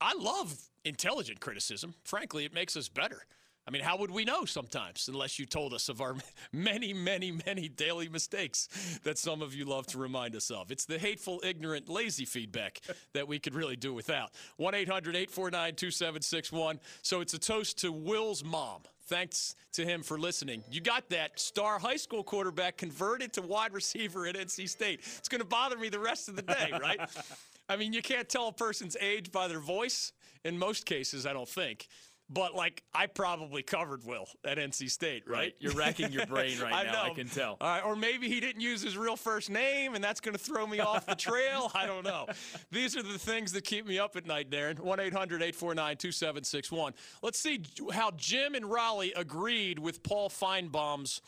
I 0.00 0.14
love 0.14 0.56
intelligent 0.84 1.40
criticism. 1.40 1.94
Frankly, 2.04 2.44
it 2.44 2.54
makes 2.54 2.76
us 2.76 2.88
better. 2.88 3.24
I 3.68 3.70
mean, 3.70 3.82
how 3.82 3.98
would 3.98 4.10
we 4.10 4.24
know 4.24 4.46
sometimes 4.46 5.08
unless 5.08 5.38
you 5.38 5.44
told 5.44 5.74
us 5.74 5.90
of 5.90 6.00
our 6.00 6.16
many, 6.52 6.94
many, 6.94 7.32
many 7.44 7.68
daily 7.68 8.08
mistakes 8.08 8.98
that 9.04 9.18
some 9.18 9.42
of 9.42 9.54
you 9.54 9.66
love 9.66 9.86
to 9.88 9.98
remind 9.98 10.34
us 10.34 10.50
of? 10.50 10.70
It's 10.70 10.86
the 10.86 10.98
hateful, 10.98 11.42
ignorant, 11.44 11.86
lazy 11.86 12.24
feedback 12.24 12.80
that 13.12 13.28
we 13.28 13.38
could 13.38 13.54
really 13.54 13.76
do 13.76 13.92
without. 13.92 14.30
1 14.56 14.74
800 14.74 15.14
849 15.16 15.74
2761. 15.74 16.80
So 17.02 17.20
it's 17.20 17.34
a 17.34 17.38
toast 17.38 17.78
to 17.80 17.92
Will's 17.92 18.42
mom. 18.42 18.80
Thanks 19.08 19.54
to 19.72 19.84
him 19.84 20.02
for 20.02 20.18
listening. 20.18 20.62
You 20.70 20.80
got 20.80 21.10
that 21.10 21.38
star 21.38 21.78
high 21.78 21.96
school 21.96 22.22
quarterback 22.22 22.78
converted 22.78 23.34
to 23.34 23.42
wide 23.42 23.74
receiver 23.74 24.26
at 24.26 24.34
NC 24.34 24.68
State. 24.68 25.00
It's 25.18 25.28
going 25.28 25.40
to 25.40 25.46
bother 25.46 25.76
me 25.76 25.90
the 25.90 25.98
rest 25.98 26.28
of 26.30 26.36
the 26.36 26.42
day, 26.42 26.72
right? 26.80 27.00
I 27.68 27.76
mean, 27.76 27.92
you 27.92 28.02
can't 28.02 28.28
tell 28.28 28.48
a 28.48 28.52
person's 28.52 28.96
age 29.00 29.30
by 29.30 29.48
their 29.48 29.60
voice 29.60 30.12
in 30.44 30.58
most 30.58 30.86
cases, 30.86 31.26
I 31.26 31.32
don't 31.32 31.48
think. 31.48 31.88
But 32.30 32.54
like 32.54 32.82
I 32.92 33.06
probably 33.06 33.62
covered 33.62 34.04
Will 34.04 34.26
at 34.44 34.58
NC 34.58 34.90
State, 34.90 35.22
right? 35.26 35.36
right. 35.38 35.54
You're 35.60 35.72
racking 35.72 36.12
your 36.12 36.26
brain 36.26 36.60
right 36.62 36.74
I 36.74 36.82
now. 36.82 36.92
Know. 36.92 37.02
I 37.04 37.14
can 37.14 37.26
tell. 37.26 37.56
All 37.58 37.68
right, 37.68 37.82
or 37.82 37.96
maybe 37.96 38.28
he 38.28 38.38
didn't 38.38 38.60
use 38.60 38.82
his 38.82 38.98
real 38.98 39.16
first 39.16 39.48
name, 39.48 39.94
and 39.94 40.04
that's 40.04 40.20
going 40.20 40.34
to 40.34 40.38
throw 40.38 40.66
me 40.66 40.78
off 40.78 41.06
the 41.06 41.14
trail. 41.14 41.70
I 41.74 41.86
don't 41.86 42.04
know. 42.04 42.26
These 42.70 42.98
are 42.98 43.02
the 43.02 43.18
things 43.18 43.52
that 43.52 43.64
keep 43.64 43.86
me 43.86 43.98
up 43.98 44.14
at 44.16 44.26
night, 44.26 44.50
Darren. 44.50 44.78
One 44.78 44.98
2761 44.98 46.92
Let's 47.22 47.38
see 47.38 47.62
how 47.92 48.10
Jim 48.10 48.54
and 48.54 48.70
Raleigh 48.70 49.14
agreed 49.16 49.78
with 49.78 50.02
Paul 50.02 50.28
Finebaum's 50.28 51.22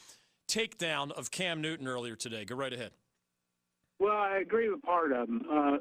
takedown 0.49 1.13
of 1.13 1.31
Cam 1.31 1.63
Newton 1.63 1.89
earlier 1.89 2.17
today. 2.17 2.45
Go 2.45 2.57
right 2.57 2.73
ahead. 2.75 2.91
Well, 3.99 4.17
I 4.17 4.39
agree 4.39 4.69
with 4.69 4.83
part 4.83 5.13
of 5.13 5.29
them. 5.29 5.43
Uh, 5.51 5.77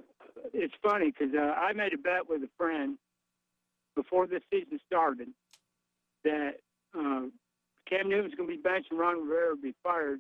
it's 0.54 0.74
funny 0.82 1.12
because 1.12 1.34
uh, 1.36 1.54
I 1.60 1.74
made 1.74 1.94
a 1.94 1.98
bet 1.98 2.28
with 2.28 2.44
a 2.44 2.50
friend 2.58 2.98
before 3.96 4.28
this 4.28 4.42
season 4.52 4.80
started 4.86 5.30
that 6.24 6.56
uh, 6.98 7.24
Cam 7.90 8.10
Newton's 8.10 8.36
going 8.36 8.50
to 8.50 8.56
be 8.56 8.62
benched 8.62 8.92
and 8.92 9.00
Ron 9.00 9.22
Rivera 9.24 9.50
will 9.50 9.62
be 9.62 9.76
fired 9.84 10.20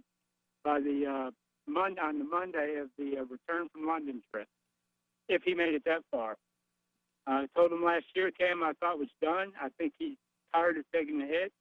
by 0.63 0.79
the 0.79 1.05
uh, 1.05 1.31
Monday 1.67 2.01
on 2.01 2.19
the 2.19 2.25
Monday 2.25 2.75
of 2.81 2.89
the 2.97 3.17
uh, 3.17 3.21
return 3.21 3.69
from 3.71 3.87
London 3.87 4.21
trip 4.33 4.47
if 5.27 5.43
he 5.43 5.53
made 5.53 5.75
it 5.75 5.83
that 5.85 6.01
far. 6.11 6.35
I 7.27 7.45
told 7.55 7.71
him 7.71 7.83
last 7.83 8.05
year 8.15 8.31
Cam 8.31 8.63
I 8.63 8.73
thought 8.79 8.97
was 8.97 9.09
done. 9.21 9.51
I 9.61 9.69
think 9.77 9.93
he's 9.99 10.17
tired 10.53 10.77
of 10.77 10.85
taking 10.93 11.19
the 11.19 11.25
hit. 11.25 11.51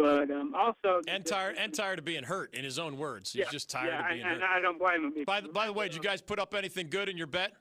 But 0.00 0.30
um, 0.30 0.54
also, 0.54 1.02
and 1.08 1.24
tired 1.24 1.56
and 1.58 1.74
tired 1.74 1.98
of 1.98 2.04
being 2.04 2.24
hurt. 2.24 2.54
In 2.54 2.64
his 2.64 2.78
own 2.78 2.96
words, 2.96 3.32
he's 3.32 3.40
yeah, 3.40 3.50
just 3.50 3.70
tired 3.70 3.88
yeah, 3.88 4.00
of 4.00 4.08
being 4.08 4.22
and, 4.22 4.40
hurt. 4.40 4.50
I 4.50 4.60
don't 4.60 4.78
blame 4.78 5.04
him. 5.04 5.24
By 5.24 5.40
the, 5.40 5.48
by 5.48 5.66
the 5.66 5.72
way, 5.72 5.88
did 5.88 5.96
you 5.96 6.02
guys 6.02 6.20
put 6.20 6.38
up 6.38 6.54
anything 6.54 6.88
good 6.88 7.08
in 7.08 7.16
your 7.16 7.26
bet? 7.26 7.52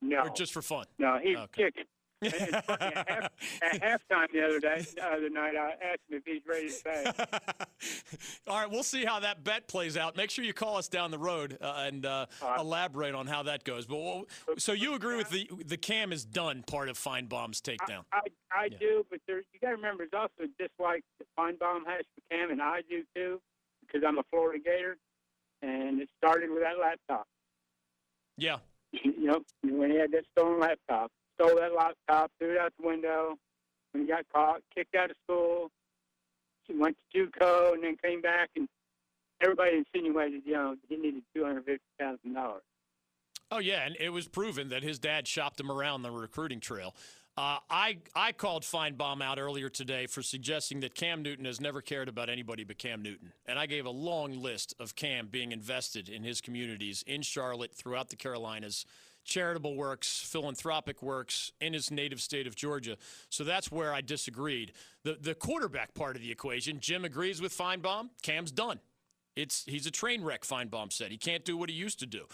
No. 0.00 0.20
Or 0.20 0.30
just 0.30 0.52
for 0.52 0.62
fun? 0.62 0.86
No, 0.98 1.18
he's 1.22 1.36
okay. 1.36 1.70
Kicking. 2.30 2.54
at, 2.54 3.08
half, 3.08 3.32
at 3.62 3.82
halftime 3.82 4.32
the 4.32 4.44
other 4.44 4.60
day, 4.60 4.84
the 4.94 5.04
other 5.04 5.30
night, 5.30 5.54
I 5.56 5.72
asked 5.72 6.00
him 6.08 6.18
if 6.18 6.24
he's 6.24 6.42
ready 6.46 6.68
to 6.68 6.82
play. 6.82 7.04
All 8.48 8.60
right, 8.60 8.70
we'll 8.70 8.82
see 8.82 9.04
how 9.04 9.20
that 9.20 9.44
bet 9.44 9.68
plays 9.68 9.96
out. 9.96 10.16
Make 10.16 10.30
sure 10.30 10.44
you 10.44 10.52
call 10.52 10.76
us 10.76 10.88
down 10.88 11.10
the 11.10 11.18
road 11.18 11.58
uh, 11.60 11.84
and 11.86 12.04
uh, 12.04 12.26
uh, 12.42 12.56
elaborate 12.58 13.14
on 13.14 13.26
how 13.26 13.42
that 13.44 13.64
goes. 13.64 13.86
But 13.86 13.96
we'll, 13.96 14.24
so 14.58 14.72
you 14.72 14.94
agree 14.94 15.16
with 15.16 15.30
the 15.30 15.48
the 15.64 15.76
cam 15.76 16.12
is 16.12 16.24
done 16.24 16.62
part 16.62 16.88
of 16.88 16.98
Finebaum's 16.98 17.60
takedown? 17.60 18.04
I 18.12 18.24
I, 18.54 18.60
I 18.60 18.68
yeah. 18.70 18.78
do, 18.78 19.06
but 19.10 19.20
there, 19.26 19.38
you 19.38 19.60
got 19.60 19.70
to 19.70 19.76
remember, 19.76 20.06
there's 20.10 20.22
also 20.22 20.50
a 20.50 20.62
dislike 20.62 21.04
that 21.18 21.26
Finebaum 21.38 21.86
has 21.86 22.04
for 22.14 22.22
Cam, 22.30 22.50
and 22.50 22.62
I 22.62 22.82
do 22.88 23.02
too, 23.14 23.40
because 23.86 24.02
I'm 24.06 24.18
a 24.18 24.22
Florida 24.30 24.62
Gator, 24.64 24.96
and 25.62 26.00
it 26.00 26.08
started 26.18 26.50
with 26.50 26.62
that 26.62 26.78
laptop. 26.80 27.26
Yeah. 28.36 28.58
You 29.02 29.30
know, 29.30 29.40
when 29.62 29.90
he 29.90 29.96
had 29.96 30.12
that 30.12 30.24
stolen 30.32 30.60
laptop. 30.60 31.10
Stole 31.34 31.56
that 31.56 31.74
laptop, 31.74 32.30
threw 32.38 32.52
it 32.52 32.58
out 32.58 32.72
the 32.80 32.86
window. 32.86 33.36
When 33.92 34.02
he 34.02 34.08
got 34.08 34.24
caught, 34.34 34.60
kicked 34.74 34.94
out 34.96 35.10
of 35.10 35.16
school. 35.24 35.70
He 36.66 36.76
went 36.76 36.96
to 37.12 37.18
JUCO 37.26 37.74
and 37.74 37.84
then 37.84 37.96
came 38.02 38.20
back, 38.20 38.50
and 38.56 38.68
everybody 39.40 39.76
insinuated, 39.76 40.42
you 40.44 40.54
know, 40.54 40.74
he 40.88 40.96
needed 40.96 41.22
two 41.34 41.44
hundred 41.44 41.64
fifty 41.64 41.84
thousand 42.00 42.34
dollars. 42.34 42.62
Oh 43.50 43.58
yeah, 43.58 43.84
and 43.84 43.96
it 44.00 44.08
was 44.08 44.26
proven 44.26 44.70
that 44.70 44.82
his 44.82 44.98
dad 44.98 45.28
shopped 45.28 45.60
him 45.60 45.70
around 45.70 46.02
the 46.02 46.10
recruiting 46.10 46.60
trail. 46.60 46.94
Uh, 47.36 47.58
I 47.68 47.98
I 48.16 48.32
called 48.32 48.62
Finebaum 48.62 49.22
out 49.22 49.38
earlier 49.38 49.68
today 49.68 50.06
for 50.06 50.22
suggesting 50.22 50.80
that 50.80 50.94
Cam 50.94 51.22
Newton 51.22 51.44
has 51.44 51.60
never 51.60 51.80
cared 51.80 52.08
about 52.08 52.28
anybody 52.28 52.64
but 52.64 52.78
Cam 52.78 53.02
Newton, 53.02 53.32
and 53.46 53.58
I 53.58 53.66
gave 53.66 53.86
a 53.86 53.90
long 53.90 54.40
list 54.40 54.74
of 54.80 54.96
Cam 54.96 55.26
being 55.26 55.52
invested 55.52 56.08
in 56.08 56.24
his 56.24 56.40
communities 56.40 57.04
in 57.06 57.22
Charlotte, 57.22 57.74
throughout 57.74 58.08
the 58.08 58.16
Carolinas, 58.16 58.86
charitable 59.24 59.74
works, 59.74 60.20
philanthropic 60.20 61.02
works 61.02 61.52
in 61.60 61.72
his 61.72 61.90
native 61.90 62.20
state 62.20 62.46
of 62.46 62.54
Georgia. 62.54 62.96
So 63.30 63.44
that's 63.44 63.72
where 63.72 63.92
I 63.92 64.00
disagreed. 64.00 64.72
The 65.02 65.16
the 65.20 65.34
quarterback 65.34 65.94
part 65.94 66.16
of 66.16 66.22
the 66.22 66.30
equation, 66.30 66.80
Jim 66.80 67.04
agrees 67.04 67.40
with 67.40 67.56
Finebaum. 67.56 68.10
Cam's 68.22 68.52
done. 68.52 68.80
It's 69.36 69.64
he's 69.66 69.86
a 69.86 69.90
train 69.90 70.22
wreck. 70.22 70.42
Finebaum 70.42 70.92
said 70.92 71.10
he 71.10 71.18
can't 71.18 71.44
do 71.44 71.56
what 71.56 71.68
he 71.68 71.74
used 71.74 71.98
to 72.00 72.06
do. 72.06 72.26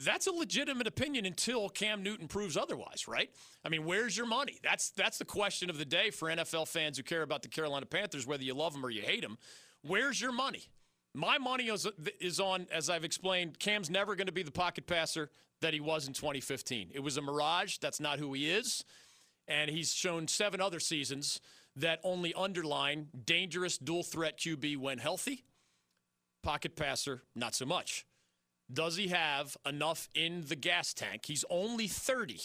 That's 0.00 0.28
a 0.28 0.32
legitimate 0.32 0.86
opinion 0.86 1.26
until 1.26 1.68
Cam 1.68 2.04
Newton 2.04 2.28
proves 2.28 2.56
otherwise, 2.56 3.08
right? 3.08 3.30
I 3.64 3.68
mean, 3.68 3.84
where's 3.84 4.16
your 4.16 4.26
money? 4.26 4.58
That's 4.62 4.90
that's 4.90 5.18
the 5.18 5.24
question 5.24 5.70
of 5.70 5.78
the 5.78 5.84
day 5.84 6.10
for 6.10 6.28
NFL 6.28 6.68
fans 6.68 6.96
who 6.96 7.02
care 7.02 7.22
about 7.22 7.42
the 7.42 7.48
Carolina 7.48 7.86
Panthers, 7.86 8.26
whether 8.26 8.44
you 8.44 8.54
love 8.54 8.72
them 8.72 8.86
or 8.86 8.90
you 8.90 9.02
hate 9.02 9.22
them. 9.22 9.38
Where's 9.82 10.20
your 10.20 10.32
money? 10.32 10.68
My 11.18 11.36
money 11.36 11.64
is, 11.64 11.84
is 12.20 12.38
on, 12.38 12.68
as 12.72 12.88
I've 12.88 13.02
explained, 13.02 13.58
Cam's 13.58 13.90
never 13.90 14.14
going 14.14 14.28
to 14.28 14.32
be 14.32 14.44
the 14.44 14.52
pocket 14.52 14.86
passer 14.86 15.30
that 15.60 15.74
he 15.74 15.80
was 15.80 16.06
in 16.06 16.12
2015. 16.12 16.92
It 16.94 17.00
was 17.00 17.16
a 17.16 17.20
mirage. 17.20 17.78
That's 17.78 17.98
not 17.98 18.20
who 18.20 18.34
he 18.34 18.48
is. 18.48 18.84
And 19.48 19.68
he's 19.68 19.92
shown 19.92 20.28
seven 20.28 20.60
other 20.60 20.78
seasons 20.78 21.40
that 21.74 21.98
only 22.04 22.32
underline 22.34 23.08
dangerous 23.26 23.78
dual 23.78 24.04
threat 24.04 24.38
QB 24.38 24.76
when 24.76 24.98
healthy. 24.98 25.42
Pocket 26.44 26.76
passer, 26.76 27.24
not 27.34 27.52
so 27.52 27.66
much. 27.66 28.06
Does 28.72 28.94
he 28.94 29.08
have 29.08 29.56
enough 29.66 30.08
in 30.14 30.44
the 30.46 30.54
gas 30.54 30.94
tank? 30.94 31.26
He's 31.26 31.44
only 31.50 31.88
30, 31.88 32.42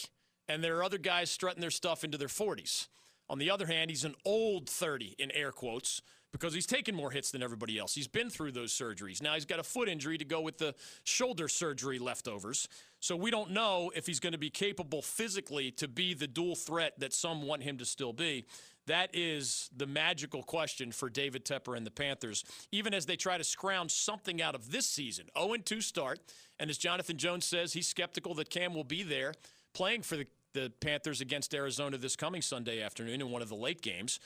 and 0.48 0.64
there 0.64 0.76
are 0.78 0.82
other 0.82 0.98
guys 0.98 1.30
strutting 1.30 1.60
their 1.60 1.70
stuff 1.70 2.02
into 2.02 2.18
their 2.18 2.26
40s. 2.26 2.88
On 3.30 3.38
the 3.38 3.50
other 3.50 3.66
hand, 3.66 3.90
he's 3.90 4.04
an 4.04 4.16
old 4.24 4.68
30 4.68 5.14
in 5.16 5.30
air 5.30 5.52
quotes 5.52 6.02
because 6.34 6.52
he's 6.52 6.66
taken 6.66 6.96
more 6.96 7.12
hits 7.12 7.30
than 7.30 7.44
everybody 7.44 7.78
else. 7.78 7.94
He's 7.94 8.08
been 8.08 8.28
through 8.28 8.50
those 8.50 8.72
surgeries. 8.72 9.22
Now 9.22 9.34
he's 9.34 9.44
got 9.44 9.60
a 9.60 9.62
foot 9.62 9.88
injury 9.88 10.18
to 10.18 10.24
go 10.24 10.40
with 10.40 10.58
the 10.58 10.74
shoulder 11.04 11.46
surgery 11.46 12.00
leftovers. 12.00 12.66
So 12.98 13.14
we 13.14 13.30
don't 13.30 13.52
know 13.52 13.92
if 13.94 14.04
he's 14.04 14.18
going 14.18 14.32
to 14.32 14.38
be 14.38 14.50
capable 14.50 15.00
physically 15.00 15.70
to 15.70 15.86
be 15.86 16.12
the 16.12 16.26
dual 16.26 16.56
threat 16.56 16.98
that 16.98 17.12
some 17.12 17.42
want 17.42 17.62
him 17.62 17.78
to 17.78 17.84
still 17.84 18.12
be. 18.12 18.46
That 18.88 19.10
is 19.12 19.70
the 19.76 19.86
magical 19.86 20.42
question 20.42 20.90
for 20.90 21.08
David 21.08 21.44
Tepper 21.44 21.76
and 21.76 21.86
the 21.86 21.92
Panthers, 21.92 22.42
even 22.72 22.94
as 22.94 23.06
they 23.06 23.14
try 23.14 23.38
to 23.38 23.44
scrounge 23.44 23.92
something 23.92 24.42
out 24.42 24.56
of 24.56 24.72
this 24.72 24.86
season. 24.86 25.26
0 25.38 25.54
2 25.58 25.80
start. 25.80 26.18
And 26.58 26.68
as 26.68 26.78
Jonathan 26.78 27.16
Jones 27.16 27.44
says, 27.44 27.74
he's 27.74 27.86
skeptical 27.86 28.34
that 28.34 28.50
Cam 28.50 28.74
will 28.74 28.82
be 28.82 29.04
there 29.04 29.34
playing 29.72 30.02
for 30.02 30.16
the, 30.16 30.26
the 30.52 30.72
Panthers 30.80 31.20
against 31.20 31.54
Arizona 31.54 31.96
this 31.96 32.16
coming 32.16 32.42
Sunday 32.42 32.82
afternoon 32.82 33.20
in 33.20 33.30
one 33.30 33.40
of 33.40 33.48
the 33.48 33.54
late 33.54 33.82
games. 33.82 34.18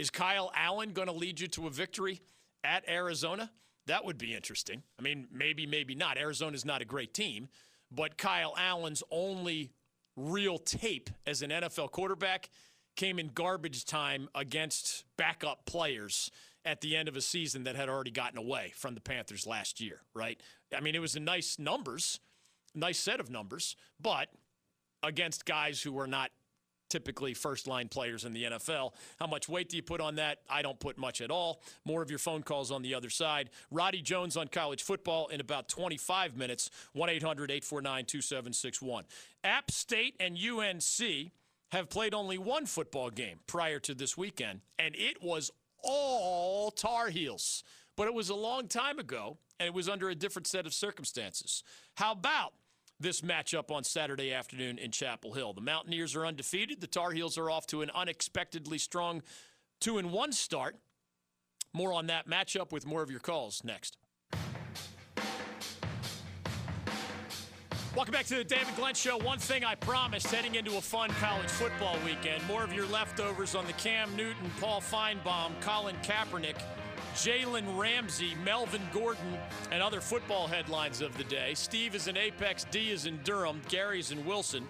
Is 0.00 0.08
Kyle 0.08 0.50
Allen 0.56 0.94
going 0.94 1.08
to 1.08 1.12
lead 1.12 1.40
you 1.40 1.46
to 1.48 1.66
a 1.66 1.70
victory 1.70 2.22
at 2.64 2.88
Arizona? 2.88 3.50
That 3.86 4.02
would 4.06 4.16
be 4.16 4.34
interesting. 4.34 4.82
I 4.98 5.02
mean, 5.02 5.28
maybe, 5.30 5.66
maybe 5.66 5.94
not. 5.94 6.16
Arizona's 6.16 6.64
not 6.64 6.80
a 6.80 6.86
great 6.86 7.12
team, 7.12 7.50
but 7.92 8.16
Kyle 8.16 8.54
Allen's 8.56 9.02
only 9.10 9.72
real 10.16 10.56
tape 10.56 11.10
as 11.26 11.42
an 11.42 11.50
NFL 11.50 11.90
quarterback 11.90 12.48
came 12.96 13.18
in 13.18 13.28
garbage 13.34 13.84
time 13.84 14.30
against 14.34 15.04
backup 15.18 15.66
players 15.66 16.30
at 16.64 16.80
the 16.80 16.96
end 16.96 17.06
of 17.06 17.14
a 17.14 17.20
season 17.20 17.64
that 17.64 17.76
had 17.76 17.90
already 17.90 18.10
gotten 18.10 18.38
away 18.38 18.72
from 18.74 18.94
the 18.94 19.02
Panthers 19.02 19.46
last 19.46 19.82
year, 19.82 20.00
right? 20.14 20.40
I 20.74 20.80
mean, 20.80 20.94
it 20.94 21.00
was 21.00 21.14
a 21.14 21.20
nice 21.20 21.58
numbers, 21.58 22.20
nice 22.74 22.98
set 22.98 23.20
of 23.20 23.28
numbers, 23.28 23.76
but 24.00 24.28
against 25.02 25.44
guys 25.44 25.82
who 25.82 25.92
were 25.92 26.06
not 26.06 26.30
typically 26.90 27.32
first 27.32 27.66
line 27.66 27.88
players 27.88 28.24
in 28.24 28.32
the 28.32 28.44
NFL. 28.44 28.92
How 29.18 29.26
much 29.26 29.48
weight 29.48 29.70
do 29.70 29.76
you 29.76 29.82
put 29.82 30.00
on 30.00 30.16
that? 30.16 30.38
I 30.50 30.60
don't 30.62 30.78
put 30.78 30.98
much 30.98 31.20
at 31.20 31.30
all. 31.30 31.62
More 31.84 32.02
of 32.02 32.10
your 32.10 32.18
phone 32.18 32.42
calls 32.42 32.70
on 32.70 32.82
the 32.82 32.94
other 32.94 33.08
side. 33.08 33.50
Roddy 33.70 34.02
Jones 34.02 34.36
on 34.36 34.48
college 34.48 34.82
football 34.82 35.28
in 35.28 35.40
about 35.40 35.68
25 35.68 36.36
minutes. 36.36 36.70
1 36.92 37.08
800 37.08 37.50
849 37.50 38.04
2761. 38.04 39.04
App 39.44 39.70
State 39.70 40.16
and 40.20 40.36
UNC 40.36 41.32
have 41.70 41.88
played 41.88 42.14
only 42.14 42.36
one 42.36 42.66
football 42.66 43.10
game 43.10 43.38
prior 43.46 43.78
to 43.78 43.94
this 43.94 44.16
weekend, 44.16 44.60
and 44.78 44.94
it 44.96 45.22
was 45.22 45.50
all 45.82 46.70
Tar 46.70 47.08
Heels. 47.08 47.62
But 47.96 48.06
it 48.06 48.14
was 48.14 48.28
a 48.28 48.34
long 48.34 48.66
time 48.66 48.98
ago, 48.98 49.38
and 49.58 49.66
it 49.66 49.74
was 49.74 49.88
under 49.88 50.08
a 50.08 50.14
different 50.14 50.46
set 50.46 50.66
of 50.66 50.74
circumstances. 50.74 51.62
How 51.94 52.12
about 52.12 52.52
this 53.00 53.22
matchup 53.22 53.70
on 53.70 53.82
Saturday 53.82 54.32
afternoon 54.32 54.78
in 54.78 54.90
Chapel 54.90 55.32
Hill? 55.32 55.52
The 55.52 55.60
Mountaineers 55.60 56.14
are 56.14 56.26
undefeated. 56.26 56.80
The 56.80 56.86
Tar 56.86 57.10
Heels 57.10 57.38
are 57.38 57.50
off 57.50 57.66
to 57.68 57.82
an 57.82 57.90
unexpectedly 57.94 58.78
strong 58.78 59.22
two 59.80 59.98
and 59.98 60.12
one 60.12 60.32
start. 60.32 60.76
More 61.72 61.92
on 61.92 62.06
that 62.08 62.28
matchup 62.28 62.72
with 62.72 62.86
more 62.86 63.02
of 63.02 63.10
your 63.10 63.20
calls 63.20 63.62
next. 63.64 63.96
Welcome 67.96 68.12
back 68.12 68.26
to 68.26 68.36
the 68.36 68.44
David 68.44 68.76
Glenn 68.76 68.94
Show. 68.94 69.18
One 69.18 69.38
thing 69.38 69.64
I 69.64 69.74
promised 69.74 70.28
heading 70.28 70.54
into 70.54 70.76
a 70.76 70.80
fun 70.80 71.10
college 71.20 71.48
football 71.48 71.96
weekend 72.04 72.46
more 72.46 72.62
of 72.62 72.72
your 72.72 72.86
leftovers 72.86 73.56
on 73.56 73.66
the 73.66 73.72
Cam 73.72 74.14
Newton, 74.14 74.48
Paul 74.60 74.80
Finebaum, 74.80 75.60
Colin 75.60 75.96
Kaepernick, 76.02 76.56
Jalen 77.14 77.78
Ramsey, 77.78 78.34
Melvin 78.44 78.82
Gordon, 78.92 79.38
and 79.70 79.82
other 79.82 80.00
football 80.00 80.46
headlines 80.46 81.00
of 81.00 81.16
the 81.18 81.24
day. 81.24 81.54
Steve 81.54 81.94
is 81.94 82.08
in 82.08 82.16
Apex, 82.16 82.64
D 82.70 82.90
is 82.90 83.06
in 83.06 83.18
Durham, 83.24 83.60
Gary's 83.68 84.10
in 84.10 84.24
Wilson. 84.24 84.66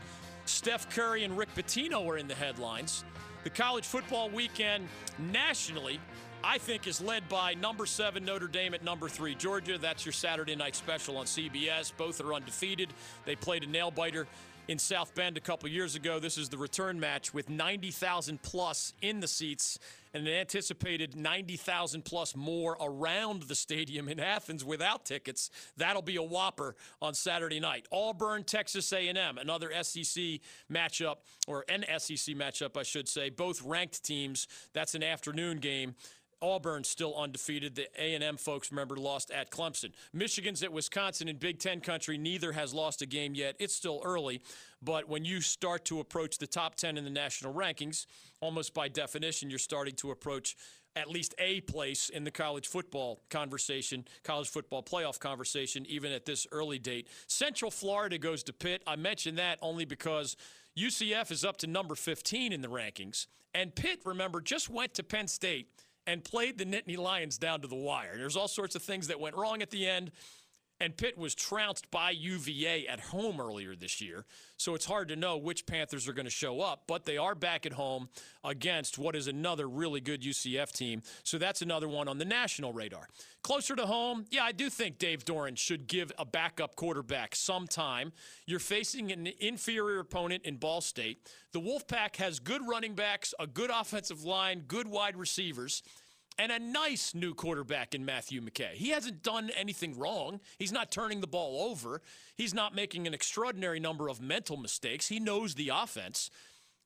Steph 0.46 0.90
Curry 0.90 1.24
and 1.24 1.36
Rick 1.36 1.54
Pitino 1.54 2.06
are 2.08 2.18
in 2.18 2.26
the 2.26 2.34
headlines. 2.34 3.04
The 3.44 3.50
college 3.50 3.86
football 3.86 4.28
weekend 4.28 4.88
nationally 5.18 6.00
I 6.42 6.58
think 6.58 6.86
is 6.86 7.00
led 7.00 7.28
by 7.28 7.54
number 7.54 7.84
seven 7.84 8.24
Notre 8.24 8.48
Dame 8.48 8.72
at 8.72 8.82
number 8.82 9.08
three 9.08 9.34
Georgia. 9.34 9.76
That's 9.76 10.06
your 10.06 10.12
Saturday 10.12 10.56
night 10.56 10.74
special 10.74 11.18
on 11.18 11.26
CBS. 11.26 11.92
Both 11.96 12.20
are 12.20 12.32
undefeated. 12.32 12.92
They 13.26 13.36
played 13.36 13.62
a 13.62 13.66
nail 13.66 13.90
biter 13.90 14.26
in 14.70 14.78
South 14.78 15.16
Bend 15.16 15.36
a 15.36 15.40
couple 15.40 15.68
years 15.68 15.96
ago. 15.96 16.20
This 16.20 16.38
is 16.38 16.48
the 16.48 16.56
return 16.56 17.00
match 17.00 17.34
with 17.34 17.50
90,000 17.50 18.40
plus 18.40 18.94
in 19.02 19.18
the 19.18 19.26
seats 19.26 19.80
and 20.14 20.28
an 20.28 20.32
anticipated 20.32 21.16
90,000 21.16 22.04
plus 22.04 22.36
more 22.36 22.76
around 22.80 23.42
the 23.44 23.56
stadium 23.56 24.08
in 24.08 24.20
Athens 24.20 24.64
without 24.64 25.04
tickets. 25.04 25.50
That'll 25.76 26.02
be 26.02 26.14
a 26.14 26.22
whopper 26.22 26.76
on 27.02 27.14
Saturday 27.14 27.58
night. 27.58 27.88
Auburn, 27.90 28.44
Texas 28.44 28.92
A&M, 28.92 29.38
another 29.38 29.72
SEC 29.82 30.38
matchup 30.72 31.16
or 31.48 31.64
an 31.68 31.84
SEC 31.98 32.36
matchup, 32.36 32.76
I 32.76 32.84
should 32.84 33.08
say. 33.08 33.28
Both 33.28 33.62
ranked 33.62 34.04
teams. 34.04 34.46
That's 34.72 34.94
an 34.94 35.02
afternoon 35.02 35.58
game. 35.58 35.96
Auburn 36.42 36.84
still 36.84 37.14
undefeated. 37.16 37.74
The 37.74 37.88
A&M 37.98 38.36
folks, 38.36 38.70
remember, 38.70 38.96
lost 38.96 39.30
at 39.30 39.50
Clemson. 39.50 39.92
Michigan's 40.12 40.62
at 40.62 40.72
Wisconsin 40.72 41.28
in 41.28 41.36
Big 41.36 41.58
Ten 41.58 41.80
country. 41.80 42.16
Neither 42.16 42.52
has 42.52 42.72
lost 42.72 43.02
a 43.02 43.06
game 43.06 43.34
yet. 43.34 43.56
It's 43.58 43.74
still 43.74 44.00
early, 44.04 44.40
but 44.82 45.08
when 45.08 45.24
you 45.24 45.40
start 45.40 45.84
to 45.86 46.00
approach 46.00 46.38
the 46.38 46.46
top 46.46 46.74
10 46.74 46.96
in 46.96 47.04
the 47.04 47.10
national 47.10 47.54
rankings, 47.54 48.06
almost 48.40 48.74
by 48.74 48.88
definition, 48.88 49.50
you're 49.50 49.58
starting 49.58 49.94
to 49.96 50.10
approach 50.10 50.56
at 50.96 51.08
least 51.08 51.34
a 51.38 51.60
place 51.62 52.08
in 52.08 52.24
the 52.24 52.30
college 52.30 52.66
football 52.66 53.22
conversation, 53.30 54.04
college 54.24 54.48
football 54.48 54.82
playoff 54.82 55.20
conversation, 55.20 55.86
even 55.86 56.10
at 56.10 56.26
this 56.26 56.46
early 56.50 56.78
date. 56.78 57.06
Central 57.26 57.70
Florida 57.70 58.18
goes 58.18 58.42
to 58.42 58.52
Pitt. 58.52 58.82
I 58.86 58.96
mention 58.96 59.36
that 59.36 59.58
only 59.62 59.84
because 59.84 60.36
UCF 60.76 61.30
is 61.30 61.44
up 61.44 61.58
to 61.58 61.66
number 61.66 61.94
15 61.94 62.52
in 62.52 62.60
the 62.60 62.68
rankings. 62.68 63.26
And 63.54 63.74
Pitt, 63.74 64.00
remember, 64.04 64.40
just 64.40 64.70
went 64.70 64.94
to 64.94 65.02
Penn 65.02 65.28
State– 65.28 65.68
and 66.06 66.24
played 66.24 66.58
the 66.58 66.64
Nittany 66.64 66.98
Lions 66.98 67.38
down 67.38 67.60
to 67.60 67.68
the 67.68 67.76
wire. 67.76 68.16
There's 68.16 68.36
all 68.36 68.48
sorts 68.48 68.74
of 68.74 68.82
things 68.82 69.08
that 69.08 69.20
went 69.20 69.36
wrong 69.36 69.62
at 69.62 69.70
the 69.70 69.86
end. 69.88 70.10
And 70.80 70.96
Pitt 70.96 71.18
was 71.18 71.34
trounced 71.34 71.90
by 71.90 72.10
UVA 72.10 72.86
at 72.86 73.00
home 73.00 73.38
earlier 73.38 73.76
this 73.76 74.00
year. 74.00 74.24
So 74.56 74.74
it's 74.74 74.86
hard 74.86 75.08
to 75.08 75.16
know 75.16 75.36
which 75.36 75.66
Panthers 75.66 76.08
are 76.08 76.14
going 76.14 76.24
to 76.24 76.30
show 76.30 76.62
up, 76.62 76.84
but 76.86 77.04
they 77.04 77.18
are 77.18 77.34
back 77.34 77.66
at 77.66 77.74
home 77.74 78.08
against 78.42 78.98
what 78.98 79.14
is 79.14 79.26
another 79.26 79.68
really 79.68 80.00
good 80.00 80.22
UCF 80.22 80.72
team. 80.72 81.02
So 81.22 81.36
that's 81.36 81.60
another 81.60 81.86
one 81.86 82.08
on 82.08 82.16
the 82.16 82.24
national 82.24 82.72
radar. 82.72 83.08
Closer 83.42 83.76
to 83.76 83.86
home, 83.86 84.24
yeah, 84.30 84.44
I 84.44 84.52
do 84.52 84.70
think 84.70 84.98
Dave 84.98 85.24
Doeren 85.24 85.56
should 85.56 85.86
give 85.86 86.12
a 86.18 86.24
backup 86.24 86.76
quarterback 86.76 87.34
some 87.34 87.66
time. 87.66 88.12
You're 88.46 88.58
facing 88.58 89.12
an 89.12 89.28
inferior 89.38 90.00
opponent 90.00 90.44
in 90.44 90.56
Ball 90.56 90.80
State. 90.80 91.28
The 91.52 91.60
Wolfpack 91.60 92.16
has 92.16 92.38
good 92.38 92.66
running 92.66 92.94
backs, 92.94 93.34
a 93.38 93.46
good 93.46 93.70
offensive 93.70 94.24
line, 94.24 94.64
good 94.66 94.86
wide 94.86 95.16
receivers 95.16 95.82
and 96.40 96.50
a 96.50 96.58
nice 96.58 97.14
new 97.14 97.34
quarterback 97.34 97.94
in 97.94 98.02
Matthew 98.06 98.40
McKay. 98.40 98.72
He 98.72 98.88
hasn't 98.88 99.22
done 99.22 99.50
anything 99.58 99.98
wrong. 99.98 100.40
He's 100.58 100.72
not 100.72 100.90
turning 100.90 101.20
the 101.20 101.26
ball 101.26 101.70
over. 101.70 102.00
He's 102.34 102.54
not 102.54 102.74
making 102.74 103.06
an 103.06 103.12
extraordinary 103.12 103.78
number 103.78 104.08
of 104.08 104.22
mental 104.22 104.56
mistakes. 104.56 105.06
He 105.06 105.20
knows 105.20 105.54
the 105.54 105.68
offense. 105.68 106.30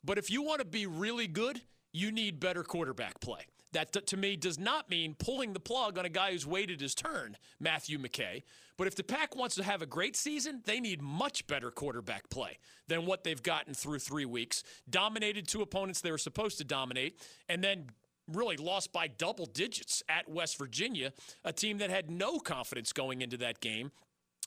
But 0.03 0.19
if 0.19 0.29
you 0.29 0.43
want 0.43 0.59
to 0.59 0.65
be 0.65 0.87
really 0.87 1.29
good, 1.29 1.61
you 1.93 2.11
need 2.11 2.41
better 2.41 2.65
quarterback 2.65 3.21
play. 3.21 3.43
That 3.71 3.93
to 4.09 4.17
me 4.17 4.35
does 4.35 4.59
not 4.59 4.91
mean 4.91 5.15
pulling 5.17 5.53
the 5.53 5.61
plug 5.61 5.99
on 5.99 6.05
a 6.05 6.09
guy 6.09 6.33
who's 6.33 6.47
waited 6.47 6.81
his 6.81 6.97
turn, 6.97 7.37
Matthew 7.61 7.99
McKay. 7.99 8.43
But 8.77 8.89
if 8.89 8.97
the 8.97 9.05
Pack 9.05 9.37
wants 9.37 9.55
to 9.55 9.63
have 9.63 9.83
a 9.83 9.87
great 9.87 10.17
season, 10.17 10.63
they 10.65 10.81
need 10.81 11.01
much 11.01 11.47
better 11.47 11.71
quarterback 11.71 12.29
play 12.29 12.59
than 12.89 13.07
what 13.07 13.23
they've 13.23 13.43
gotten 13.43 13.73
through 13.73 14.01
three 14.01 14.25
weeks. 14.25 14.65
Dominated 14.91 15.47
two 15.47 15.63
opponents 15.63 16.01
they 16.01 16.11
were 16.11 16.19
supposed 16.19 16.59
to 16.59 16.65
dominate, 16.65 17.21
and 17.49 17.63
then 17.63 17.91
really 18.33 18.57
lost 18.57 18.93
by 18.93 19.09
double 19.09 19.47
digits 19.47 20.03
at 20.09 20.29
West 20.29 20.59
Virginia, 20.59 21.13
a 21.45 21.53
team 21.53 21.79
that 21.79 21.91
had 21.91 22.11
no 22.11 22.39
confidence 22.39 22.93
going 22.93 23.23
into 23.23 23.37
that 23.39 23.61
game 23.61 23.91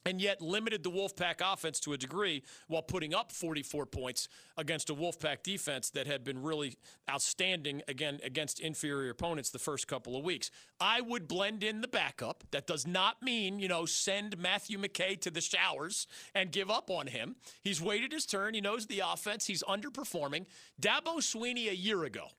and 0.07 0.21
yet 0.21 0.41
limited 0.41 0.84
the 0.84 0.91
Wolfpack 0.91 1.41
offense 1.41 1.82
to 1.82 1.91
a 1.91 1.97
degree 1.97 2.43
while 2.67 2.82
putting 2.82 3.13
up 3.13 3.32
44 3.32 3.86
points 3.86 4.30
against 4.57 4.89
a 4.89 4.95
Wolfpack 4.95 5.43
defense 5.43 5.89
that 5.91 6.07
had 6.07 6.23
been 6.23 6.41
really 6.41 6.75
outstanding 7.09 7.82
again 7.89 8.19
against 8.23 8.61
inferior 8.61 9.09
opponents 9.09 9.49
the 9.49 9.59
first 9.59 9.88
couple 9.88 10.15
of 10.15 10.23
weeks. 10.23 10.49
I 10.80 11.01
would 11.01 11.28
blend 11.28 11.61
in 11.61 11.82
the 11.82 11.89
backup. 11.89 12.45
That 12.51 12.67
does 12.67 12.88
not 12.88 13.21
mean, 13.21 13.59
you 13.59 13.67
know, 13.67 13.86
send 13.86 14.38
Matthew 14.38 14.78
McKay 14.78 15.19
to 15.21 15.30
the 15.30 15.41
showers 15.41 16.07
and 16.34 16.51
give 16.51 16.71
up 16.71 16.89
on 16.89 17.07
him. 17.07 17.36
He's 17.61 17.82
waited 17.82 18.13
his 18.13 18.25
turn. 18.25 18.53
He 18.53 18.61
knows 18.61 18.86
the 18.86 19.01
offense. 19.05 19.45
He's 19.45 19.63
underperforming. 19.63 20.45
Dabo 20.82 21.17
Swinney 21.17 21.69
a 21.69 21.75
year 21.75 22.05
ago 22.05 22.30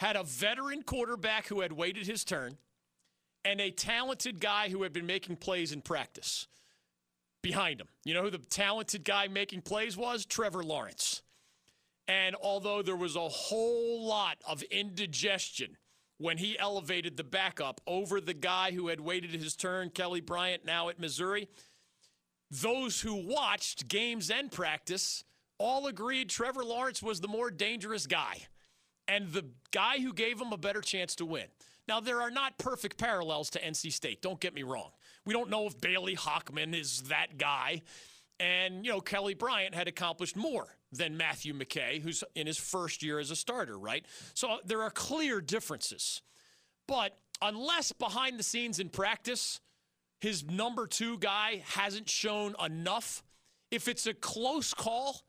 had 0.00 0.16
a 0.16 0.22
veteran 0.22 0.82
quarterback 0.82 1.46
who 1.46 1.60
had 1.60 1.72
waited 1.72 2.06
his 2.06 2.24
turn 2.24 2.58
and 3.44 3.60
a 3.60 3.70
talented 3.70 4.40
guy 4.40 4.68
who 4.68 4.82
had 4.82 4.92
been 4.92 5.06
making 5.06 5.36
plays 5.36 5.72
in 5.72 5.80
practice 5.80 6.48
behind 7.42 7.80
him. 7.80 7.88
You 8.04 8.14
know 8.14 8.22
who 8.22 8.30
the 8.30 8.38
talented 8.38 9.04
guy 9.04 9.28
making 9.28 9.62
plays 9.62 9.96
was? 9.96 10.26
Trevor 10.26 10.64
Lawrence. 10.64 11.22
And 12.08 12.36
although 12.36 12.82
there 12.82 12.96
was 12.96 13.16
a 13.16 13.28
whole 13.28 14.06
lot 14.06 14.38
of 14.46 14.62
indigestion 14.64 15.76
when 16.18 16.38
he 16.38 16.58
elevated 16.58 17.16
the 17.16 17.24
backup 17.24 17.80
over 17.86 18.20
the 18.20 18.34
guy 18.34 18.72
who 18.72 18.88
had 18.88 19.00
waited 19.00 19.30
his 19.30 19.54
turn, 19.54 19.90
Kelly 19.90 20.20
Bryant, 20.20 20.64
now 20.64 20.88
at 20.88 20.98
Missouri, 20.98 21.48
those 22.50 23.00
who 23.00 23.14
watched 23.14 23.88
games 23.88 24.30
and 24.30 24.50
practice 24.50 25.24
all 25.58 25.86
agreed 25.86 26.28
Trevor 26.28 26.64
Lawrence 26.64 27.02
was 27.02 27.20
the 27.20 27.28
more 27.28 27.50
dangerous 27.50 28.06
guy 28.06 28.46
and 29.08 29.32
the 29.32 29.44
guy 29.70 29.98
who 29.98 30.12
gave 30.12 30.40
him 30.40 30.52
a 30.52 30.58
better 30.58 30.80
chance 30.80 31.14
to 31.16 31.26
win. 31.26 31.46
Now, 31.88 32.00
there 32.00 32.20
are 32.20 32.30
not 32.30 32.58
perfect 32.58 32.98
parallels 32.98 33.50
to 33.50 33.60
NC 33.60 33.92
State, 33.92 34.22
don't 34.22 34.40
get 34.40 34.54
me 34.54 34.62
wrong. 34.62 34.90
We 35.24 35.32
don't 35.32 35.50
know 35.50 35.66
if 35.66 35.80
Bailey 35.80 36.16
Hockman 36.16 36.78
is 36.78 37.02
that 37.02 37.38
guy. 37.38 37.82
And, 38.38 38.84
you 38.84 38.92
know, 38.92 39.00
Kelly 39.00 39.34
Bryant 39.34 39.74
had 39.74 39.88
accomplished 39.88 40.36
more 40.36 40.66
than 40.92 41.16
Matthew 41.16 41.54
McKay, 41.54 42.02
who's 42.02 42.22
in 42.34 42.46
his 42.46 42.58
first 42.58 43.02
year 43.02 43.18
as 43.18 43.30
a 43.30 43.36
starter, 43.36 43.78
right? 43.78 44.04
So 44.34 44.50
uh, 44.50 44.56
there 44.64 44.82
are 44.82 44.90
clear 44.90 45.40
differences. 45.40 46.22
But 46.86 47.16
unless 47.40 47.92
behind 47.92 48.38
the 48.38 48.42
scenes 48.42 48.78
in 48.78 48.88
practice, 48.88 49.60
his 50.20 50.44
number 50.44 50.86
two 50.86 51.18
guy 51.18 51.62
hasn't 51.74 52.08
shown 52.08 52.54
enough, 52.64 53.22
if 53.70 53.88
it's 53.88 54.06
a 54.06 54.14
close 54.14 54.74
call, 54.74 55.22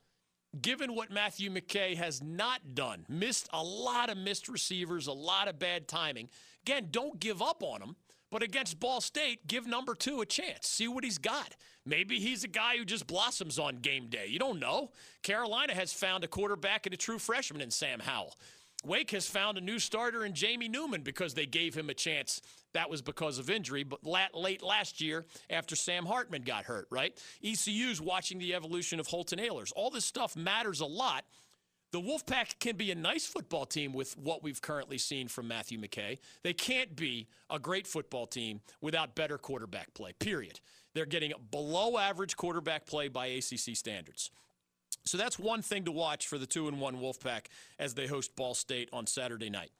given 0.62 0.96
what 0.96 1.12
Matthew 1.12 1.50
McKay 1.52 1.96
has 1.96 2.22
not 2.24 2.76
done, 2.76 3.06
missed 3.10 3.50
a 3.54 3.64
lot 3.64 4.10
of 4.10 4.18
missed 4.18 4.48
receivers, 4.48 5.08
a 5.08 5.14
lot 5.14 5.48
of 5.48 5.60
bad 5.60 5.88
timing. 5.88 6.30
Again, 6.64 6.88
don't 6.92 7.20
give 7.20 7.42
up 7.42 7.64
on 7.64 7.82
him. 7.82 7.96
But 8.30 8.44
against 8.44 8.80
Ball 8.80 9.00
State, 9.00 9.48
give 9.48 9.66
number 9.66 9.96
two 9.96 10.20
a 10.20 10.26
chance. 10.26 10.68
See 10.68 10.88
what 10.88 11.06
he's 11.06 11.18
got. 11.18 11.56
Maybe 11.86 12.20
he's 12.20 12.44
a 12.44 12.50
guy 12.50 12.76
who 12.78 12.84
just 12.84 13.08
blossoms 13.08 13.58
on 13.58 13.78
game 13.78 14.08
day. 14.10 14.28
You 14.28 14.38
don't 14.38 14.60
know. 14.60 14.92
Carolina 15.24 15.74
has 15.74 15.94
found 15.94 16.26
a 16.26 16.28
quarterback 16.28 16.86
and 16.86 16.94
a 16.94 16.98
true 16.98 17.20
freshman 17.20 17.62
in 17.62 17.72
Sam 17.72 18.02
Howell. 18.02 18.36
Wake 18.86 19.12
has 19.12 19.28
found 19.28 19.58
a 19.58 19.62
new 19.62 19.80
starter 19.80 20.24
in 20.24 20.34
Jamie 20.34 20.70
Newman 20.70 21.02
because 21.02 21.34
they 21.34 21.46
gave 21.46 21.76
him 21.76 21.90
a 21.90 21.94
chance. 21.94 22.42
That 22.74 22.90
was 22.90 23.02
because 23.02 23.40
of 23.40 23.50
injury, 23.50 23.84
but 23.84 24.06
late 24.06 24.62
last 24.62 25.02
year 25.02 25.26
after 25.50 25.76
Sam 25.76 26.06
Hartman 26.06 26.44
got 26.44 26.66
hurt, 26.66 26.88
right? 26.92 27.18
ECU's 27.44 28.00
watching 28.00 28.40
the 28.40 28.54
evolution 28.54 29.00
of 29.00 29.08
Holton 29.08 29.40
Ahlers. 29.40 29.72
All 29.76 29.90
this 29.90 30.06
stuff 30.06 30.36
matters 30.36 30.80
a 30.80 30.86
lot 30.86 31.26
the 31.92 32.02
Wolfpack 32.02 32.60
can 32.60 32.76
be 32.76 32.92
a 32.92 32.96
nice 32.96 33.26
football 33.26 33.66
team 33.66 33.94
with 33.94 34.18
what 34.18 34.44
we've 34.44 34.62
currently 34.62 34.98
seen 34.98 35.28
from 35.30 35.48
Matthew 35.48 35.80
McKay. 35.80 36.20
They 36.44 36.54
can't 36.54 36.96
be 36.96 37.28
a 37.50 37.60
great 37.60 37.88
football 37.88 38.28
team 38.28 38.60
without 38.82 39.16
better 39.16 39.38
quarterback 39.38 39.94
play, 39.94 40.12
period. 40.14 40.60
They're 40.94 41.06
getting 41.06 41.32
below 41.50 41.98
average 41.98 42.36
quarterback 42.36 42.86
play 42.88 43.08
by 43.08 43.28
ACC 43.28 43.76
standards. 43.76 44.32
So 45.08 45.18
that's 45.18 45.40
one 45.40 45.62
thing 45.62 45.86
to 45.86 45.92
watch 45.92 46.28
for 46.28 46.38
the 46.38 46.46
2 46.46 46.68
and 46.68 46.82
1 46.82 46.98
Wolfpack 46.98 47.46
as 47.80 47.94
they 47.94 48.08
host 48.08 48.36
Ball 48.36 48.54
State 48.54 48.90
on 48.92 49.08
Saturday 49.08 49.50
night. 49.50 49.72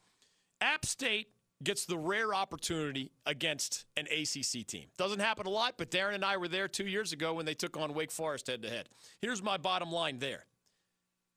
App 0.62 0.86
State 0.86 1.28
gets 1.64 1.86
the 1.86 1.98
rare 1.98 2.34
opportunity 2.34 3.12
against 3.26 3.86
an 3.98 4.06
ACC 4.06 4.66
team. 4.66 4.86
Doesn't 4.98 5.20
happen 5.20 5.46
a 5.48 5.50
lot, 5.50 5.74
but 5.78 5.92
Darren 5.92 6.16
and 6.16 6.24
I 6.24 6.38
were 6.38 6.48
there 6.48 6.68
2 6.68 6.86
years 6.86 7.14
ago 7.14 7.34
when 7.34 7.46
they 7.46 7.54
took 7.54 7.76
on 7.78 7.94
Wake 7.94 8.12
Forest 8.12 8.48
head 8.48 8.62
to 8.62 8.70
head. 8.70 8.90
Here's 9.22 9.42
my 9.44 9.58
bottom 9.58 9.92
line 9.92 10.20
there. 10.20 10.46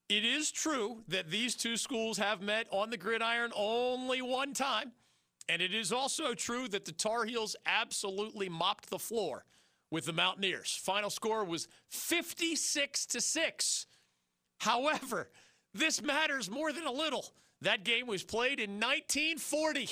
It 0.08 0.24
is 0.24 0.50
true 0.50 1.02
that 1.08 1.30
these 1.30 1.54
two 1.54 1.76
schools 1.76 2.18
have 2.18 2.42
met 2.42 2.66
on 2.70 2.90
the 2.90 2.96
gridiron 2.96 3.52
only 3.56 4.20
one 4.22 4.54
time. 4.54 4.92
And 5.48 5.60
it 5.60 5.74
is 5.74 5.90
also 5.90 6.34
true 6.34 6.68
that 6.68 6.84
the 6.84 6.92
Tar 6.92 7.24
Heels 7.24 7.56
absolutely 7.66 8.48
mopped 8.48 8.88
the 8.88 8.98
floor 8.98 9.44
with 9.90 10.06
the 10.06 10.12
Mountaineers. 10.12 10.78
Final 10.82 11.10
score 11.10 11.44
was 11.44 11.68
56 11.88 13.06
to 13.06 13.20
6. 13.20 13.86
However, 14.58 15.30
this 15.74 16.02
matters 16.02 16.50
more 16.50 16.72
than 16.72 16.86
a 16.86 16.92
little. 16.92 17.24
That 17.62 17.84
game 17.84 18.06
was 18.06 18.22
played 18.22 18.60
in 18.60 18.80
1940. 18.80 19.90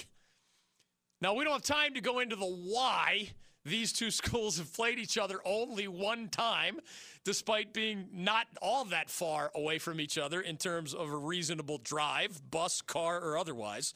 Now, 1.20 1.34
we 1.34 1.44
don't 1.44 1.52
have 1.54 1.62
time 1.62 1.94
to 1.94 2.00
go 2.00 2.20
into 2.20 2.36
the 2.36 2.46
why 2.46 3.30
these 3.64 3.92
two 3.92 4.10
schools 4.10 4.58
have 4.58 4.72
played 4.72 4.98
each 4.98 5.18
other 5.18 5.40
only 5.44 5.88
one 5.88 6.28
time, 6.28 6.78
despite 7.24 7.74
being 7.74 8.08
not 8.12 8.46
all 8.62 8.84
that 8.86 9.10
far 9.10 9.50
away 9.54 9.78
from 9.78 10.00
each 10.00 10.16
other 10.16 10.40
in 10.40 10.56
terms 10.56 10.94
of 10.94 11.08
a 11.08 11.16
reasonable 11.16 11.78
drive, 11.78 12.40
bus, 12.50 12.80
car, 12.80 13.20
or 13.20 13.36
otherwise. 13.36 13.94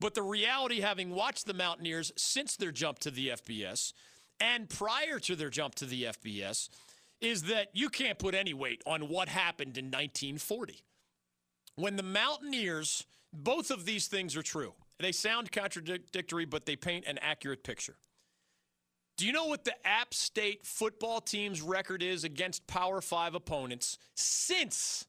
But 0.00 0.14
the 0.14 0.22
reality, 0.22 0.80
having 0.80 1.10
watched 1.10 1.46
the 1.46 1.54
Mountaineers 1.54 2.12
since 2.16 2.56
their 2.56 2.72
jump 2.72 2.98
to 3.00 3.10
the 3.10 3.28
FBS 3.28 3.92
and 4.44 4.68
prior 4.68 5.18
to 5.18 5.34
their 5.34 5.48
jump 5.48 5.74
to 5.76 5.86
the 5.86 6.04
FBS, 6.04 6.68
is 7.20 7.44
that 7.44 7.68
you 7.72 7.88
can't 7.88 8.18
put 8.18 8.34
any 8.34 8.52
weight 8.52 8.82
on 8.86 9.08
what 9.08 9.28
happened 9.30 9.78
in 9.78 9.86
1940. 9.86 10.82
When 11.76 11.96
the 11.96 12.02
Mountaineers, 12.02 13.06
both 13.32 13.70
of 13.70 13.86
these 13.86 14.06
things 14.06 14.36
are 14.36 14.42
true. 14.42 14.74
They 14.98 15.12
sound 15.12 15.50
contradictory, 15.50 16.44
but 16.44 16.66
they 16.66 16.76
paint 16.76 17.06
an 17.06 17.18
accurate 17.18 17.64
picture. 17.64 17.96
Do 19.16 19.26
you 19.26 19.32
know 19.32 19.46
what 19.46 19.64
the 19.64 19.74
App 19.86 20.12
State 20.12 20.66
football 20.66 21.20
team's 21.20 21.62
record 21.62 22.02
is 22.02 22.24
against 22.24 22.66
Power 22.66 23.00
Five 23.00 23.34
opponents 23.34 23.96
since 24.14 25.06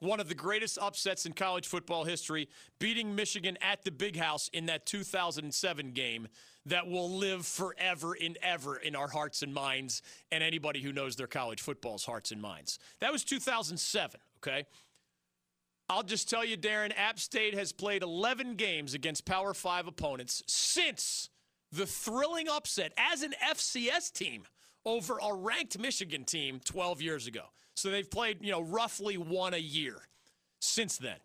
one 0.00 0.20
of 0.20 0.28
the 0.28 0.34
greatest 0.34 0.78
upsets 0.78 1.26
in 1.26 1.32
college 1.32 1.66
football 1.66 2.04
history, 2.04 2.48
beating 2.78 3.14
Michigan 3.14 3.56
at 3.60 3.82
the 3.84 3.90
Big 3.90 4.16
House 4.16 4.48
in 4.52 4.66
that 4.66 4.86
2007 4.86 5.92
game 5.92 6.28
that 6.66 6.86
will 6.86 7.10
live 7.10 7.46
forever 7.46 8.16
and 8.20 8.36
ever 8.42 8.76
in 8.76 8.96
our 8.96 9.08
hearts 9.08 9.42
and 9.42 9.54
minds, 9.54 10.02
and 10.30 10.42
anybody 10.42 10.82
who 10.82 10.92
knows 10.92 11.16
their 11.16 11.26
college 11.26 11.62
football's 11.62 12.04
hearts 12.04 12.30
and 12.32 12.42
minds? 12.42 12.78
That 13.00 13.12
was 13.12 13.24
2007, 13.24 14.20
okay? 14.38 14.64
I'll 15.88 16.02
just 16.02 16.28
tell 16.28 16.44
you, 16.44 16.56
Darren, 16.56 16.92
App 16.96 17.18
State 17.20 17.54
has 17.54 17.72
played 17.72 18.02
11 18.02 18.56
games 18.56 18.94
against 18.94 19.24
Power 19.24 19.54
Five 19.54 19.86
opponents 19.86 20.42
since 20.46 21.30
the 21.70 21.86
thrilling 21.86 22.48
upset 22.48 22.92
as 22.96 23.22
an 23.22 23.34
FCS 23.42 24.12
team 24.12 24.42
over 24.84 25.18
a 25.22 25.34
ranked 25.34 25.78
Michigan 25.78 26.24
team 26.24 26.60
12 26.64 27.02
years 27.02 27.26
ago. 27.26 27.42
So 27.76 27.90
they've 27.90 28.10
played, 28.10 28.38
you 28.40 28.50
know, 28.50 28.62
roughly 28.62 29.16
one 29.16 29.54
a 29.54 29.58
year 29.58 29.98
since 30.60 30.96
then. 30.96 31.16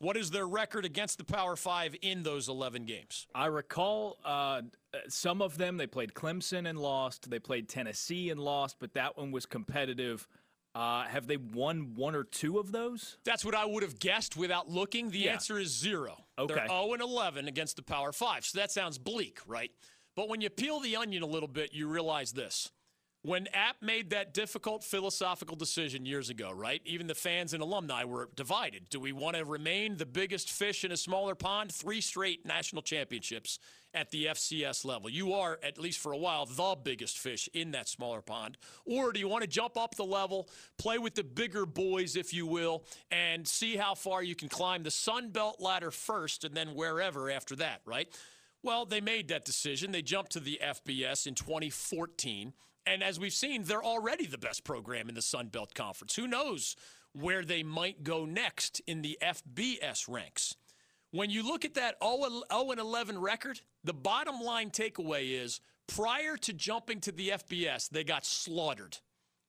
What 0.00 0.16
is 0.16 0.30
their 0.30 0.48
record 0.48 0.84
against 0.84 1.18
the 1.18 1.24
Power 1.24 1.56
Five 1.56 1.94
in 2.00 2.22
those 2.22 2.48
11 2.48 2.86
games? 2.86 3.26
I 3.34 3.46
recall 3.46 4.18
uh, 4.24 4.62
some 5.08 5.42
of 5.42 5.58
them. 5.58 5.76
They 5.76 5.86
played 5.86 6.14
Clemson 6.14 6.68
and 6.68 6.78
lost. 6.78 7.30
They 7.30 7.38
played 7.38 7.68
Tennessee 7.68 8.30
and 8.30 8.40
lost, 8.40 8.76
but 8.80 8.94
that 8.94 9.18
one 9.18 9.30
was 9.30 9.44
competitive. 9.44 10.26
Uh, 10.74 11.02
have 11.02 11.26
they 11.26 11.36
won 11.36 11.94
one 11.96 12.14
or 12.14 12.24
two 12.24 12.58
of 12.58 12.72
those? 12.72 13.18
That's 13.24 13.44
what 13.44 13.54
I 13.54 13.66
would 13.66 13.82
have 13.82 13.98
guessed 13.98 14.36
without 14.36 14.70
looking. 14.70 15.10
The 15.10 15.18
yeah. 15.18 15.32
answer 15.32 15.58
is 15.58 15.68
zero. 15.68 16.16
Okay. 16.38 16.54
They're 16.54 16.68
0 16.68 16.94
and 16.94 17.02
11 17.02 17.46
against 17.46 17.76
the 17.76 17.82
Power 17.82 18.12
Five. 18.12 18.46
So 18.46 18.58
that 18.58 18.70
sounds 18.70 18.96
bleak, 18.96 19.40
right? 19.46 19.70
But 20.16 20.28
when 20.28 20.40
you 20.40 20.48
peel 20.48 20.80
the 20.80 20.96
onion 20.96 21.22
a 21.22 21.26
little 21.26 21.48
bit, 21.48 21.74
you 21.74 21.88
realize 21.88 22.32
this. 22.32 22.70
When 23.22 23.46
App 23.48 23.76
made 23.82 24.10
that 24.10 24.32
difficult 24.32 24.82
philosophical 24.82 25.54
decision 25.54 26.06
years 26.06 26.30
ago, 26.30 26.50
right? 26.52 26.80
Even 26.86 27.06
the 27.06 27.14
fans 27.14 27.52
and 27.52 27.62
alumni 27.62 28.04
were 28.04 28.30
divided. 28.34 28.88
Do 28.88 28.98
we 28.98 29.12
want 29.12 29.36
to 29.36 29.44
remain 29.44 29.98
the 29.98 30.06
biggest 30.06 30.50
fish 30.50 30.84
in 30.84 30.92
a 30.92 30.96
smaller 30.96 31.34
pond? 31.34 31.70
Three 31.70 32.00
straight 32.00 32.46
national 32.46 32.80
championships 32.80 33.58
at 33.92 34.10
the 34.10 34.26
FCS 34.26 34.86
level. 34.86 35.10
You 35.10 35.34
are, 35.34 35.58
at 35.62 35.78
least 35.78 35.98
for 35.98 36.12
a 36.12 36.16
while, 36.16 36.46
the 36.46 36.76
biggest 36.82 37.18
fish 37.18 37.48
in 37.52 37.72
that 37.72 37.88
smaller 37.88 38.22
pond. 38.22 38.56
Or 38.86 39.12
do 39.12 39.20
you 39.20 39.28
want 39.28 39.42
to 39.42 39.48
jump 39.48 39.76
up 39.76 39.96
the 39.96 40.04
level, 40.04 40.48
play 40.78 40.96
with 40.96 41.14
the 41.14 41.24
bigger 41.24 41.66
boys, 41.66 42.16
if 42.16 42.32
you 42.32 42.46
will, 42.46 42.84
and 43.10 43.46
see 43.46 43.76
how 43.76 43.94
far 43.94 44.22
you 44.22 44.34
can 44.34 44.48
climb 44.48 44.82
the 44.82 44.90
Sun 44.90 45.30
Belt 45.30 45.60
ladder 45.60 45.90
first 45.90 46.44
and 46.44 46.54
then 46.54 46.68
wherever 46.68 47.30
after 47.30 47.56
that, 47.56 47.82
right? 47.84 48.08
Well, 48.62 48.86
they 48.86 49.00
made 49.00 49.28
that 49.28 49.44
decision. 49.44 49.90
They 49.90 50.02
jumped 50.02 50.32
to 50.32 50.40
the 50.40 50.60
FBS 50.62 51.26
in 51.26 51.34
2014. 51.34 52.52
And 52.86 53.02
as 53.02 53.20
we've 53.20 53.32
seen, 53.32 53.64
they're 53.64 53.84
already 53.84 54.26
the 54.26 54.38
best 54.38 54.64
program 54.64 55.08
in 55.08 55.14
the 55.14 55.22
Sun 55.22 55.48
Belt 55.48 55.74
Conference. 55.74 56.16
Who 56.16 56.26
knows 56.26 56.76
where 57.12 57.44
they 57.44 57.62
might 57.62 58.02
go 58.02 58.24
next 58.24 58.80
in 58.86 59.02
the 59.02 59.18
FBS 59.22 60.08
ranks? 60.08 60.56
When 61.12 61.30
you 61.30 61.42
look 61.42 61.64
at 61.64 61.74
that 61.74 61.96
0 62.02 62.42
11 62.50 63.20
record, 63.20 63.60
the 63.82 63.92
bottom 63.92 64.40
line 64.40 64.70
takeaway 64.70 65.42
is 65.42 65.60
prior 65.88 66.36
to 66.36 66.52
jumping 66.52 67.00
to 67.00 67.12
the 67.12 67.30
FBS, 67.30 67.88
they 67.90 68.04
got 68.04 68.24
slaughtered 68.24 68.98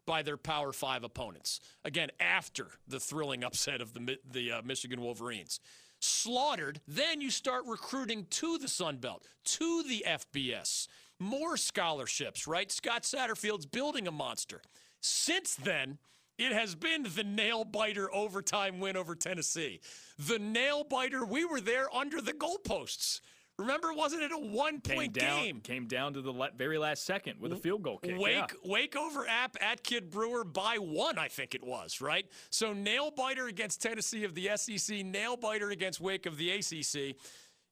by 0.08 0.24
their 0.24 0.38
Power 0.38 0.74
Five 0.74 1.04
opponents. 1.04 1.60
Again, 1.86 2.10
after 2.20 2.68
the 2.88 3.00
thrilling 3.00 3.44
upset 3.44 3.80
of 3.80 3.94
the, 3.94 4.18
the 4.30 4.52
uh, 4.52 4.62
Michigan 4.64 5.02
Wolverines. 5.02 5.60
Slaughtered, 6.02 6.82
then 6.88 7.22
you 7.22 7.30
start 7.30 7.64
recruiting 7.66 8.26
to 8.32 8.58
the 8.58 8.68
Sun 8.68 8.98
Belt, 8.98 9.24
to 9.46 9.84
the 9.84 10.04
FBS 10.08 10.88
more 11.22 11.56
scholarships, 11.56 12.48
right? 12.48 12.72
Scott 12.72 13.04
Satterfield's 13.04 13.68
building 13.68 14.08
a 14.08 14.12
monster. 14.12 14.62
Since 15.00 15.56
then, 15.56 16.00
it 16.38 16.52
has 16.52 16.74
been 16.74 17.06
the 17.16 17.24
nail 17.24 17.64
biter 17.64 18.14
overtime 18.14 18.80
win 18.80 18.98
over 18.98 19.14
Tennessee. 19.16 19.80
The 20.18 20.40
nail 20.40 20.84
biter, 20.84 21.24
we 21.24 21.46
were 21.46 21.62
there 21.62 21.94
under 21.96 22.20
the 22.20 22.34
goalposts. 22.34 23.22
Remember, 23.62 23.94
wasn't 23.94 24.24
it 24.24 24.32
a 24.32 24.38
one 24.38 24.82
point 24.82 25.14
game? 25.14 25.62
Came 25.62 25.88
down 25.88 26.14
to 26.14 26.22
the 26.22 26.34
very 26.58 26.78
last 26.78 27.06
second 27.06 27.40
with 27.40 27.54
a 27.54 27.56
field 27.56 27.84
goal 27.84 27.98
kick. 27.98 28.18
Wake, 28.18 28.36
yeah. 28.36 28.48
Wake 28.64 28.96
over 28.96 29.28
App 29.28 29.56
at 29.62 29.84
Kidd 29.84 30.10
Brewer 30.10 30.44
by 30.44 30.78
one, 30.78 31.18
I 31.18 31.28
think 31.28 31.56
it 31.56 31.64
was, 31.64 32.02
right? 32.02 32.26
So 32.50 32.74
nail 32.74 33.12
biter 33.12 33.48
against 33.48 33.82
Tennessee 33.82 34.24
of 34.24 34.36
the 34.36 34.50
SEC, 34.56 35.06
nail 35.06 35.38
biter 35.38 35.70
against 35.70 36.02
Wake 36.02 36.26
of 36.26 36.38
the 36.38 36.52
ACC 36.52 37.16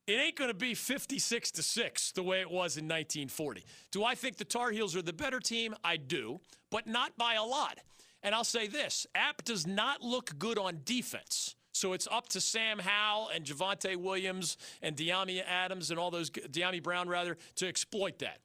it 0.09 0.19
ain't 0.19 0.35
going 0.35 0.49
to 0.49 0.55
be 0.55 0.73
56 0.73 1.51
to 1.51 1.61
6 1.61 2.11
the 2.13 2.23
way 2.23 2.41
it 2.41 2.47
was 2.47 2.77
in 2.77 2.85
1940. 2.85 3.63
Do 3.91 4.03
I 4.03 4.15
think 4.15 4.37
the 4.37 4.45
Tar 4.45 4.71
Heels 4.71 4.95
are 4.95 5.03
the 5.03 5.13
better 5.13 5.39
team? 5.39 5.75
I 5.83 5.97
do, 5.97 6.39
but 6.71 6.87
not 6.87 7.15
by 7.15 7.35
a 7.35 7.43
lot. 7.43 7.77
And 8.23 8.33
I'll 8.33 8.43
say 8.43 8.67
this 8.67 9.05
App 9.13 9.43
does 9.43 9.67
not 9.67 10.01
look 10.01 10.37
good 10.39 10.57
on 10.57 10.81
defense. 10.83 11.55
So 11.79 11.93
it's 11.93 12.09
up 12.11 12.27
to 12.29 12.41
Sam 12.41 12.77
Howell 12.77 13.29
and 13.33 13.45
Javonte 13.45 13.95
Williams 13.95 14.57
and 14.81 14.97
Dyami 14.97 15.41
Adams 15.47 15.91
and 15.91 15.99
all 15.99 16.11
those, 16.11 16.29
Dyami 16.29 16.83
Brown 16.83 17.07
rather, 17.07 17.37
to 17.55 17.67
exploit 17.69 18.19
that. 18.19 18.39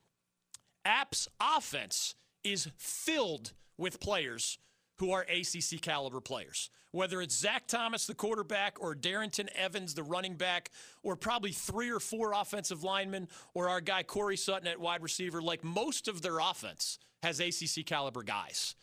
App's 0.84 1.26
offense 1.40 2.14
is 2.44 2.68
filled 2.76 3.52
with 3.76 3.98
players 3.98 4.58
who 4.98 5.10
are 5.10 5.22
ACC 5.22 5.80
caliber 5.80 6.20
players. 6.20 6.70
Whether 6.92 7.20
it's 7.20 7.36
Zach 7.36 7.66
Thomas, 7.66 8.06
the 8.06 8.14
quarterback, 8.14 8.80
or 8.80 8.94
Darrynton 8.94 9.48
Evans, 9.56 9.94
the 9.94 10.04
running 10.04 10.36
back, 10.36 10.70
or 11.02 11.16
probably 11.16 11.50
three 11.50 11.90
or 11.90 11.98
four 11.98 12.34
offensive 12.34 12.84
linemen, 12.84 13.26
or 13.52 13.68
our 13.68 13.80
guy 13.80 14.04
Corey 14.04 14.36
Sutton 14.36 14.68
at 14.68 14.78
wide 14.78 15.02
receiver, 15.02 15.42
like 15.42 15.64
most 15.64 16.06
of 16.06 16.22
their 16.22 16.38
offense 16.38 17.00
has 17.24 17.40
ACC 17.40 17.84
caliber 17.84 18.22
guys. 18.22 18.76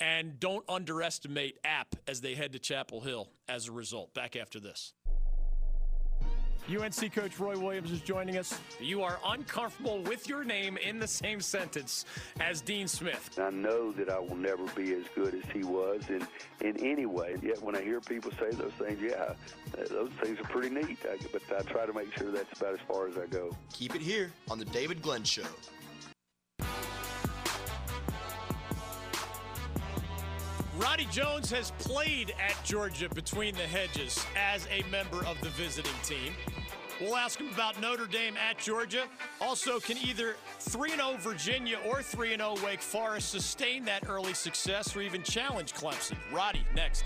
And 0.00 0.38
don't 0.40 0.64
underestimate 0.68 1.58
App 1.64 1.94
as 2.08 2.20
they 2.20 2.34
head 2.34 2.52
to 2.52 2.58
Chapel 2.58 3.00
Hill 3.00 3.28
as 3.48 3.68
a 3.68 3.72
result. 3.72 4.12
Back 4.14 4.36
after 4.36 4.60
this. 4.60 4.92
UNC 6.68 7.12
coach 7.14 7.38
Roy 7.38 7.58
Williams 7.58 7.90
is 7.90 8.00
joining 8.00 8.38
us. 8.38 8.58
You 8.80 9.02
are 9.02 9.18
uncomfortable 9.26 10.02
with 10.04 10.28
your 10.28 10.44
name 10.44 10.78
in 10.78 10.98
the 10.98 11.06
same 11.06 11.40
sentence 11.40 12.06
as 12.40 12.62
Dean 12.62 12.88
Smith. 12.88 13.38
I 13.38 13.50
know 13.50 13.92
that 13.92 14.08
I 14.08 14.18
will 14.18 14.36
never 14.36 14.64
be 14.68 14.94
as 14.94 15.04
good 15.14 15.34
as 15.34 15.42
he 15.52 15.62
was 15.62 16.02
in, 16.08 16.26
in 16.66 16.78
any 16.78 17.04
way. 17.04 17.36
Yet 17.42 17.62
when 17.62 17.76
I 17.76 17.82
hear 17.82 18.00
people 18.00 18.30
say 18.40 18.50
those 18.52 18.72
things, 18.78 18.98
yeah, 19.02 19.34
those 19.90 20.10
things 20.22 20.40
are 20.40 20.44
pretty 20.44 20.70
neat. 20.70 20.98
I, 21.04 21.18
but 21.32 21.42
I 21.54 21.60
try 21.62 21.84
to 21.84 21.92
make 21.92 22.16
sure 22.16 22.30
that's 22.30 22.58
about 22.58 22.74
as 22.74 22.80
far 22.88 23.08
as 23.08 23.18
I 23.18 23.26
go. 23.26 23.54
Keep 23.72 23.94
it 23.94 24.00
here 24.00 24.32
on 24.50 24.58
The 24.58 24.64
David 24.66 25.02
Glenn 25.02 25.24
Show. 25.24 25.42
Roddy 30.76 31.06
Jones 31.12 31.50
has 31.52 31.70
played 31.78 32.34
at 32.42 32.56
Georgia 32.64 33.08
between 33.08 33.54
the 33.54 33.62
hedges 33.62 34.24
as 34.36 34.66
a 34.72 34.82
member 34.90 35.24
of 35.24 35.40
the 35.40 35.50
visiting 35.50 35.92
team. 36.02 36.32
We'll 37.00 37.16
ask 37.16 37.38
him 37.38 37.48
about 37.52 37.80
Notre 37.80 38.06
Dame 38.06 38.34
at 38.36 38.58
Georgia. 38.58 39.04
Also, 39.40 39.78
can 39.78 39.96
either 39.98 40.34
3 40.60 40.90
0 40.90 41.16
Virginia 41.20 41.78
or 41.86 42.02
3 42.02 42.36
0 42.36 42.56
Wake 42.64 42.80
Forest 42.80 43.30
sustain 43.30 43.84
that 43.84 44.08
early 44.08 44.34
success 44.34 44.96
or 44.96 45.02
even 45.02 45.22
challenge 45.22 45.74
Clemson? 45.74 46.16
Roddy, 46.32 46.64
next. 46.74 47.04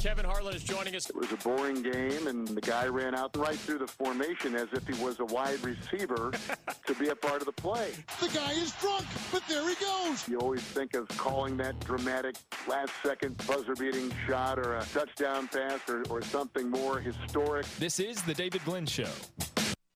Kevin 0.00 0.24
Harlan 0.24 0.54
is 0.54 0.64
joining 0.64 0.96
us. 0.96 1.10
It 1.10 1.14
was 1.14 1.30
a 1.30 1.36
boring 1.36 1.82
game, 1.82 2.26
and 2.26 2.48
the 2.48 2.62
guy 2.62 2.86
ran 2.86 3.14
out 3.14 3.36
right 3.36 3.58
through 3.58 3.80
the 3.80 3.86
formation 3.86 4.54
as 4.54 4.68
if 4.72 4.86
he 4.86 4.94
was 5.04 5.20
a 5.20 5.26
wide 5.26 5.62
receiver 5.62 6.32
to 6.86 6.94
be 6.94 7.08
a 7.08 7.14
part 7.14 7.42
of 7.42 7.44
the 7.44 7.52
play. 7.52 7.92
The 8.18 8.28
guy 8.28 8.52
is 8.52 8.72
drunk, 8.80 9.04
but 9.30 9.42
there 9.46 9.68
he 9.68 9.74
goes. 9.74 10.26
You 10.26 10.38
always 10.38 10.62
think 10.62 10.94
of 10.94 11.06
calling 11.08 11.58
that 11.58 11.78
dramatic 11.80 12.36
last 12.66 12.92
second 13.04 13.36
buzzer 13.46 13.74
beating 13.74 14.10
shot 14.26 14.58
or 14.58 14.78
a 14.78 14.84
touchdown 14.86 15.48
pass 15.48 15.80
or, 15.86 16.02
or 16.08 16.22
something 16.22 16.70
more 16.70 16.98
historic. 16.98 17.66
This 17.78 18.00
is 18.00 18.22
The 18.22 18.32
David 18.32 18.64
Glenn 18.64 18.86
Show. 18.86 19.10